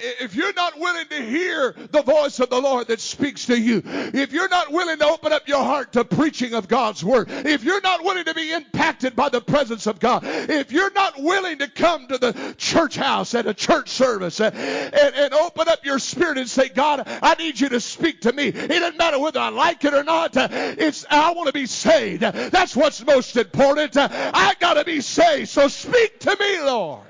if 0.00 0.34
you're 0.34 0.52
not 0.54 0.78
willing 0.78 1.06
to 1.08 1.22
hear 1.22 1.74
the 1.90 2.02
voice 2.02 2.40
of 2.40 2.50
the 2.50 2.60
Lord 2.60 2.88
that 2.88 3.00
speaks 3.00 3.46
to 3.46 3.58
you, 3.58 3.82
if 3.84 4.32
you're 4.32 4.48
not 4.48 4.72
willing 4.72 4.98
to 4.98 5.06
open 5.06 5.32
up 5.32 5.48
your 5.48 5.62
heart 5.62 5.92
to 5.92 6.04
preaching 6.04 6.54
of 6.54 6.68
God's 6.68 7.04
word, 7.04 7.28
if 7.30 7.64
you're 7.64 7.80
not 7.80 8.02
willing 8.02 8.24
to 8.24 8.34
be 8.34 8.52
impacted 8.52 9.14
by 9.14 9.28
the 9.28 9.40
presence 9.40 9.86
of 9.86 10.00
God, 10.00 10.22
if 10.24 10.72
you're 10.72 10.92
not 10.92 11.20
willing 11.20 11.58
to 11.58 11.68
come 11.68 12.08
to 12.08 12.18
the 12.18 12.54
church 12.56 12.96
house 12.96 13.34
at 13.34 13.46
a 13.46 13.54
church 13.54 13.88
service 13.88 14.40
and, 14.40 14.54
and, 14.54 15.14
and 15.14 15.34
open 15.34 15.68
up 15.68 15.84
your 15.84 15.98
spirit 15.98 16.38
and 16.38 16.48
say, 16.48 16.68
God, 16.68 17.02
I 17.06 17.34
need 17.34 17.60
you 17.60 17.68
to 17.70 17.80
speak 17.80 18.22
to 18.22 18.32
me. 18.32 18.48
It 18.48 18.68
doesn't 18.68 18.98
matter 18.98 19.18
whether 19.18 19.40
I 19.40 19.50
like 19.50 19.84
it 19.84 19.94
or 19.94 20.04
not. 20.04 20.36
Uh, 20.36 20.48
it's 20.50 21.04
I 21.10 21.32
want 21.32 21.48
to 21.48 21.52
be 21.52 21.66
saved. 21.66 22.22
That's 22.22 22.76
what's 22.76 23.04
most 23.04 23.36
important. 23.36 23.96
Uh, 23.96 24.08
I 24.10 24.54
got 24.60 24.74
to 24.74 24.84
be 24.84 25.00
saved. 25.00 25.48
So 25.48 25.68
speak 25.68 26.20
to 26.20 26.36
me, 26.38 26.60
Lord. 26.62 27.09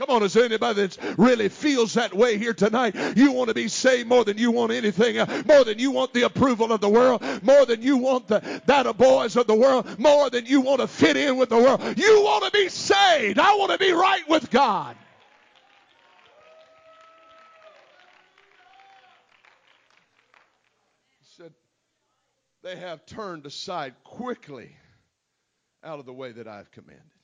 Come 0.00 0.16
on, 0.16 0.22
is 0.22 0.32
there 0.32 0.44
anybody 0.44 0.86
that 0.86 1.18
really 1.18 1.50
feels 1.50 1.92
that 1.92 2.14
way 2.14 2.38
here 2.38 2.54
tonight? 2.54 2.94
You 3.18 3.32
want 3.32 3.48
to 3.48 3.54
be 3.54 3.68
saved 3.68 4.08
more 4.08 4.24
than 4.24 4.38
you 4.38 4.50
want 4.50 4.72
anything, 4.72 5.18
uh, 5.18 5.42
more 5.44 5.62
than 5.62 5.78
you 5.78 5.90
want 5.90 6.14
the 6.14 6.22
approval 6.22 6.72
of 6.72 6.80
the 6.80 6.88
world, 6.88 7.22
more 7.42 7.66
than 7.66 7.82
you 7.82 7.98
want 7.98 8.26
the 8.26 8.62
that 8.64 8.86
of 8.86 8.96
boys 8.96 9.36
of 9.36 9.46
the 9.46 9.54
world, 9.54 9.98
more 9.98 10.30
than 10.30 10.46
you 10.46 10.62
want 10.62 10.80
to 10.80 10.86
fit 10.86 11.18
in 11.18 11.36
with 11.36 11.50
the 11.50 11.58
world. 11.58 11.82
You 11.98 12.22
want 12.22 12.46
to 12.46 12.50
be 12.50 12.70
saved. 12.70 13.38
I 13.38 13.54
want 13.56 13.72
to 13.72 13.78
be 13.78 13.92
right 13.92 14.26
with 14.26 14.50
God. 14.50 14.96
He 21.18 21.26
said, 21.36 21.52
They 22.62 22.76
have 22.76 23.04
turned 23.04 23.44
aside 23.44 23.92
quickly 24.02 24.74
out 25.84 25.98
of 25.98 26.06
the 26.06 26.14
way 26.14 26.32
that 26.32 26.48
I've 26.48 26.70
commanded 26.70 27.19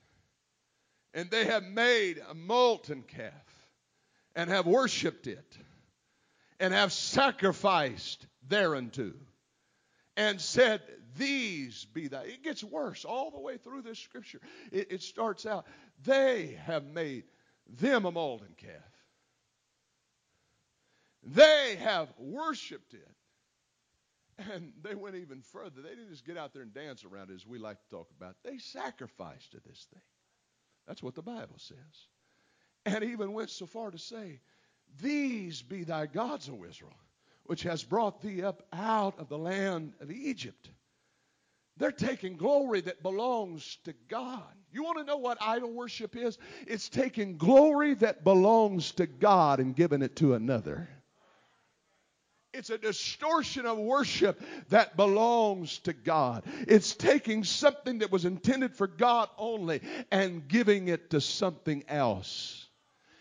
and 1.17 1.31
they 1.31 1.47
have 1.47 1.65
made 1.65 2.23
a 2.29 2.35
molten 2.35 3.03
calf 3.03 3.33
and 4.37 4.51
have 4.51 4.67
worshipped 4.67 5.27
it 5.27 5.57
and 6.61 6.75
have 6.75 6.93
sacrificed 6.93 8.27
thereunto 8.47 9.13
and 10.19 10.39
said, 10.39 10.83
These 11.17 11.87
be 11.87 12.09
thy. 12.09 12.25
It 12.25 12.45
gets 12.45 12.63
worse 12.63 13.07
all 13.07 13.31
the 13.31 13.41
way 13.41 13.57
through 13.57 13.81
this 13.81 13.99
scripture. 13.99 14.41
It, 14.71 14.93
it 14.93 15.03
starts 15.03 15.47
out, 15.47 15.67
They 16.05 16.59
have 16.67 16.85
made 16.85 17.25
them 17.67 18.05
a 18.05 18.13
molten 18.13 18.55
calf. 18.59 18.71
They 21.23 21.79
have 21.81 22.13
worshiped 22.19 22.93
it. 22.93 23.09
And 24.53 24.75
they 24.83 24.95
went 24.95 25.17
even 25.17 25.41
further. 25.41 25.81
They 25.81 25.89
didn't 25.89 26.11
just 26.11 26.27
get 26.27 26.37
out 26.37 26.53
there 26.53 26.61
and 26.61 26.75
dance 26.75 27.07
around 27.07 27.31
it, 27.31 27.35
as 27.37 27.47
we 27.47 27.59
like 27.59 27.79
to 27.81 27.89
talk 27.89 28.11
about. 28.15 28.37
They 28.45 28.59
sacrificed 28.59 29.53
to 29.53 29.61
this 29.67 29.87
thing. 29.91 30.03
That's 30.87 31.03
what 31.03 31.15
the 31.15 31.23
Bible 31.23 31.57
says. 31.59 31.77
And 32.85 33.03
even 33.03 33.33
went 33.33 33.51
so 33.51 33.67
far 33.67 33.91
to 33.91 33.99
say, 33.99 34.41
These 35.01 35.63
be 35.63 35.85
thy 35.85 36.07
gods, 36.07 36.49
O 36.49 36.65
Israel, 36.65 36.95
which 37.45 37.63
has 37.65 37.83
brought 37.83 38.23
thee 38.23 38.43
up 38.43 38.63
out 38.73 39.19
of 39.19 39.29
the 39.29 39.39
land 39.39 39.95
of 40.01 40.11
Egypt. 40.11 40.71
They're 41.79 41.93
taking 41.93 42.37
glory 42.37 42.81
that 42.83 43.03
belongs 43.03 43.79
to 43.85 43.95
God. 44.09 44.43
You 44.73 44.83
want 44.83 44.99
to 44.99 45.05
know 45.05 45.19
what 45.19 45.39
idol 45.41 45.73
worship 45.73 46.17
is? 46.17 46.39
It's 46.67 46.89
taking 46.89 47.37
glory 47.37 47.95
that 47.95 48.25
belongs 48.25 48.93
to 48.93 49.07
God 49.07 49.61
and 49.61 49.77
giving 49.77 50.03
it 50.03 50.17
to 50.17 50.35
another. 50.35 50.89
It's 52.57 52.71
a 52.71 52.79
distortion 52.79 53.67
of 53.67 53.77
worship 53.77 54.43
that 54.71 54.97
belongs 54.97 55.79
to 55.81 55.93
God. 55.93 56.45
It's 56.67 56.95
taking 56.95 57.45
something 57.45 57.99
that 57.99 58.11
was 58.11 58.25
intended 58.25 58.75
for 58.75 58.87
God 58.87 59.29
only 59.37 59.83
and 60.11 60.49
giving 60.49 60.89
it 60.89 61.11
to 61.11 61.21
something 61.21 61.85
else. 61.87 62.66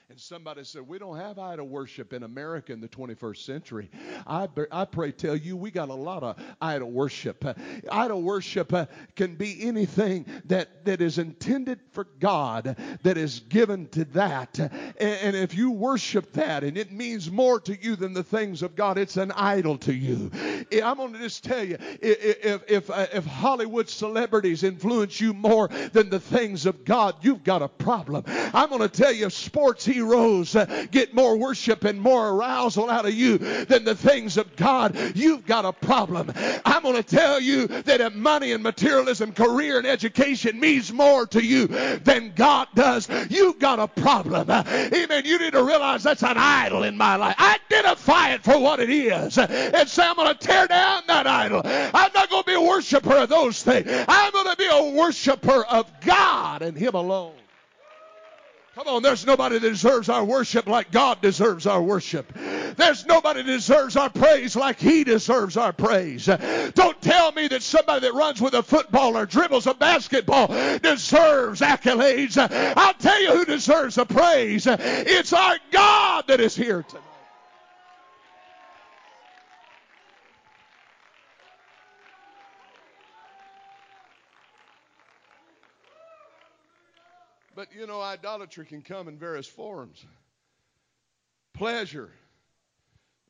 And 0.08 0.20
somebody 0.20 0.64
said, 0.64 0.88
We 0.88 1.00
don't 1.00 1.18
have 1.18 1.40
idol 1.40 1.68
worship 1.68 2.14
in 2.14 2.22
America 2.22 2.72
in 2.72 2.80
the 2.80 2.88
21st 2.88 3.38
century. 3.38 3.90
I, 4.28 4.48
I 4.72 4.86
pray 4.86 5.12
tell 5.12 5.36
you, 5.36 5.58
we 5.58 5.72
got 5.72 5.90
a 5.90 5.96
lot 5.96 6.22
of 6.22 6.40
idol 6.62 6.92
worship. 6.92 7.44
Uh, 7.44 7.56
idol 7.92 8.22
worship 8.22 8.72
uh, 8.72 8.86
can 9.16 9.34
be 9.34 9.64
anything 9.64 10.28
that, 10.46 10.86
that 10.86 11.02
is 11.02 11.18
intended 11.18 11.80
for 11.92 12.04
God, 12.20 12.78
that 13.02 13.18
is 13.18 13.40
given 13.40 13.88
to 13.90 14.06
that. 14.06 14.60
And, 14.60 14.94
and 15.00 15.36
if 15.36 15.56
you 15.56 15.72
worship 15.72 16.34
that 16.34 16.64
and 16.64 16.78
it 16.78 16.92
means 16.92 17.32
more 17.32 17.60
to 17.62 17.76
you 17.76 17.96
than 17.96 18.14
the 18.14 18.24
things 18.24 18.62
of 18.62 18.76
God, 18.76 19.00
it's 19.00 19.18
an 19.18 19.32
idol 19.32 19.80
to 19.80 19.94
you. 19.94 20.30
I'm 20.84 20.98
going 20.98 21.14
to 21.14 21.20
just 21.20 21.44
tell 21.44 21.64
you 21.64 21.78
if, 22.00 22.70
if, 22.70 22.90
uh, 22.92 23.08
if 23.12 23.26
Hollywood 23.26 23.90
celebrities 23.90 24.64
influence 24.64 25.20
you 25.20 25.34
more 25.34 25.68
than 25.68 26.12
the 26.12 26.20
things 26.20 26.68
of 26.68 26.86
God, 26.86 27.16
you've 27.22 27.44
got 27.44 27.64
a 27.64 27.68
problem. 27.68 28.24
I'm 28.28 28.70
going 28.70 28.82
to 28.82 28.88
tell 28.88 29.12
you, 29.12 29.32
sports 29.32 29.95
heroes 29.96 30.58
uh, 30.58 30.86
get 30.92 31.14
more 31.14 31.38
worship 31.38 31.86
and 31.86 32.02
more 32.02 32.30
arousal 32.32 32.90
out 32.90 33.06
of 33.06 33.14
you 33.14 33.38
than 33.38 33.86
the 33.86 33.96
things 33.96 34.36
of 34.36 34.54
God, 34.58 34.98
you've 35.16 35.46
got 35.46 35.64
a 35.64 35.72
problem. 35.72 36.34
I'm 36.66 36.84
going 36.84 37.02
to 37.02 37.04
tell 37.04 37.40
you 37.40 37.68
that 37.68 38.02
if 38.02 38.14
money 38.14 38.52
and 38.52 38.62
materialism, 38.62 39.32
career 39.32 39.78
and 39.78 39.88
education 39.88 40.60
means 40.60 40.92
more 40.92 41.26
to 41.28 41.44
you 41.44 41.68
than 41.68 42.34
God 42.36 42.68
does, 42.76 43.08
you've 43.30 43.58
got 43.60 43.80
a 43.80 43.88
problem. 43.88 44.50
Amen. 44.50 45.24
You 45.26 45.40
need 45.40 45.54
to 45.54 45.64
realize 45.64 46.04
that's 46.04 46.24
an 46.24 46.38
idol 46.38 46.84
in 46.84 46.98
my 46.98 47.16
life. 47.16 47.40
Identify 47.40 48.34
it 48.34 48.44
for 48.44 48.60
what 48.60 48.82
it 48.82 48.90
is 48.90 49.38
and 49.38 49.88
say, 49.88 50.04
I'm 50.04 50.18
going 50.18 50.28
to 50.28 50.36
tear 50.36 50.68
down 50.68 51.04
that 51.08 51.26
idol. 51.26 51.62
I'm 51.64 52.12
not 52.14 52.30
going 52.30 52.44
to 52.44 52.48
be 52.48 52.56
a 52.56 52.62
worshiper 52.62 53.16
of 53.16 53.30
those 53.30 53.64
things. 53.64 53.88
I'm 54.10 54.34
going 54.34 54.50
to 54.50 54.58
be 54.58 54.68
a 54.70 54.92
worshiper 54.92 55.64
of 55.66 55.90
God 56.02 56.62
and 56.62 56.78
Him 56.78 56.96
alone. 56.96 57.45
Come 58.76 58.90
on, 58.90 59.02
there's 59.04 59.26
nobody 59.26 59.58
that 59.58 59.70
deserves 59.70 60.10
our 60.10 60.26
worship 60.26 60.68
like 60.68 60.92
God 60.92 61.22
deserves 61.22 61.66
our 61.66 61.82
worship. 61.82 62.34
There's 62.76 63.06
nobody 63.06 63.42
that 63.42 63.48
deserves 63.48 63.96
our 63.96 64.10
praise 64.10 64.54
like 64.58 64.78
He 64.82 65.06
deserves 65.06 65.56
our 65.56 65.72
praise. 65.72 66.26
Don't 66.26 67.02
tell 67.02 67.32
me 67.32 67.48
that 67.48 67.64
somebody 67.64 68.02
that 68.02 68.14
runs 68.14 68.42
with 68.42 68.54
a 68.54 68.62
football 68.62 69.16
or 69.16 69.26
dribbles 69.26 69.66
a 69.66 69.74
basketball 69.74 70.48
deserves 70.80 71.62
accolades. 71.62 72.38
I'll 72.76 72.94
tell 72.96 73.22
you 73.22 73.38
who 73.38 73.46
deserves 73.46 73.96
the 73.96 74.06
praise. 74.06 74.68
It's 74.68 75.32
our 75.32 75.58
God 75.72 76.26
that 76.28 76.42
is 76.42 76.54
here 76.54 76.84
tonight. 76.84 77.15
But 87.66 87.76
you 87.80 87.88
know, 87.88 88.02
idolatry 88.02 88.66
can 88.66 88.82
come 88.82 89.08
in 89.08 89.18
various 89.18 89.48
forms. 89.48 90.06
Pleasure. 91.54 92.12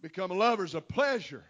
Become 0.01 0.31
lovers 0.31 0.75
of 0.75 0.87
pleasure. 0.87 1.43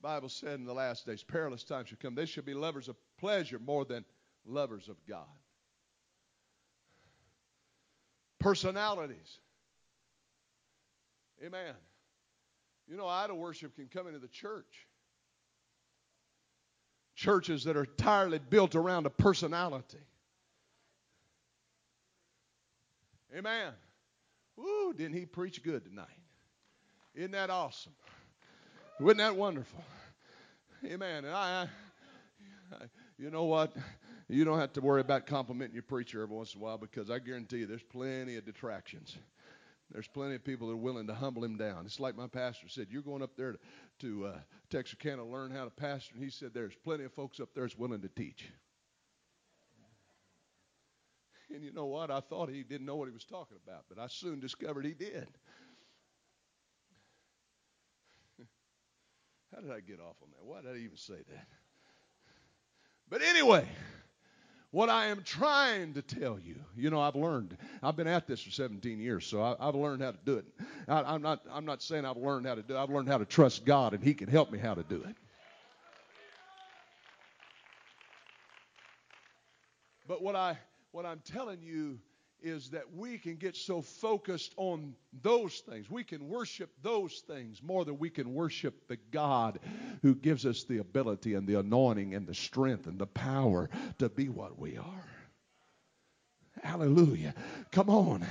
The 0.00 0.08
Bible 0.08 0.28
said 0.28 0.58
in 0.58 0.64
the 0.64 0.72
last 0.72 1.06
days, 1.06 1.22
perilous 1.22 1.62
times 1.62 1.88
shall 1.88 1.98
come. 2.00 2.14
They 2.14 2.26
shall 2.26 2.42
be 2.42 2.54
lovers 2.54 2.88
of 2.88 2.96
pleasure 3.18 3.58
more 3.58 3.84
than 3.84 4.04
lovers 4.44 4.88
of 4.88 4.96
God. 5.06 5.26
Personalities. 8.40 9.38
Amen. 11.44 11.74
You 12.88 12.96
know, 12.96 13.06
idol 13.06 13.36
worship 13.36 13.76
can 13.76 13.86
come 13.86 14.08
into 14.08 14.18
the 14.18 14.28
church. 14.28 14.88
Churches 17.14 17.64
that 17.64 17.76
are 17.76 17.84
entirely 17.84 18.40
built 18.40 18.74
around 18.74 19.06
a 19.06 19.10
personality. 19.10 19.98
Amen. 23.36 23.72
Woo, 24.56 24.92
didn't 24.92 25.14
he 25.14 25.24
preach 25.24 25.62
good 25.62 25.84
tonight? 25.84 26.06
Isn't 27.14 27.32
that 27.32 27.50
awesome? 27.50 27.92
Wasn't 29.00 29.18
that 29.18 29.36
wonderful? 29.36 29.82
Amen. 30.84 31.24
And 31.24 31.34
I, 31.34 31.68
I, 32.72 32.76
you 33.18 33.30
know 33.30 33.44
what? 33.44 33.74
You 34.28 34.44
don't 34.44 34.58
have 34.58 34.72
to 34.74 34.80
worry 34.80 35.00
about 35.00 35.26
complimenting 35.26 35.74
your 35.74 35.82
preacher 35.82 36.22
every 36.22 36.36
once 36.36 36.54
in 36.54 36.60
a 36.60 36.64
while 36.64 36.78
because 36.78 37.10
I 37.10 37.18
guarantee 37.18 37.58
you 37.58 37.66
there's 37.66 37.82
plenty 37.82 38.36
of 38.36 38.44
detractions. 38.44 39.16
There's 39.90 40.08
plenty 40.08 40.34
of 40.34 40.44
people 40.44 40.68
that 40.68 40.74
are 40.74 40.78
willing 40.78 41.06
to 41.06 41.14
humble 41.14 41.44
him 41.44 41.56
down. 41.56 41.84
It's 41.84 42.00
like 42.00 42.16
my 42.16 42.26
pastor 42.26 42.68
said, 42.68 42.86
you're 42.90 43.02
going 43.02 43.22
up 43.22 43.36
there 43.36 43.52
to, 43.52 43.58
to 44.00 44.26
uh, 44.26 44.38
Texarkana 44.70 45.18
to 45.18 45.24
learn 45.24 45.50
how 45.50 45.64
to 45.64 45.70
pastor, 45.70 46.14
and 46.14 46.24
he 46.24 46.30
said 46.30 46.52
there's 46.54 46.74
plenty 46.82 47.04
of 47.04 47.12
folks 47.12 47.40
up 47.40 47.50
there 47.54 47.64
that's 47.64 47.76
willing 47.76 48.00
to 48.00 48.08
teach. 48.08 48.48
And 51.54 51.62
you 51.62 51.72
know 51.72 51.86
what? 51.86 52.10
I 52.10 52.20
thought 52.20 52.48
he 52.48 52.62
didn't 52.62 52.86
know 52.86 52.96
what 52.96 53.08
he 53.08 53.14
was 53.14 53.24
talking 53.24 53.58
about, 53.66 53.84
but 53.88 53.98
I 53.98 54.06
soon 54.06 54.40
discovered 54.40 54.86
he 54.86 54.94
did. 54.94 55.28
How 59.54 59.60
did 59.60 59.70
I 59.70 59.80
get 59.80 60.00
off 60.00 60.16
on 60.22 60.28
that? 60.30 60.44
Why 60.44 60.62
did 60.62 60.70
I 60.70 60.84
even 60.84 60.96
say 60.96 61.14
that? 61.14 61.46
But 63.10 63.20
anyway, 63.22 63.66
what 64.70 64.88
I 64.88 65.06
am 65.06 65.22
trying 65.22 65.92
to 65.94 66.02
tell 66.02 66.38
you, 66.38 66.56
you 66.74 66.88
know, 66.88 67.00
I've 67.00 67.16
learned. 67.16 67.58
I've 67.82 67.96
been 67.96 68.06
at 68.06 68.26
this 68.26 68.40
for 68.42 68.50
17 68.50 68.98
years, 68.98 69.26
so 69.26 69.42
I, 69.42 69.66
have 69.66 69.74
learned 69.74 70.02
how 70.02 70.12
to 70.12 70.18
do 70.24 70.38
it. 70.38 70.46
I, 70.88 71.14
am 71.14 71.20
not. 71.20 71.42
I'm 71.52 71.66
not 71.66 71.82
saying 71.82 72.06
I've 72.06 72.16
learned 72.16 72.46
how 72.46 72.54
to 72.54 72.62
do 72.62 72.74
it. 72.74 72.78
I've 72.78 72.88
learned 72.88 73.08
how 73.08 73.18
to 73.18 73.26
trust 73.26 73.66
God, 73.66 73.92
and 73.92 74.02
He 74.02 74.14
can 74.14 74.28
help 74.28 74.50
me 74.50 74.58
how 74.58 74.72
to 74.72 74.82
do 74.82 75.02
it. 75.06 75.16
But 80.08 80.22
what 80.22 80.34
I 80.34 80.56
what 80.92 81.06
I'm 81.06 81.20
telling 81.24 81.62
you 81.62 81.98
is 82.42 82.70
that 82.70 82.92
we 82.94 83.18
can 83.18 83.36
get 83.36 83.56
so 83.56 83.82
focused 83.82 84.52
on 84.56 84.94
those 85.22 85.62
things. 85.68 85.90
We 85.90 86.04
can 86.04 86.28
worship 86.28 86.70
those 86.82 87.22
things 87.26 87.62
more 87.62 87.84
than 87.84 87.98
we 87.98 88.10
can 88.10 88.34
worship 88.34 88.88
the 88.88 88.98
God 89.10 89.60
who 90.02 90.14
gives 90.14 90.44
us 90.44 90.64
the 90.64 90.78
ability 90.78 91.34
and 91.34 91.46
the 91.46 91.58
anointing 91.58 92.14
and 92.14 92.26
the 92.26 92.34
strength 92.34 92.86
and 92.86 92.98
the 92.98 93.06
power 93.06 93.70
to 93.98 94.08
be 94.08 94.28
what 94.28 94.58
we 94.58 94.76
are. 94.76 95.08
Hallelujah. 96.62 97.34
Come 97.70 97.88
on 97.88 98.26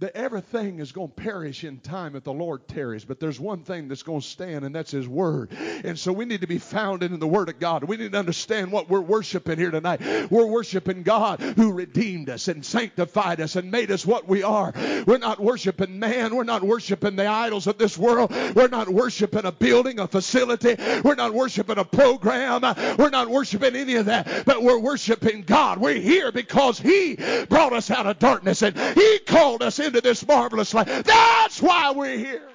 that 0.00 0.16
everything 0.16 0.78
is 0.78 0.92
going 0.92 1.08
to 1.08 1.14
perish 1.14 1.64
in 1.64 1.80
time 1.80 2.14
if 2.14 2.24
the 2.24 2.32
Lord 2.32 2.68
tarries. 2.68 3.04
But 3.04 3.18
there's 3.18 3.40
one 3.40 3.64
thing 3.64 3.88
that's 3.88 4.02
going 4.02 4.20
to 4.20 4.26
stand, 4.26 4.64
and 4.64 4.74
that's 4.74 4.92
His 4.92 5.08
Word. 5.08 5.50
And 5.52 5.98
so 5.98 6.12
we 6.12 6.24
need 6.24 6.42
to 6.42 6.46
be 6.46 6.58
founded 6.58 7.12
in 7.12 7.18
the 7.18 7.26
Word 7.26 7.48
of 7.48 7.58
God. 7.58 7.84
We 7.84 7.96
need 7.96 8.12
to 8.12 8.18
understand 8.18 8.70
what 8.70 8.88
we're 8.88 9.00
worshiping 9.00 9.58
here 9.58 9.70
tonight. 9.70 10.00
We're 10.30 10.46
worshiping 10.46 11.02
God 11.02 11.40
who 11.40 11.72
redeemed 11.72 12.30
us 12.30 12.48
and 12.48 12.64
sanctified 12.64 13.40
us 13.40 13.56
and 13.56 13.70
made 13.70 13.90
us 13.90 14.06
what 14.06 14.28
we 14.28 14.42
are. 14.42 14.72
We're 15.06 15.18
not 15.18 15.40
worshiping 15.40 15.98
man. 15.98 16.34
We're 16.34 16.44
not 16.44 16.62
worshiping 16.62 17.16
the 17.16 17.26
idols 17.26 17.66
of 17.66 17.78
this 17.78 17.98
world. 17.98 18.30
We're 18.54 18.68
not 18.68 18.88
worshiping 18.88 19.46
a 19.46 19.52
building, 19.52 19.98
a 19.98 20.06
facility. 20.06 20.76
We're 21.02 21.16
not 21.16 21.34
worshiping 21.34 21.78
a 21.78 21.84
program. 21.84 22.62
We're 22.96 23.10
not 23.10 23.28
worshiping 23.28 23.74
any 23.74 23.96
of 23.96 24.06
that. 24.06 24.44
But 24.46 24.62
we're 24.62 24.78
worshiping 24.78 25.42
God. 25.42 25.78
We're 25.78 25.94
here 25.94 26.30
because 26.30 26.78
He 26.78 27.16
brought 27.48 27.72
us 27.72 27.90
out 27.90 28.06
of 28.06 28.18
darkness 28.18 28.62
and 28.62 28.78
He 28.78 29.18
called 29.20 29.62
us 29.62 29.78
in 29.78 29.87
into 29.88 30.00
this 30.00 30.26
marvelous 30.26 30.72
life. 30.72 30.86
That's 31.04 31.60
why 31.60 31.90
we're 31.90 32.16
here. 32.16 32.48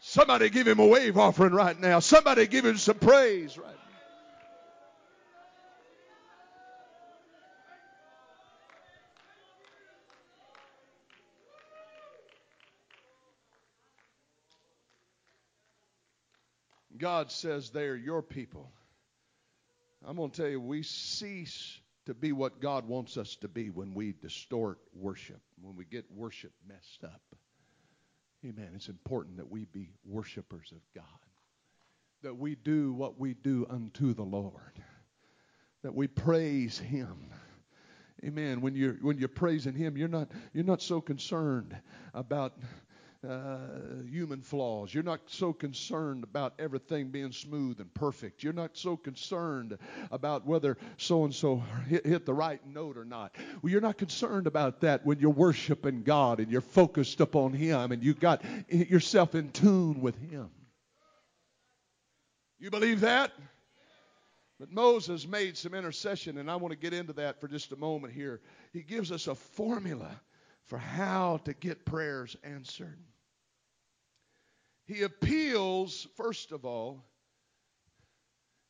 Somebody 0.00 0.50
give 0.50 0.66
him 0.66 0.78
a 0.78 0.86
wave 0.86 1.18
offering 1.18 1.52
right 1.52 1.78
now. 1.78 2.00
Somebody 2.00 2.46
give 2.46 2.64
him 2.64 2.76
some 2.78 2.98
praise 2.98 3.56
right 3.58 3.66
now. 3.66 3.72
God 16.98 17.30
says 17.30 17.70
they're 17.70 17.94
your 17.94 18.22
people. 18.22 18.72
I'm 20.04 20.16
going 20.16 20.30
to 20.30 20.36
tell 20.36 20.50
you, 20.50 20.60
we 20.60 20.82
cease 20.82 21.78
to 22.06 22.14
be 22.14 22.32
what 22.32 22.60
God 22.60 22.88
wants 22.88 23.16
us 23.16 23.36
to 23.36 23.48
be 23.48 23.70
when 23.70 23.92
we 23.92 24.12
distort 24.12 24.78
worship, 24.94 25.40
when 25.60 25.76
we 25.76 25.84
get 25.84 26.04
worship 26.10 26.52
messed 26.66 27.04
up. 27.04 27.20
Amen. 28.44 28.70
It's 28.74 28.88
important 28.88 29.36
that 29.38 29.50
we 29.50 29.64
be 29.64 29.90
worshipers 30.04 30.72
of 30.72 30.80
God, 30.94 31.04
that 32.22 32.36
we 32.36 32.54
do 32.54 32.92
what 32.92 33.18
we 33.18 33.34
do 33.34 33.66
unto 33.68 34.14
the 34.14 34.22
Lord, 34.22 34.82
that 35.82 35.94
we 35.94 36.06
praise 36.06 36.78
Him. 36.78 37.32
Amen. 38.24 38.60
When 38.60 38.74
you're 38.74 38.94
when 38.94 39.18
you're 39.18 39.28
praising 39.28 39.74
Him, 39.74 39.96
you're 39.96 40.08
not 40.08 40.30
you're 40.52 40.64
not 40.64 40.80
so 40.80 41.00
concerned 41.00 41.76
about 42.14 42.54
uh, 43.28 43.58
human 44.08 44.40
flaws. 44.40 44.92
You're 44.92 45.02
not 45.02 45.20
so 45.26 45.52
concerned 45.52 46.24
about 46.24 46.54
everything 46.58 47.08
being 47.08 47.32
smooth 47.32 47.80
and 47.80 47.92
perfect. 47.94 48.42
You're 48.42 48.52
not 48.52 48.76
so 48.76 48.96
concerned 48.96 49.78
about 50.10 50.46
whether 50.46 50.76
so 50.96 51.24
and 51.24 51.34
so 51.34 51.62
hit 51.88 52.26
the 52.26 52.34
right 52.34 52.60
note 52.66 52.96
or 52.96 53.04
not. 53.04 53.34
Well, 53.62 53.70
you're 53.70 53.80
not 53.80 53.98
concerned 53.98 54.46
about 54.46 54.80
that 54.80 55.04
when 55.06 55.18
you're 55.18 55.30
worshiping 55.30 56.02
God 56.02 56.40
and 56.40 56.50
you're 56.50 56.60
focused 56.60 57.20
upon 57.20 57.52
Him 57.52 57.92
and 57.92 58.02
you 58.02 58.14
got 58.14 58.42
yourself 58.68 59.34
in 59.34 59.50
tune 59.50 60.00
with 60.00 60.16
Him. 60.30 60.50
You 62.58 62.70
believe 62.70 63.00
that? 63.00 63.32
But 64.58 64.72
Moses 64.72 65.26
made 65.26 65.58
some 65.58 65.74
intercession, 65.74 66.38
and 66.38 66.50
I 66.50 66.56
want 66.56 66.72
to 66.72 66.78
get 66.78 66.94
into 66.94 67.12
that 67.14 67.40
for 67.40 67.48
just 67.48 67.72
a 67.72 67.76
moment 67.76 68.14
here. 68.14 68.40
He 68.72 68.80
gives 68.82 69.12
us 69.12 69.26
a 69.26 69.34
formula 69.34 70.18
for 70.66 70.78
how 70.78 71.40
to 71.44 71.52
get 71.54 71.84
prayers 71.84 72.36
answered. 72.42 72.98
He 74.86 75.02
appeals, 75.02 76.06
first 76.16 76.52
of 76.52 76.64
all, 76.64 77.04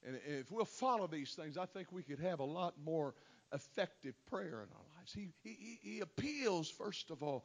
and 0.07 0.18
if 0.24 0.53
we'll 0.53 0.64
follow 0.64 1.09
these 1.09 1.34
things, 1.34 1.59
I 1.59 1.66
think 1.66 1.90
we 1.90 2.03
could 2.03 2.20
have 2.20 2.38
a 2.38 2.44
lot 2.44 2.74
more 2.82 3.14
effective 3.53 4.14
prayer 4.26 4.62
in 4.62 4.68
our 4.72 4.86
lives. 4.97 5.12
He, 5.12 5.30
he, 5.42 5.78
he 5.82 6.01
appeals, 6.01 6.70
first 6.70 7.11
of 7.11 7.22
all, 7.24 7.44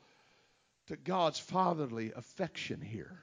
to 0.87 0.95
God's 0.95 1.39
fatherly 1.39 2.11
affection 2.15 2.79
here. 2.79 3.19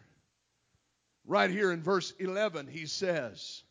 Right 1.25 1.51
here 1.51 1.71
in 1.71 1.83
verse 1.83 2.13
11, 2.19 2.67
he 2.67 2.87
says, 2.87 3.63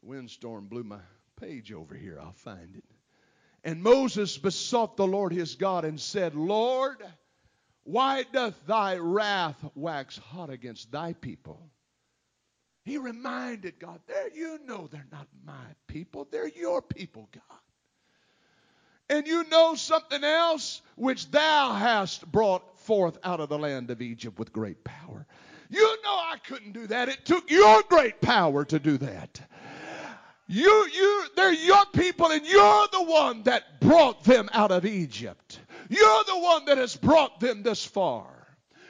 the 0.00 0.08
windstorm 0.08 0.66
blew 0.68 0.84
my 0.84 1.00
page 1.40 1.72
over 1.72 1.94
here. 1.94 2.18
I'll 2.20 2.32
find 2.32 2.76
it. 2.76 2.84
And 3.66 3.82
Moses 3.82 4.38
besought 4.38 4.96
the 4.96 5.08
Lord 5.08 5.32
his 5.32 5.56
God 5.56 5.84
and 5.84 6.00
said, 6.00 6.36
Lord, 6.36 6.98
why 7.82 8.22
doth 8.32 8.54
thy 8.64 8.96
wrath 8.96 9.56
wax 9.74 10.16
hot 10.16 10.50
against 10.50 10.92
thy 10.92 11.14
people? 11.14 11.68
He 12.84 12.96
reminded 12.96 13.80
God, 13.80 13.98
there 14.06 14.30
you 14.32 14.60
know 14.64 14.86
they're 14.86 15.08
not 15.10 15.26
my 15.44 15.64
people, 15.88 16.28
they're 16.30 16.46
your 16.46 16.80
people, 16.80 17.28
God. 17.34 17.58
And 19.08 19.26
you 19.26 19.42
know 19.48 19.74
something 19.74 20.22
else 20.22 20.80
which 20.94 21.28
thou 21.32 21.72
hast 21.72 22.24
brought 22.30 22.78
forth 22.78 23.18
out 23.24 23.40
of 23.40 23.48
the 23.48 23.58
land 23.58 23.90
of 23.90 24.00
Egypt 24.00 24.38
with 24.38 24.52
great 24.52 24.84
power. 24.84 25.26
You 25.70 25.96
know 26.04 26.14
I 26.14 26.36
couldn't 26.46 26.72
do 26.72 26.86
that. 26.86 27.08
It 27.08 27.24
took 27.24 27.50
your 27.50 27.82
great 27.88 28.20
power 28.20 28.64
to 28.66 28.78
do 28.78 28.96
that. 28.98 29.40
You, 30.48 30.88
you, 30.94 31.24
they're 31.34 31.52
your 31.52 31.84
people, 31.92 32.30
and 32.30 32.46
you're 32.46 32.88
the 32.92 33.02
one 33.02 33.42
that 33.44 33.80
brought 33.80 34.22
them 34.24 34.48
out 34.52 34.70
of 34.70 34.84
Egypt. 34.86 35.60
You're 35.88 36.24
the 36.24 36.38
one 36.38 36.64
that 36.66 36.78
has 36.78 36.96
brought 36.96 37.40
them 37.40 37.62
this 37.62 37.84
far. 37.84 38.46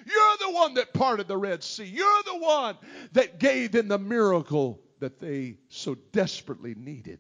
You're 0.07 0.49
the 0.49 0.55
one 0.55 0.75
that 0.75 0.93
parted 0.93 1.29
the 1.29 1.37
Red 1.37 1.65
Sea. 1.65 1.85
You're 1.85 2.23
the 2.25 2.39
one 2.39 2.77
that 3.13 3.39
gave 3.39 3.73
them 3.73 3.89
the 3.89 3.99
miracle 3.99 4.81
that 5.01 5.19
they 5.19 5.57
so 5.69 5.95
desperately 6.13 6.75
needed 6.75 7.19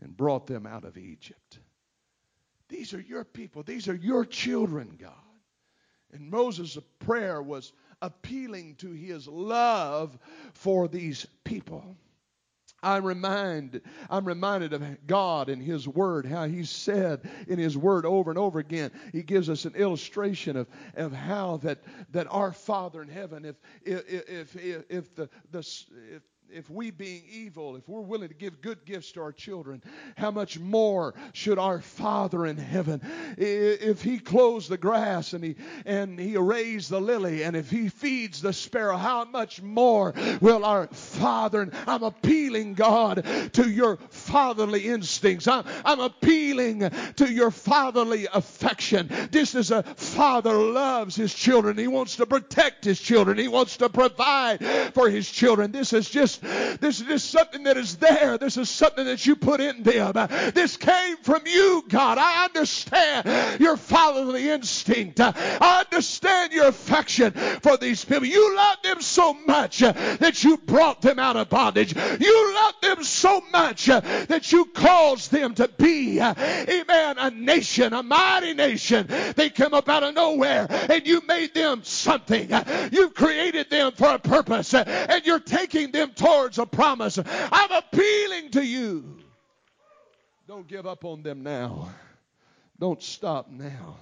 and 0.00 0.16
brought 0.16 0.46
them 0.46 0.66
out 0.66 0.84
of 0.84 0.98
Egypt. 0.98 1.58
These 2.68 2.94
are 2.94 3.00
your 3.00 3.24
people. 3.24 3.62
These 3.62 3.88
are 3.88 3.94
your 3.94 4.24
children, 4.24 4.96
God. 5.00 5.12
And 6.12 6.30
Moses' 6.30 6.78
prayer 6.98 7.42
was 7.42 7.72
appealing 8.02 8.76
to 8.76 8.90
his 8.90 9.28
love 9.28 10.18
for 10.52 10.88
these 10.88 11.26
people. 11.44 11.96
I'm 12.86 13.04
reminded, 13.04 13.82
I'm 14.08 14.24
reminded 14.24 14.72
of 14.72 15.06
God 15.08 15.48
and 15.48 15.60
His 15.60 15.88
Word, 15.88 16.24
how 16.24 16.46
He 16.46 16.62
said 16.62 17.28
in 17.48 17.58
His 17.58 17.76
Word 17.76 18.06
over 18.06 18.30
and 18.30 18.38
over 18.38 18.60
again. 18.60 18.92
He 19.12 19.24
gives 19.24 19.50
us 19.50 19.64
an 19.64 19.74
illustration 19.74 20.56
of, 20.56 20.68
of 20.94 21.12
how 21.12 21.56
that, 21.58 21.78
that 22.12 22.28
our 22.30 22.52
Father 22.52 23.02
in 23.02 23.08
heaven, 23.08 23.44
if 23.44 23.56
if 23.84 24.56
if 24.56 24.86
if 24.88 25.14
the, 25.16 25.28
the 25.50 25.58
if 25.58 26.22
if 26.52 26.70
we 26.70 26.90
being 26.90 27.22
evil, 27.30 27.76
if 27.76 27.88
we're 27.88 28.00
willing 28.00 28.28
to 28.28 28.34
give 28.34 28.60
good 28.60 28.84
gifts 28.84 29.12
to 29.12 29.20
our 29.20 29.32
children, 29.32 29.82
how 30.16 30.30
much 30.30 30.58
more 30.58 31.14
should 31.32 31.58
our 31.58 31.80
Father 31.80 32.46
in 32.46 32.56
heaven, 32.56 33.00
if 33.36 34.02
He 34.02 34.18
clothes 34.18 34.68
the 34.68 34.78
grass 34.78 35.32
and 35.32 35.42
He 35.42 35.56
and 35.84 36.18
He 36.18 36.36
arrays 36.36 36.88
the 36.88 37.00
lily, 37.00 37.42
and 37.42 37.56
if 37.56 37.70
He 37.70 37.88
feeds 37.88 38.40
the 38.40 38.52
sparrow, 38.52 38.96
how 38.96 39.24
much 39.24 39.60
more 39.60 40.14
will 40.40 40.64
our 40.64 40.86
Father? 40.88 41.62
And 41.62 41.72
I'm 41.86 42.02
appealing, 42.02 42.74
God, 42.74 43.26
to 43.54 43.68
your 43.68 43.96
fatherly 44.10 44.86
instincts. 44.86 45.48
I'm, 45.48 45.64
I'm 45.84 46.00
appealing 46.00 46.90
to 47.16 47.32
your 47.32 47.50
fatherly 47.50 48.28
affection. 48.32 49.10
Just 49.30 49.54
as 49.54 49.70
a 49.70 49.82
father 49.82 50.54
loves 50.54 51.16
his 51.16 51.34
children, 51.34 51.76
he 51.76 51.88
wants 51.88 52.16
to 52.16 52.26
protect 52.26 52.84
his 52.84 53.00
children, 53.00 53.38
he 53.38 53.48
wants 53.48 53.78
to 53.78 53.88
provide 53.88 54.64
for 54.94 55.10
his 55.10 55.30
children. 55.30 55.72
This 55.72 55.92
is 55.92 56.08
just 56.08 56.35
this 56.40 57.00
is 57.00 57.06
just 57.06 57.30
something 57.30 57.62
that 57.64 57.76
is 57.76 57.96
there. 57.96 58.38
This 58.38 58.56
is 58.56 58.68
something 58.68 59.04
that 59.04 59.26
you 59.26 59.36
put 59.36 59.60
in 59.60 59.82
them. 59.82 60.12
This 60.54 60.76
came 60.76 61.16
from 61.18 61.42
you, 61.46 61.84
God. 61.88 62.18
I 62.18 62.44
understand 62.44 63.60
your 63.60 63.76
fatherly 63.76 64.50
instinct. 64.50 65.20
I 65.20 65.84
understand 65.84 66.52
your 66.52 66.68
affection 66.68 67.32
for 67.62 67.76
these 67.76 68.04
people. 68.04 68.26
You 68.26 68.56
love 68.56 68.78
them 68.82 69.00
so 69.00 69.34
much 69.34 69.78
that 69.78 70.44
you 70.44 70.56
brought 70.58 71.02
them 71.02 71.18
out 71.18 71.36
of 71.36 71.48
bondage. 71.48 71.94
You 71.94 72.54
love 72.54 72.74
them 72.82 73.04
so 73.04 73.42
much 73.52 73.86
that 73.86 74.52
you 74.52 74.64
caused 74.66 75.30
them 75.30 75.54
to 75.54 75.68
be, 75.68 76.20
amen, 76.20 77.16
a 77.18 77.30
nation, 77.30 77.92
a 77.92 78.02
mighty 78.02 78.54
nation. 78.54 79.06
They 79.36 79.50
come 79.50 79.74
up 79.74 79.88
out 79.88 80.02
of 80.02 80.14
nowhere 80.14 80.66
and 80.70 81.06
you 81.06 81.22
made 81.26 81.54
them 81.54 81.82
something. 81.84 82.50
You've 82.92 83.14
created 83.14 83.70
them 83.70 83.92
for 83.92 84.14
a 84.14 84.18
purpose 84.18 84.74
and 84.74 85.24
you're 85.24 85.40
taking 85.40 85.92
them 85.92 86.12
towards 86.26 86.58
a 86.58 86.66
promise. 86.66 87.18
I'm 87.18 87.72
appealing 87.72 88.50
to 88.52 88.64
you. 88.64 89.18
Don't 90.48 90.66
give 90.66 90.86
up 90.86 91.04
on 91.04 91.22
them 91.22 91.42
now. 91.42 91.90
Don't 92.78 93.02
stop 93.02 93.50
now. 93.50 93.96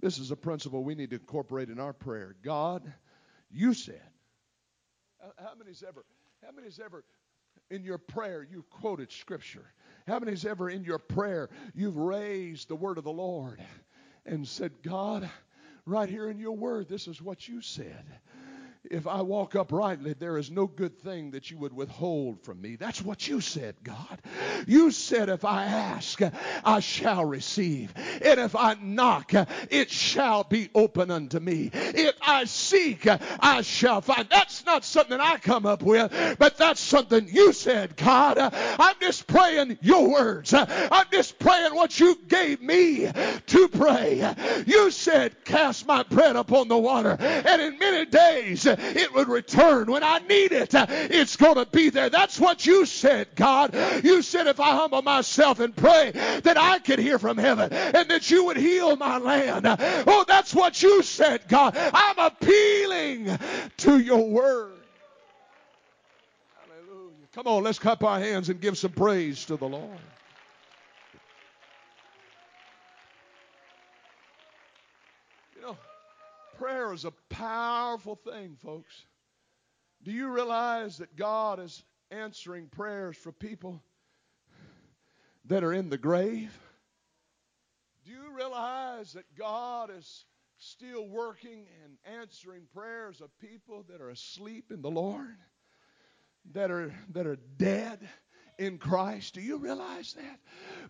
This 0.00 0.18
is 0.18 0.30
a 0.30 0.36
principle 0.36 0.82
we 0.82 0.94
need 0.94 1.10
to 1.10 1.16
incorporate 1.16 1.68
in 1.68 1.80
our 1.80 1.92
prayer. 1.92 2.36
God, 2.42 2.82
you 3.50 3.74
said. 3.74 4.00
How 5.20 5.54
many's 5.58 5.84
ever, 5.86 6.04
how 6.44 6.52
many's 6.52 6.80
ever 6.84 7.04
in 7.70 7.82
your 7.82 7.98
prayer 7.98 8.46
you've 8.48 8.70
quoted 8.70 9.10
scripture? 9.12 9.64
How 10.06 10.18
many's 10.20 10.46
ever 10.46 10.70
in 10.70 10.84
your 10.84 10.98
prayer 10.98 11.50
you've 11.74 11.96
raised 11.96 12.68
the 12.68 12.76
word 12.76 12.98
of 12.98 13.04
the 13.04 13.12
Lord 13.12 13.60
and 14.24 14.46
said, 14.46 14.72
God, 14.82 15.28
right 15.84 16.08
here 16.08 16.30
in 16.30 16.38
your 16.38 16.56
word, 16.56 16.88
this 16.88 17.08
is 17.08 17.20
what 17.20 17.48
you 17.48 17.60
said 17.60 18.04
if 18.84 19.06
I 19.06 19.22
walk 19.22 19.54
uprightly, 19.54 20.14
there 20.14 20.38
is 20.38 20.50
no 20.50 20.66
good 20.66 20.98
thing 20.98 21.32
that 21.32 21.50
you 21.50 21.58
would 21.58 21.72
withhold 21.72 22.42
from 22.42 22.60
me. 22.60 22.76
That's 22.76 23.02
what 23.02 23.26
you 23.26 23.40
said, 23.40 23.74
God. 23.82 24.22
You 24.66 24.90
said, 24.90 25.28
if 25.28 25.44
I 25.44 25.64
ask, 25.64 26.20
I 26.64 26.80
shall 26.80 27.24
receive. 27.24 27.92
And 27.96 28.40
if 28.40 28.56
I 28.56 28.74
knock, 28.80 29.32
it 29.70 29.90
shall 29.90 30.44
be 30.44 30.70
open 30.74 31.10
unto 31.10 31.38
me. 31.38 31.70
If 31.72 32.14
I 32.22 32.44
seek, 32.44 33.06
I 33.06 33.62
shall 33.62 34.00
find. 34.00 34.28
That's 34.30 34.64
not 34.64 34.84
something 34.84 35.18
I 35.18 35.36
come 35.38 35.66
up 35.66 35.82
with, 35.82 36.36
but 36.38 36.56
that's 36.56 36.80
something 36.80 37.28
you 37.28 37.52
said, 37.52 37.96
God. 37.96 38.38
I'm 38.38 38.96
just 39.00 39.26
praying 39.26 39.78
your 39.82 40.08
words. 40.08 40.54
I'm 40.54 41.06
just 41.12 41.38
praying 41.38 41.74
what 41.74 41.98
you 41.98 42.16
gave 42.28 42.62
me 42.62 43.10
to 43.46 43.68
pray. 43.68 44.34
You 44.66 44.90
said, 44.90 45.44
cast 45.44 45.86
my 45.86 46.02
bread 46.04 46.36
upon 46.36 46.68
the 46.68 46.78
water, 46.78 47.16
and 47.20 47.60
in 47.60 47.78
many 47.78 48.06
days 48.06 48.67
it 48.78 49.14
would 49.14 49.28
return. 49.28 49.90
When 49.90 50.02
I 50.02 50.18
need 50.18 50.52
it, 50.52 50.70
it's 50.74 51.36
going 51.36 51.56
to 51.56 51.66
be 51.66 51.90
there. 51.90 52.10
That's 52.10 52.38
what 52.38 52.66
you 52.66 52.86
said, 52.86 53.28
God. 53.34 53.74
You 54.04 54.22
said 54.22 54.46
if 54.46 54.60
I 54.60 54.76
humble 54.76 55.02
myself 55.02 55.60
and 55.60 55.74
pray, 55.74 56.10
that 56.12 56.56
I 56.56 56.78
could 56.78 56.98
hear 56.98 57.18
from 57.18 57.38
heaven 57.38 57.72
and 57.72 58.08
that 58.08 58.30
you 58.30 58.44
would 58.46 58.56
heal 58.56 58.96
my 58.96 59.18
land. 59.18 59.66
Oh, 59.68 60.24
that's 60.26 60.54
what 60.54 60.82
you 60.82 61.02
said, 61.02 61.48
God. 61.48 61.76
I'm 61.76 62.18
appealing 62.18 63.38
to 63.78 63.98
your 63.98 64.28
word. 64.28 64.72
Hallelujah. 66.60 67.12
Come 67.34 67.46
on, 67.46 67.62
let's 67.62 67.78
clap 67.78 68.02
our 68.02 68.18
hands 68.18 68.48
and 68.48 68.60
give 68.60 68.78
some 68.78 68.92
praise 68.92 69.44
to 69.46 69.56
the 69.56 69.68
Lord. 69.68 69.98
Prayer 76.58 76.92
is 76.92 77.04
a 77.04 77.12
powerful 77.30 78.16
thing, 78.16 78.56
folks. 78.56 79.06
Do 80.02 80.10
you 80.10 80.28
realize 80.28 80.98
that 80.98 81.16
God 81.16 81.60
is 81.60 81.84
answering 82.10 82.66
prayers 82.66 83.16
for 83.16 83.32
people 83.32 83.80
that 85.44 85.62
are 85.62 85.72
in 85.72 85.88
the 85.88 85.98
grave? 85.98 86.58
Do 88.04 88.10
you 88.10 88.34
realize 88.36 89.12
that 89.12 89.34
God 89.36 89.90
is 89.96 90.24
still 90.58 91.08
working 91.08 91.66
and 91.84 92.18
answering 92.20 92.62
prayers 92.74 93.20
of 93.20 93.30
people 93.38 93.84
that 93.88 94.00
are 94.00 94.10
asleep 94.10 94.72
in 94.72 94.82
the 94.82 94.90
Lord? 94.90 95.36
That 96.52 96.70
are 96.70 96.92
that 97.12 97.26
are 97.26 97.38
dead? 97.56 98.08
In 98.58 98.78
Christ. 98.78 99.34
Do 99.34 99.40
you 99.40 99.56
realize 99.56 100.14
that? 100.14 100.38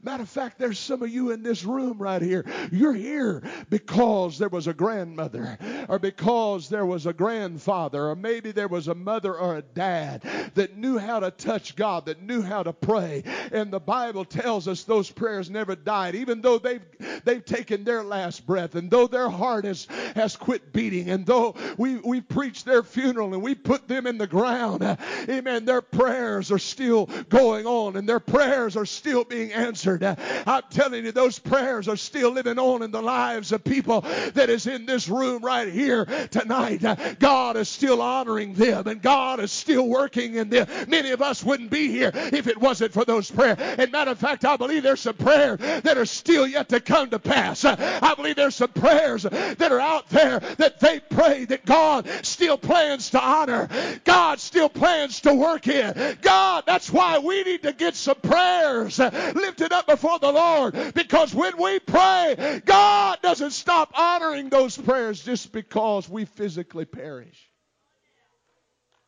Matter 0.03 0.23
of 0.23 0.29
fact, 0.29 0.59
there's 0.59 0.79
some 0.79 1.03
of 1.03 1.11
you 1.11 1.33
in 1.33 1.43
this 1.43 1.64
room 1.64 1.99
right 1.99 2.23
here. 2.23 2.45
You're 2.73 2.95
here 2.95 3.43
because 3.69 4.39
there 4.39 4.49
was 4.49 4.66
a 4.66 4.73
grandmother, 4.73 5.59
or 5.89 5.99
because 5.99 6.69
there 6.69 6.87
was 6.87 7.07
a 7.07 7.12
grandfather, 7.12 8.09
or 8.09 8.16
maybe 8.16 8.53
there 8.53 8.69
was 8.69 8.89
a 8.89 8.95
mother 8.95 9.35
or 9.35 9.57
a 9.57 9.62
dad 9.62 10.23
that 10.55 10.77
knew 10.77 10.99
how 10.99 11.21
to 11.21 11.31
touch 11.31 11.75
God, 11.77 12.07
that 12.07 12.23
knew 12.23 12.43
how 12.43 12.62
to 12.62 12.73
pray. 12.73 13.25
And 13.53 13.73
the 13.73 13.81
Bible 13.81 14.25
tells 14.25 14.69
us 14.69 14.85
those 14.85 15.11
prayers 15.11 15.51
never 15.51 15.75
died, 15.75 16.14
even 16.14 16.41
though 16.41 16.59
they've 16.59 16.83
they've 17.25 17.45
taken 17.45 17.85
their 17.85 18.03
last 18.05 18.47
breath, 18.47 18.77
and 18.77 18.91
though 18.91 19.09
their 19.09 19.29
heart 19.29 19.64
has 19.64 19.87
has 20.14 20.37
quit 20.37 20.73
beating, 20.73 21.11
and 21.11 21.27
though 21.27 21.57
we 21.77 21.97
we 21.97 22.21
preached 22.21 22.64
their 22.64 22.83
funeral 22.83 23.35
and 23.35 23.43
we 23.43 23.55
put 23.55 23.89
them 23.89 24.07
in 24.07 24.16
the 24.16 24.27
ground, 24.27 24.83
uh, 24.83 24.97
amen. 25.29 25.64
Their 25.64 25.83
prayers 25.83 26.53
are 26.53 26.59
still 26.59 27.07
going 27.29 27.57
going 27.62 27.66
on 27.66 27.96
and 27.96 28.09
their 28.09 28.20
prayers 28.20 28.76
are 28.76 28.86
still 28.86 29.24
being 29.24 29.52
answered. 29.52 30.02
I'm 30.02 30.62
telling 30.70 31.04
you, 31.04 31.12
those 31.12 31.38
prayers 31.38 31.88
are 31.88 31.96
still 31.96 32.30
living 32.30 32.59
on 32.59 32.82
in 32.82 32.90
the 32.90 33.02
lives 33.02 33.52
of 33.52 33.64
people 33.64 34.02
that 34.02 34.48
is 34.50 34.66
in 34.66 34.86
this 34.86 35.09
room 35.09 35.44
right 35.44 35.68
here 35.68 36.04
tonight. 36.30 37.18
God 37.18 37.56
is 37.56 37.68
still 37.68 38.00
honoring 38.00 38.54
them 38.54 38.86
and 38.86 39.02
God 39.02 39.40
is 39.40 39.50
still 39.50 39.88
working 39.88 40.36
in 40.36 40.50
them. 40.50 40.66
Many 40.88 41.11
of 41.11 41.22
us 41.22 41.42
wouldn't 41.42 41.70
be 41.70 41.88
here 41.88 42.12
if 42.14 42.46
it 42.46 42.59
wasn't 42.59 42.92
for 42.92 43.04
those 43.04 43.30
prayers. 43.30 43.59
And 43.59 43.90
matter 43.90 44.12
of 44.12 44.18
fact, 44.18 44.44
I 44.44 44.56
believe 44.56 44.82
there's 44.82 45.00
some 45.00 45.16
prayers 45.16 45.59
that 45.59 45.98
are 45.98 46.06
still 46.06 46.46
yet 46.46 46.68
to 46.70 46.80
come 46.80 47.11
to 47.11 47.18
pass. 47.18 47.64
I 47.64 48.14
believe 48.14 48.36
there's 48.36 48.56
some 48.56 48.72
prayers 48.72 49.22
that 49.22 49.72
are 49.72 49.80
out 49.80 50.09
there 50.11 50.40
that 50.59 50.80
they 50.80 51.00
pray 51.00 51.44
that 51.46 51.64
God 51.64 52.09
still 52.22 52.59
plans 52.59 53.11
to 53.11 53.20
honor. 53.20 53.68
God 54.04 54.38
still 54.40 54.68
plans 54.68 55.20
to 55.22 55.34
work 55.34 55.66
in. 55.66 56.18
God, 56.22 56.64
that's 56.66 56.92
why 56.92 57.18
we 57.18 57.47
need 57.49 57.62
to 57.62 57.72
get 57.72 57.94
some 57.94 58.20
prayers 58.20 58.99
lifted 58.99 59.72
up 59.72 59.86
before 59.86 60.18
the 60.18 60.32
Lord 60.32 60.94
because 60.94 61.34
when 61.34 61.61
we 61.61 61.78
pray, 61.80 62.62
God 62.64 63.18
doesn't 63.22 63.53
stop 63.53 63.92
honoring 63.99 64.49
those 64.49 64.76
prayers 64.76 65.22
just 65.22 65.53
because 65.53 66.09
we 66.09 66.24
physically 66.24 66.84
perish. 66.84 67.51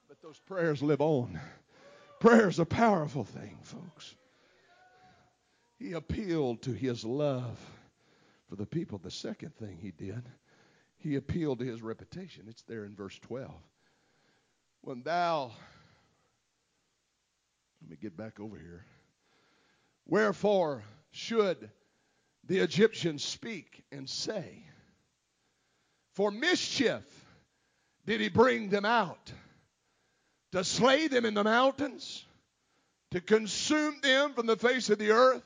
But 0.09 0.20
those 0.22 0.38
prayers 0.47 0.82
live 0.82 1.01
on. 1.01 1.38
Prayer's 2.20 2.59
a 2.59 2.66
powerful 2.66 3.24
thing, 3.24 3.59
folks. 3.62 4.14
He 5.78 5.93
appealed 5.93 6.62
to 6.62 6.72
his 6.72 7.05
love 7.05 7.59
for 8.49 8.57
the 8.57 8.66
people. 8.66 8.99
The 8.99 9.11
second 9.11 9.57
thing 9.57 9.78
he 9.80 9.93
did, 9.93 10.22
he 10.99 11.16
appealed 11.16 11.61
to 11.61 11.64
his 11.64 11.80
reputation. 11.80 12.45
It's 12.49 12.62
there 12.62 12.84
in 12.84 12.95
verse 12.95 13.18
12. 13.20 13.51
When 14.82 15.03
thou 15.03 15.53
let 17.83 17.91
me 17.91 17.97
get 18.01 18.16
back 18.16 18.41
over 18.41 18.57
here. 18.57 18.85
Wherefore 20.07 20.85
should 21.11 21.70
the 22.45 22.59
Egyptians 22.59 23.24
speak 23.24 23.85
and 23.93 24.09
say, 24.09 24.64
For 26.14 26.31
mischief 26.31 27.03
did 28.07 28.20
he 28.20 28.28
bring 28.28 28.70
them 28.70 28.85
out, 28.85 29.33
to 30.53 30.64
slay 30.64 31.09
them 31.09 31.24
in 31.24 31.35
the 31.35 31.45
mountains, 31.45 32.24
to 33.12 33.20
consume 33.20 34.01
them 34.03 34.35
from 34.35 34.47
the 34.47 34.57
face 34.57 34.91
of 34.91 34.99
the 34.99 35.12
earth? 35.12 35.45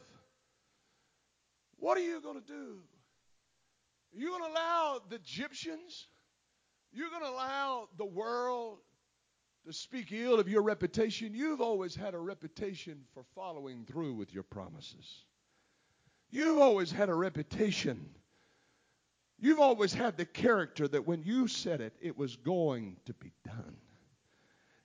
What 1.79 1.99
are 1.99 2.03
you 2.03 2.21
going 2.21 2.41
to 2.41 2.47
do? 2.47 2.79
Are 4.15 4.19
you 4.19 4.29
going 4.29 4.45
to 4.45 4.51
allow 4.51 5.01
the 5.11 5.17
Egyptians? 5.17 6.07
You're 6.93 7.11
going 7.11 7.23
to 7.23 7.29
allow 7.29 7.89
the 7.99 8.07
world 8.07 8.79
to 9.67 9.73
speak 9.73 10.13
ill 10.13 10.39
of 10.39 10.49
your 10.49 10.63
reputation, 10.63 11.35
you've 11.35 11.61
always 11.61 11.95
had 11.95 12.15
a 12.15 12.19
reputation 12.19 13.05
for 13.15 13.25
following 13.35 13.85
through 13.87 14.15
with 14.15 14.33
your 14.33 14.43
promises. 14.43 15.25
You've 16.31 16.59
always 16.59 16.91
had 16.91 17.09
a 17.09 17.15
reputation. 17.15 18.11
You've 19.39 19.61
always 19.61 19.95
had 19.95 20.17
the 20.17 20.27
character 20.27 20.87
that 20.89 21.07
when 21.07 21.23
you 21.23 21.49
said 21.49 21.81
it, 21.81 21.95
it 22.01 22.17
was 22.17 22.37
going 22.37 22.97
to 23.07 23.15
be 23.15 23.33
done. 23.45 23.77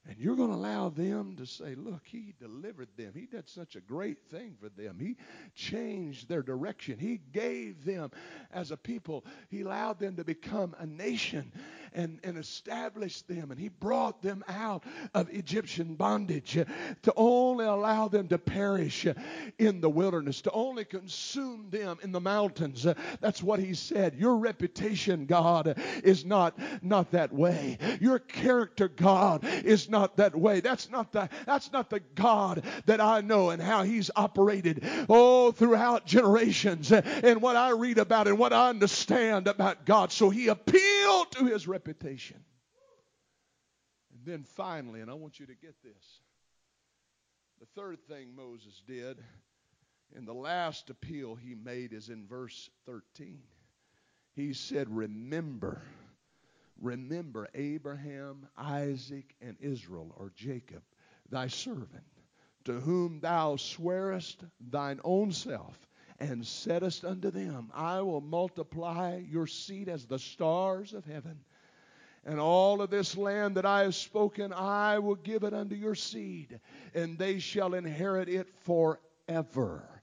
And 0.08 0.18
you're 0.18 0.36
going 0.36 0.50
to 0.50 0.56
allow 0.56 0.90
them 0.90 1.36
to 1.36 1.46
say, 1.46 1.76
look, 1.76 2.02
he 2.04 2.34
delivered 2.40 2.88
them. 2.98 3.12
He 3.14 3.28
did 3.28 3.48
such 3.48 3.76
a 3.76 3.82
great 3.82 4.18
thing 4.32 4.56
for 4.60 4.70
them. 4.70 4.98
He 5.00 5.18
changed 5.54 6.28
their 6.28 6.42
direction. 6.42 6.98
He 6.98 7.20
gave 7.32 7.86
them 7.86 8.10
as 8.52 8.72
a 8.72 8.78
people, 8.78 9.24
he 9.50 9.62
allowed 9.62 10.00
them 10.00 10.16
to 10.16 10.24
become 10.24 10.76
a 10.80 10.86
nation. 10.88 11.52
And, 11.94 12.20
and 12.24 12.38
established 12.38 13.28
them, 13.28 13.52
and 13.52 13.60
He 13.60 13.70
brought 13.70 14.22
them 14.22 14.44
out 14.48 14.84
of 15.14 15.30
Egyptian 15.30 15.96
bondage 15.96 16.54
to 16.54 17.14
only 17.16 17.66
allow 17.66 18.08
them 18.08 18.28
to 18.30 18.38
perish 18.38 19.08
in 19.58 19.82
the 19.82 19.90
wilderness, 19.90 20.42
to 20.42 20.52
only 20.52 20.86
consume 20.86 21.70
them 21.70 21.98
in 22.04 22.12
the 22.12 22.20
mountains. 22.20 22.86
That's 23.20 23.42
what 23.42 23.60
He 23.60 23.74
said. 23.74 24.16
Your 24.16 24.38
reputation, 24.38 25.26
God, 25.26 25.80
is 26.04 26.26
not, 26.26 26.58
not 26.82 27.12
that 27.12 27.34
way. 27.34 27.78
Your 28.00 28.20
character, 28.20 28.88
God, 28.88 29.44
is 29.44 29.90
not 29.90 30.18
that 30.18 30.36
way. 30.36 30.60
That's 30.60 30.90
not 30.90 31.12
the, 31.12 31.30
that's 31.46 31.72
not 31.72 31.90
the 31.90 32.02
God 32.16 32.64
that 32.86 33.02
I 33.02 33.22
know 33.22 33.50
and 33.50 33.62
how 33.62 33.84
He's 33.84 34.12
operated, 34.16 34.84
oh, 35.10 35.52
throughout 35.52 36.06
generations 36.06 36.92
and 36.92 37.42
what 37.42 37.56
I 37.56 37.72
read 37.72 37.98
about 37.98 38.28
and 38.28 38.38
what 38.38 38.54
I 38.54 38.70
understand 38.70 39.48
about 39.48 39.86
God. 39.86 40.12
So 40.12 40.30
He 40.30 40.48
appealed 40.48 41.32
to 41.32 41.46
His 41.46 41.68
reputation. 41.68 41.79
And 44.12 44.26
then 44.26 44.44
finally, 44.44 45.02
and 45.02 45.10
I 45.10 45.14
want 45.14 45.40
you 45.40 45.46
to 45.46 45.56
get 45.56 45.76
this 45.84 46.22
the 47.60 47.66
third 47.76 48.00
thing 48.08 48.34
Moses 48.36 48.82
did, 48.88 49.18
and 50.16 50.26
the 50.26 50.34
last 50.34 50.90
appeal 50.90 51.36
he 51.36 51.56
made 51.56 51.92
is 51.92 52.08
in 52.10 52.26
verse 52.26 52.70
13. 52.86 53.42
He 54.34 54.54
said, 54.54 54.88
Remember, 54.90 55.82
remember 56.80 57.50
Abraham, 57.54 58.48
Isaac, 58.58 59.36
and 59.42 59.58
Israel, 59.60 60.16
or 60.18 60.32
Jacob, 60.36 60.84
thy 61.30 61.48
servant, 61.48 62.06
to 62.64 62.80
whom 62.80 63.20
thou 63.20 63.58
swearest 63.58 64.46
thine 64.62 65.02
own 65.04 65.34
self, 65.34 65.78
and 66.18 66.46
saidst 66.48 67.04
unto 67.04 67.30
them, 67.30 67.72
I 67.74 68.02
will 68.02 68.22
multiply 68.22 69.18
your 69.18 69.48
seed 69.48 69.90
as 69.90 70.06
the 70.06 70.20
stars 70.20 70.94
of 70.94 71.04
heaven 71.04 71.44
and 72.26 72.40
all 72.40 72.82
of 72.82 72.90
this 72.90 73.16
land 73.18 73.56
that 73.56 73.66
I 73.66 73.84
have 73.84 73.96
spoken, 73.96 74.54
I 74.54 75.00
will 75.00 75.16
give 75.16 75.44
it 75.44 75.54
unto 75.54 75.76
your 75.76 75.96
seed, 75.96 76.60
and 76.94 77.18
they 77.18 77.40
shall 77.40 77.74
inherit 77.74 78.30
it 78.30 78.48
forever. 78.64 79.99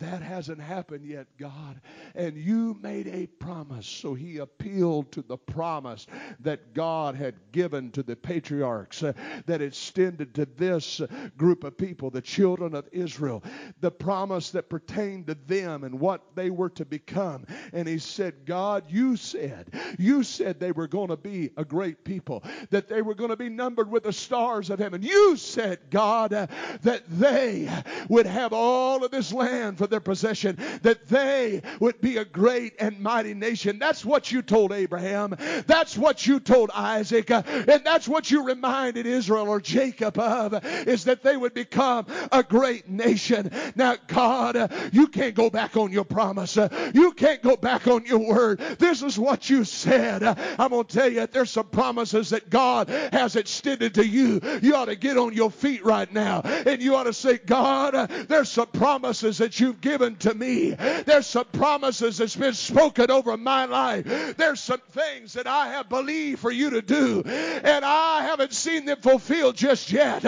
That 0.00 0.22
hasn't 0.22 0.60
happened 0.60 1.04
yet, 1.04 1.26
God. 1.38 1.80
And 2.14 2.36
you 2.36 2.76
made 2.80 3.06
a 3.06 3.26
promise. 3.26 3.86
So 3.86 4.14
he 4.14 4.38
appealed 4.38 5.12
to 5.12 5.22
the 5.22 5.36
promise 5.36 6.06
that 6.40 6.72
God 6.72 7.14
had 7.14 7.34
given 7.52 7.90
to 7.92 8.02
the 8.02 8.16
patriarchs 8.16 9.02
uh, 9.02 9.12
that 9.44 9.60
extended 9.60 10.34
to 10.34 10.46
this 10.46 11.02
group 11.36 11.64
of 11.64 11.76
people, 11.76 12.10
the 12.10 12.22
children 12.22 12.74
of 12.74 12.88
Israel. 12.92 13.44
The 13.80 13.90
promise 13.90 14.50
that 14.52 14.70
pertained 14.70 15.26
to 15.26 15.36
them 15.46 15.84
and 15.84 16.00
what 16.00 16.34
they 16.34 16.48
were 16.48 16.70
to 16.70 16.86
become. 16.86 17.46
And 17.74 17.86
he 17.86 17.98
said, 17.98 18.46
God, 18.46 18.84
you 18.88 19.16
said, 19.16 19.74
you 19.98 20.22
said 20.22 20.58
they 20.58 20.72
were 20.72 20.88
going 20.88 21.08
to 21.08 21.16
be 21.18 21.50
a 21.58 21.64
great 21.64 22.04
people, 22.04 22.42
that 22.70 22.88
they 22.88 23.02
were 23.02 23.14
going 23.14 23.30
to 23.30 23.36
be 23.36 23.50
numbered 23.50 23.90
with 23.90 24.04
the 24.04 24.12
stars 24.14 24.70
of 24.70 24.78
heaven. 24.78 25.02
You 25.02 25.36
said, 25.36 25.78
God, 25.90 26.32
uh, 26.32 26.46
that 26.82 27.02
they 27.08 27.70
would 28.08 28.26
have 28.26 28.54
all 28.54 29.04
of 29.04 29.10
this 29.10 29.30
land 29.30 29.76
for 29.76 29.89
their 29.90 30.00
possession, 30.00 30.58
that 30.82 31.08
they 31.08 31.62
would 31.80 32.00
be 32.00 32.16
a 32.16 32.24
great 32.24 32.74
and 32.80 33.00
mighty 33.00 33.34
nation. 33.34 33.78
That's 33.78 34.04
what 34.04 34.32
you 34.32 34.42
told 34.42 34.72
Abraham. 34.72 35.36
That's 35.66 35.96
what 35.98 36.26
you 36.26 36.40
told 36.40 36.70
Isaac. 36.72 37.30
And 37.30 37.84
that's 37.84 38.08
what 38.08 38.30
you 38.30 38.44
reminded 38.44 39.06
Israel 39.06 39.48
or 39.48 39.60
Jacob 39.60 40.18
of, 40.18 40.64
is 40.64 41.04
that 41.04 41.22
they 41.22 41.36
would 41.36 41.54
become 41.54 42.06
a 42.32 42.42
great 42.42 42.88
nation. 42.88 43.50
Now, 43.74 43.96
God, 44.06 44.72
you 44.92 45.08
can't 45.08 45.34
go 45.34 45.50
back 45.50 45.76
on 45.76 45.92
your 45.92 46.04
promise. 46.04 46.56
You 46.94 47.12
can't 47.12 47.42
go 47.42 47.56
back 47.56 47.86
on 47.86 48.06
your 48.06 48.18
word. 48.18 48.60
This 48.78 49.02
is 49.02 49.18
what 49.18 49.50
you 49.50 49.64
said. 49.64 50.22
I'm 50.22 50.70
going 50.70 50.84
to 50.84 50.98
tell 50.98 51.12
you, 51.12 51.26
there's 51.26 51.50
some 51.50 51.68
promises 51.68 52.30
that 52.30 52.50
God 52.50 52.88
has 52.88 53.36
extended 53.36 53.94
to 53.94 54.06
you. 54.06 54.40
You 54.62 54.76
ought 54.76 54.86
to 54.86 54.96
get 54.96 55.18
on 55.18 55.34
your 55.34 55.50
feet 55.50 55.84
right 55.84 56.10
now 56.12 56.40
and 56.40 56.80
you 56.80 56.96
ought 56.96 57.04
to 57.04 57.12
say, 57.12 57.38
God, 57.38 58.10
there's 58.28 58.48
some 58.48 58.68
promises 58.68 59.38
that 59.38 59.58
you've 59.58 59.79
given 59.80 60.16
to 60.16 60.34
me. 60.34 60.70
There's 60.70 61.26
some 61.26 61.46
promises 61.52 62.18
that's 62.18 62.36
been 62.36 62.54
spoken 62.54 63.10
over 63.10 63.36
my 63.36 63.64
life. 63.64 64.36
There's 64.36 64.60
some 64.60 64.80
things 64.90 65.34
that 65.34 65.46
I 65.46 65.68
have 65.68 65.88
believed 65.88 66.40
for 66.40 66.50
you 66.50 66.70
to 66.70 66.82
do, 66.82 67.22
and 67.24 67.84
I 67.84 68.22
haven't 68.22 68.52
seen 68.52 68.84
them 68.84 69.00
fulfilled 69.00 69.56
just 69.56 69.92
yet. 69.92 70.22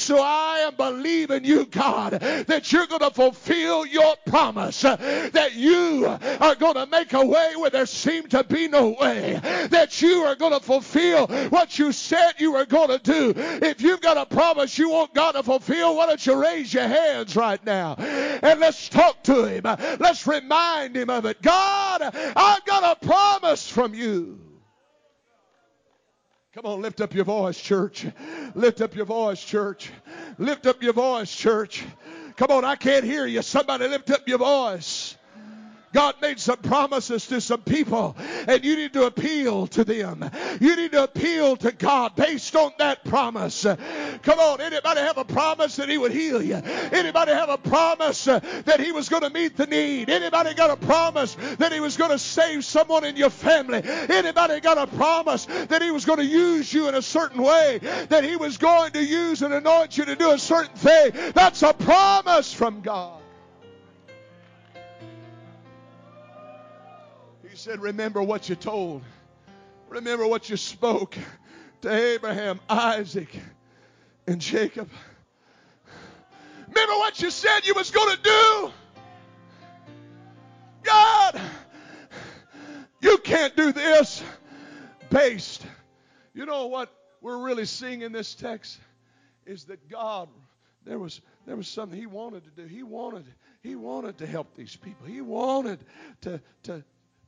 So 0.00 0.18
I 0.20 0.58
am 0.68 0.76
believing 0.76 1.44
you, 1.44 1.66
God, 1.66 2.12
that 2.12 2.72
you're 2.72 2.86
going 2.86 3.00
to 3.00 3.10
fulfill 3.10 3.86
your 3.86 4.16
promise, 4.26 4.82
that 4.82 5.54
you 5.54 6.06
are 6.06 6.54
going 6.54 6.74
to 6.74 6.86
make 6.86 7.12
a 7.12 7.24
way 7.24 7.54
where 7.56 7.70
there 7.70 7.86
seemed 7.86 8.30
to 8.32 8.44
be 8.44 8.68
no 8.68 8.96
way, 9.00 9.40
that 9.70 10.00
you 10.02 10.24
are 10.24 10.34
going 10.34 10.52
to 10.52 10.60
fulfill 10.60 11.26
what 11.48 11.78
you 11.78 11.92
said 11.92 12.32
you 12.38 12.52
were 12.52 12.66
going 12.66 12.88
to 12.88 12.98
do. 12.98 13.32
If 13.36 13.80
you've 13.80 14.00
got 14.00 14.16
a 14.16 14.26
promise 14.26 14.78
you 14.78 14.90
want 14.90 15.14
God 15.14 15.32
to 15.32 15.42
fulfill, 15.42 15.96
why 15.96 16.06
don't 16.06 16.24
you 16.26 16.40
raise 16.40 16.72
your 16.72 16.86
hands 16.86 17.36
right 17.36 17.64
now 17.64 17.94
and 17.94 18.60
let's 18.60 18.88
talk 18.98 19.22
to 19.24 19.44
him. 19.44 19.62
Let's 20.00 20.26
remind 20.26 20.96
him 20.96 21.10
of 21.10 21.24
it. 21.26 21.40
God, 21.42 22.02
I've 22.02 22.64
got 22.64 22.96
a 22.96 23.06
promise 23.06 23.68
from 23.68 23.94
you. 23.94 24.40
Come 26.54 26.64
on, 26.64 26.80
lift 26.82 27.00
up 27.00 27.14
your 27.14 27.24
voice, 27.24 27.60
church. 27.60 28.06
Lift 28.54 28.80
up 28.80 28.96
your 28.96 29.04
voice, 29.04 29.42
church. 29.44 29.90
Lift 30.38 30.66
up 30.66 30.82
your 30.82 30.94
voice, 30.94 31.34
church. 31.34 31.84
Come 32.36 32.50
on, 32.50 32.64
I 32.64 32.74
can't 32.74 33.04
hear 33.04 33.26
you. 33.26 33.42
Somebody 33.42 33.86
lift 33.88 34.10
up 34.10 34.26
your 34.26 34.38
voice. 34.38 35.17
God 35.92 36.16
made 36.20 36.38
some 36.38 36.58
promises 36.58 37.26
to 37.28 37.40
some 37.40 37.62
people, 37.62 38.16
and 38.46 38.64
you 38.64 38.76
need 38.76 38.92
to 38.92 39.06
appeal 39.06 39.66
to 39.68 39.84
them. 39.84 40.28
You 40.60 40.76
need 40.76 40.92
to 40.92 41.04
appeal 41.04 41.56
to 41.56 41.72
God 41.72 42.14
based 42.16 42.54
on 42.56 42.72
that 42.78 43.04
promise. 43.04 43.62
Come 43.62 44.38
on, 44.38 44.60
anybody 44.60 45.00
have 45.00 45.18
a 45.18 45.24
promise 45.24 45.76
that 45.76 45.88
He 45.88 45.98
would 45.98 46.12
heal 46.12 46.42
you? 46.42 46.56
Anybody 46.56 47.32
have 47.32 47.48
a 47.48 47.58
promise 47.58 48.24
that 48.24 48.80
He 48.80 48.92
was 48.92 49.08
going 49.08 49.22
to 49.22 49.30
meet 49.30 49.56
the 49.56 49.66
need? 49.66 50.10
Anybody 50.10 50.54
got 50.54 50.70
a 50.70 50.76
promise 50.76 51.36
that 51.58 51.72
He 51.72 51.80
was 51.80 51.96
going 51.96 52.10
to 52.10 52.18
save 52.18 52.64
someone 52.64 53.04
in 53.04 53.16
your 53.16 53.30
family? 53.30 53.82
Anybody 53.84 54.60
got 54.60 54.78
a 54.78 54.86
promise 54.86 55.46
that 55.46 55.82
He 55.82 55.90
was 55.90 56.04
going 56.04 56.18
to 56.18 56.26
use 56.26 56.72
you 56.72 56.88
in 56.88 56.94
a 56.94 57.02
certain 57.02 57.42
way? 57.42 57.78
That 58.08 58.24
He 58.24 58.36
was 58.36 58.58
going 58.58 58.92
to 58.92 59.04
use 59.04 59.42
and 59.42 59.54
anoint 59.54 59.96
you 59.96 60.04
to 60.04 60.16
do 60.16 60.30
a 60.30 60.38
certain 60.38 60.76
thing? 60.76 61.32
That's 61.32 61.62
a 61.62 61.72
promise 61.72 62.52
from 62.52 62.80
God. 62.80 63.22
Said, 67.58 67.80
Remember 67.80 68.22
what 68.22 68.48
you 68.48 68.54
told. 68.54 69.02
Remember 69.88 70.26
what 70.26 70.48
you 70.48 70.56
spoke 70.56 71.16
to 71.80 71.92
Abraham, 71.92 72.60
Isaac, 72.68 73.28
and 74.26 74.40
Jacob. 74.40 74.88
Remember 76.68 76.92
what 76.94 77.20
you 77.20 77.30
said 77.30 77.66
you 77.66 77.74
was 77.74 77.90
going 77.90 78.16
to 78.16 78.22
do. 78.22 78.70
God, 80.82 81.40
you 83.00 83.18
can't 83.18 83.56
do 83.56 83.72
this 83.72 84.22
based. 85.10 85.66
You 86.34 86.46
know 86.46 86.66
what 86.66 86.92
we're 87.20 87.42
really 87.42 87.64
seeing 87.64 88.02
in 88.02 88.12
this 88.12 88.34
text 88.34 88.78
is 89.46 89.64
that 89.64 89.88
God, 89.88 90.28
there 90.84 90.98
was 90.98 91.20
there 91.46 91.56
was 91.56 91.66
something 91.66 91.98
He 91.98 92.06
wanted 92.06 92.44
to 92.44 92.50
do. 92.50 92.68
He 92.68 92.82
wanted 92.82 93.24
He 93.62 93.74
wanted 93.74 94.18
to 94.18 94.26
help 94.26 94.54
these 94.54 94.76
people. 94.76 95.06
He 95.06 95.20
wanted 95.20 95.80
to 96.20 96.40
to 96.64 96.84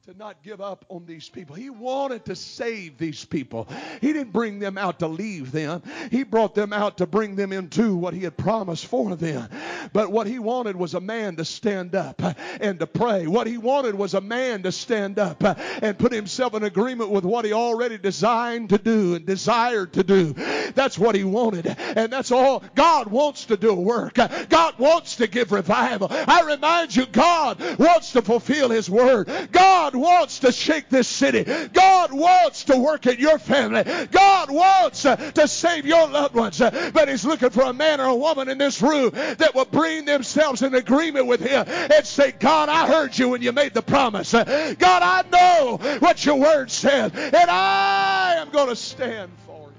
to 0.07 0.17
not 0.17 0.43
give 0.43 0.63
up 0.63 0.87
on 0.89 1.05
these 1.05 1.29
people. 1.29 1.55
He 1.55 1.69
wanted 1.69 2.25
to 2.25 2.35
save 2.35 2.97
these 2.97 3.25
people. 3.27 3.69
He 4.01 4.15
didn't 4.15 4.33
bring 4.33 4.59
them 4.59 4.79
out 4.79 5.01
to 5.01 5.07
leave 5.07 5.53
them. 5.53 5.83
He 6.11 6.23
brought 6.23 6.55
them 6.55 6.73
out 6.73 6.99
to 6.99 7.07
bring 7.07 7.37
them 7.37 7.53
into 7.53 7.95
what 7.97 8.15
he 8.15 8.21
had 8.21 8.37
promised 8.37 8.87
for 8.87 9.15
them. 9.15 9.49
But 9.93 10.11
what 10.11 10.27
he 10.27 10.39
wanted 10.39 10.77
was 10.77 10.95
a 10.95 11.01
man 11.01 11.37
to 11.37 11.45
stand 11.45 11.95
up 11.95 12.23
and 12.61 12.79
to 12.79 12.87
pray. 12.87 13.27
What 13.27 13.47
he 13.47 13.59
wanted 13.59 13.95
was 13.95 14.15
a 14.15 14.21
man 14.21 14.63
to 14.65 14.73
stand 14.73 15.19
up 15.19 15.43
and 15.83 15.99
put 15.99 16.13
himself 16.13 16.55
in 16.55 16.63
agreement 16.63 17.11
with 17.11 17.25
what 17.25 17.45
he 17.45 17.53
already 17.53 17.99
designed 17.99 18.71
to 18.71 18.79
do 18.79 19.15
and 19.15 19.27
desired 19.27 19.95
to 19.95 20.05
do. 20.05 20.35
That's 20.75 20.99
what 20.99 21.15
he 21.15 21.25
wanted. 21.25 21.67
And 21.67 22.13
that's 22.13 22.31
all. 22.31 22.63
God 22.75 23.09
wants 23.09 23.47
to 23.47 23.57
do 23.57 23.75
work. 23.75 24.15
God 24.15 24.79
wants 24.79 25.17
to 25.17 25.27
give 25.27 25.53
revival. 25.53 26.09
I 26.11 26.43
remind 26.43 26.95
you, 26.95 27.07
God 27.07 27.79
wants 27.79 28.13
to 28.13 28.23
fulfill 28.23 28.71
his 28.71 28.91
word. 28.91 29.31
God 29.53 29.95
wants 29.95 30.41
to 30.41 30.53
shake 30.53 30.89
this 30.89 31.09
city. 31.09 31.45
God 31.73 32.13
wants 32.13 32.65
to 32.65 32.77
work 32.77 33.07
in 33.07 33.19
your 33.19 33.39
family. 33.39 33.85
God 34.11 34.51
wants 34.51 35.03
to 35.03 35.49
save 35.49 35.87
your 35.87 36.09
loved 36.09 36.35
ones. 36.35 36.59
But 36.59 37.09
He's 37.09 37.25
looking 37.25 37.51
for 37.51 37.63
a 37.63 37.73
man 37.73 38.01
or 38.01 38.07
a 38.07 38.15
woman 38.15 38.49
in 38.49 38.59
this 38.59 38.83
room 38.83 39.11
that 39.11 39.55
will 39.55 39.65
bring 39.71 40.05
themselves 40.05 40.63
in 40.63 40.75
agreement 40.75 41.27
with 41.27 41.41
Him 41.41 41.65
and 41.69 42.07
say, 42.07 42.33
God, 42.33 42.69
I 42.69 42.87
heard 42.87 43.19
you 43.19 43.29
when 43.31 43.43
you 43.43 43.53
made 43.53 43.75
the 43.75 43.83
promise. 43.83 44.33
God, 44.33 44.47
I 44.81 45.25
know 45.31 45.79
what 45.99 46.25
your 46.25 46.37
word 46.37 46.71
said, 46.71 47.15
and 47.17 47.51
I 47.51 48.35
am 48.37 48.51
going 48.51 48.69
to 48.69 48.77
stand 48.77 49.31
for 49.47 49.69
it. 49.69 49.75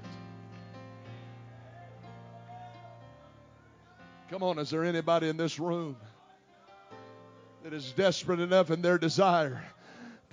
Come 4.30 4.42
on, 4.42 4.58
is 4.58 4.70
there 4.70 4.84
anybody 4.84 5.28
in 5.28 5.36
this 5.36 5.58
room 5.58 5.96
that 7.64 7.72
is 7.72 7.92
desperate 7.92 8.40
enough 8.40 8.70
in 8.70 8.82
their 8.82 8.98
desire 8.98 9.62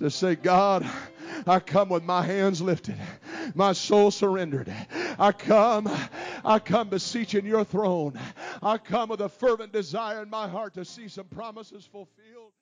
to 0.00 0.10
say, 0.10 0.34
God, 0.34 0.88
I 1.46 1.60
come 1.60 1.88
with 1.88 2.02
my 2.04 2.22
hands 2.22 2.60
lifted, 2.60 2.96
my 3.54 3.72
soul 3.72 4.10
surrendered. 4.10 4.72
I 5.18 5.32
come, 5.32 5.90
I 6.44 6.58
come 6.58 6.88
beseeching 6.88 7.46
your 7.46 7.64
throne. 7.64 8.18
I 8.62 8.78
come 8.78 9.10
with 9.10 9.20
a 9.20 9.28
fervent 9.28 9.72
desire 9.72 10.22
in 10.22 10.30
my 10.30 10.48
heart 10.48 10.74
to 10.74 10.84
see 10.84 11.08
some 11.08 11.26
promises 11.26 11.86
fulfilled. 11.86 12.52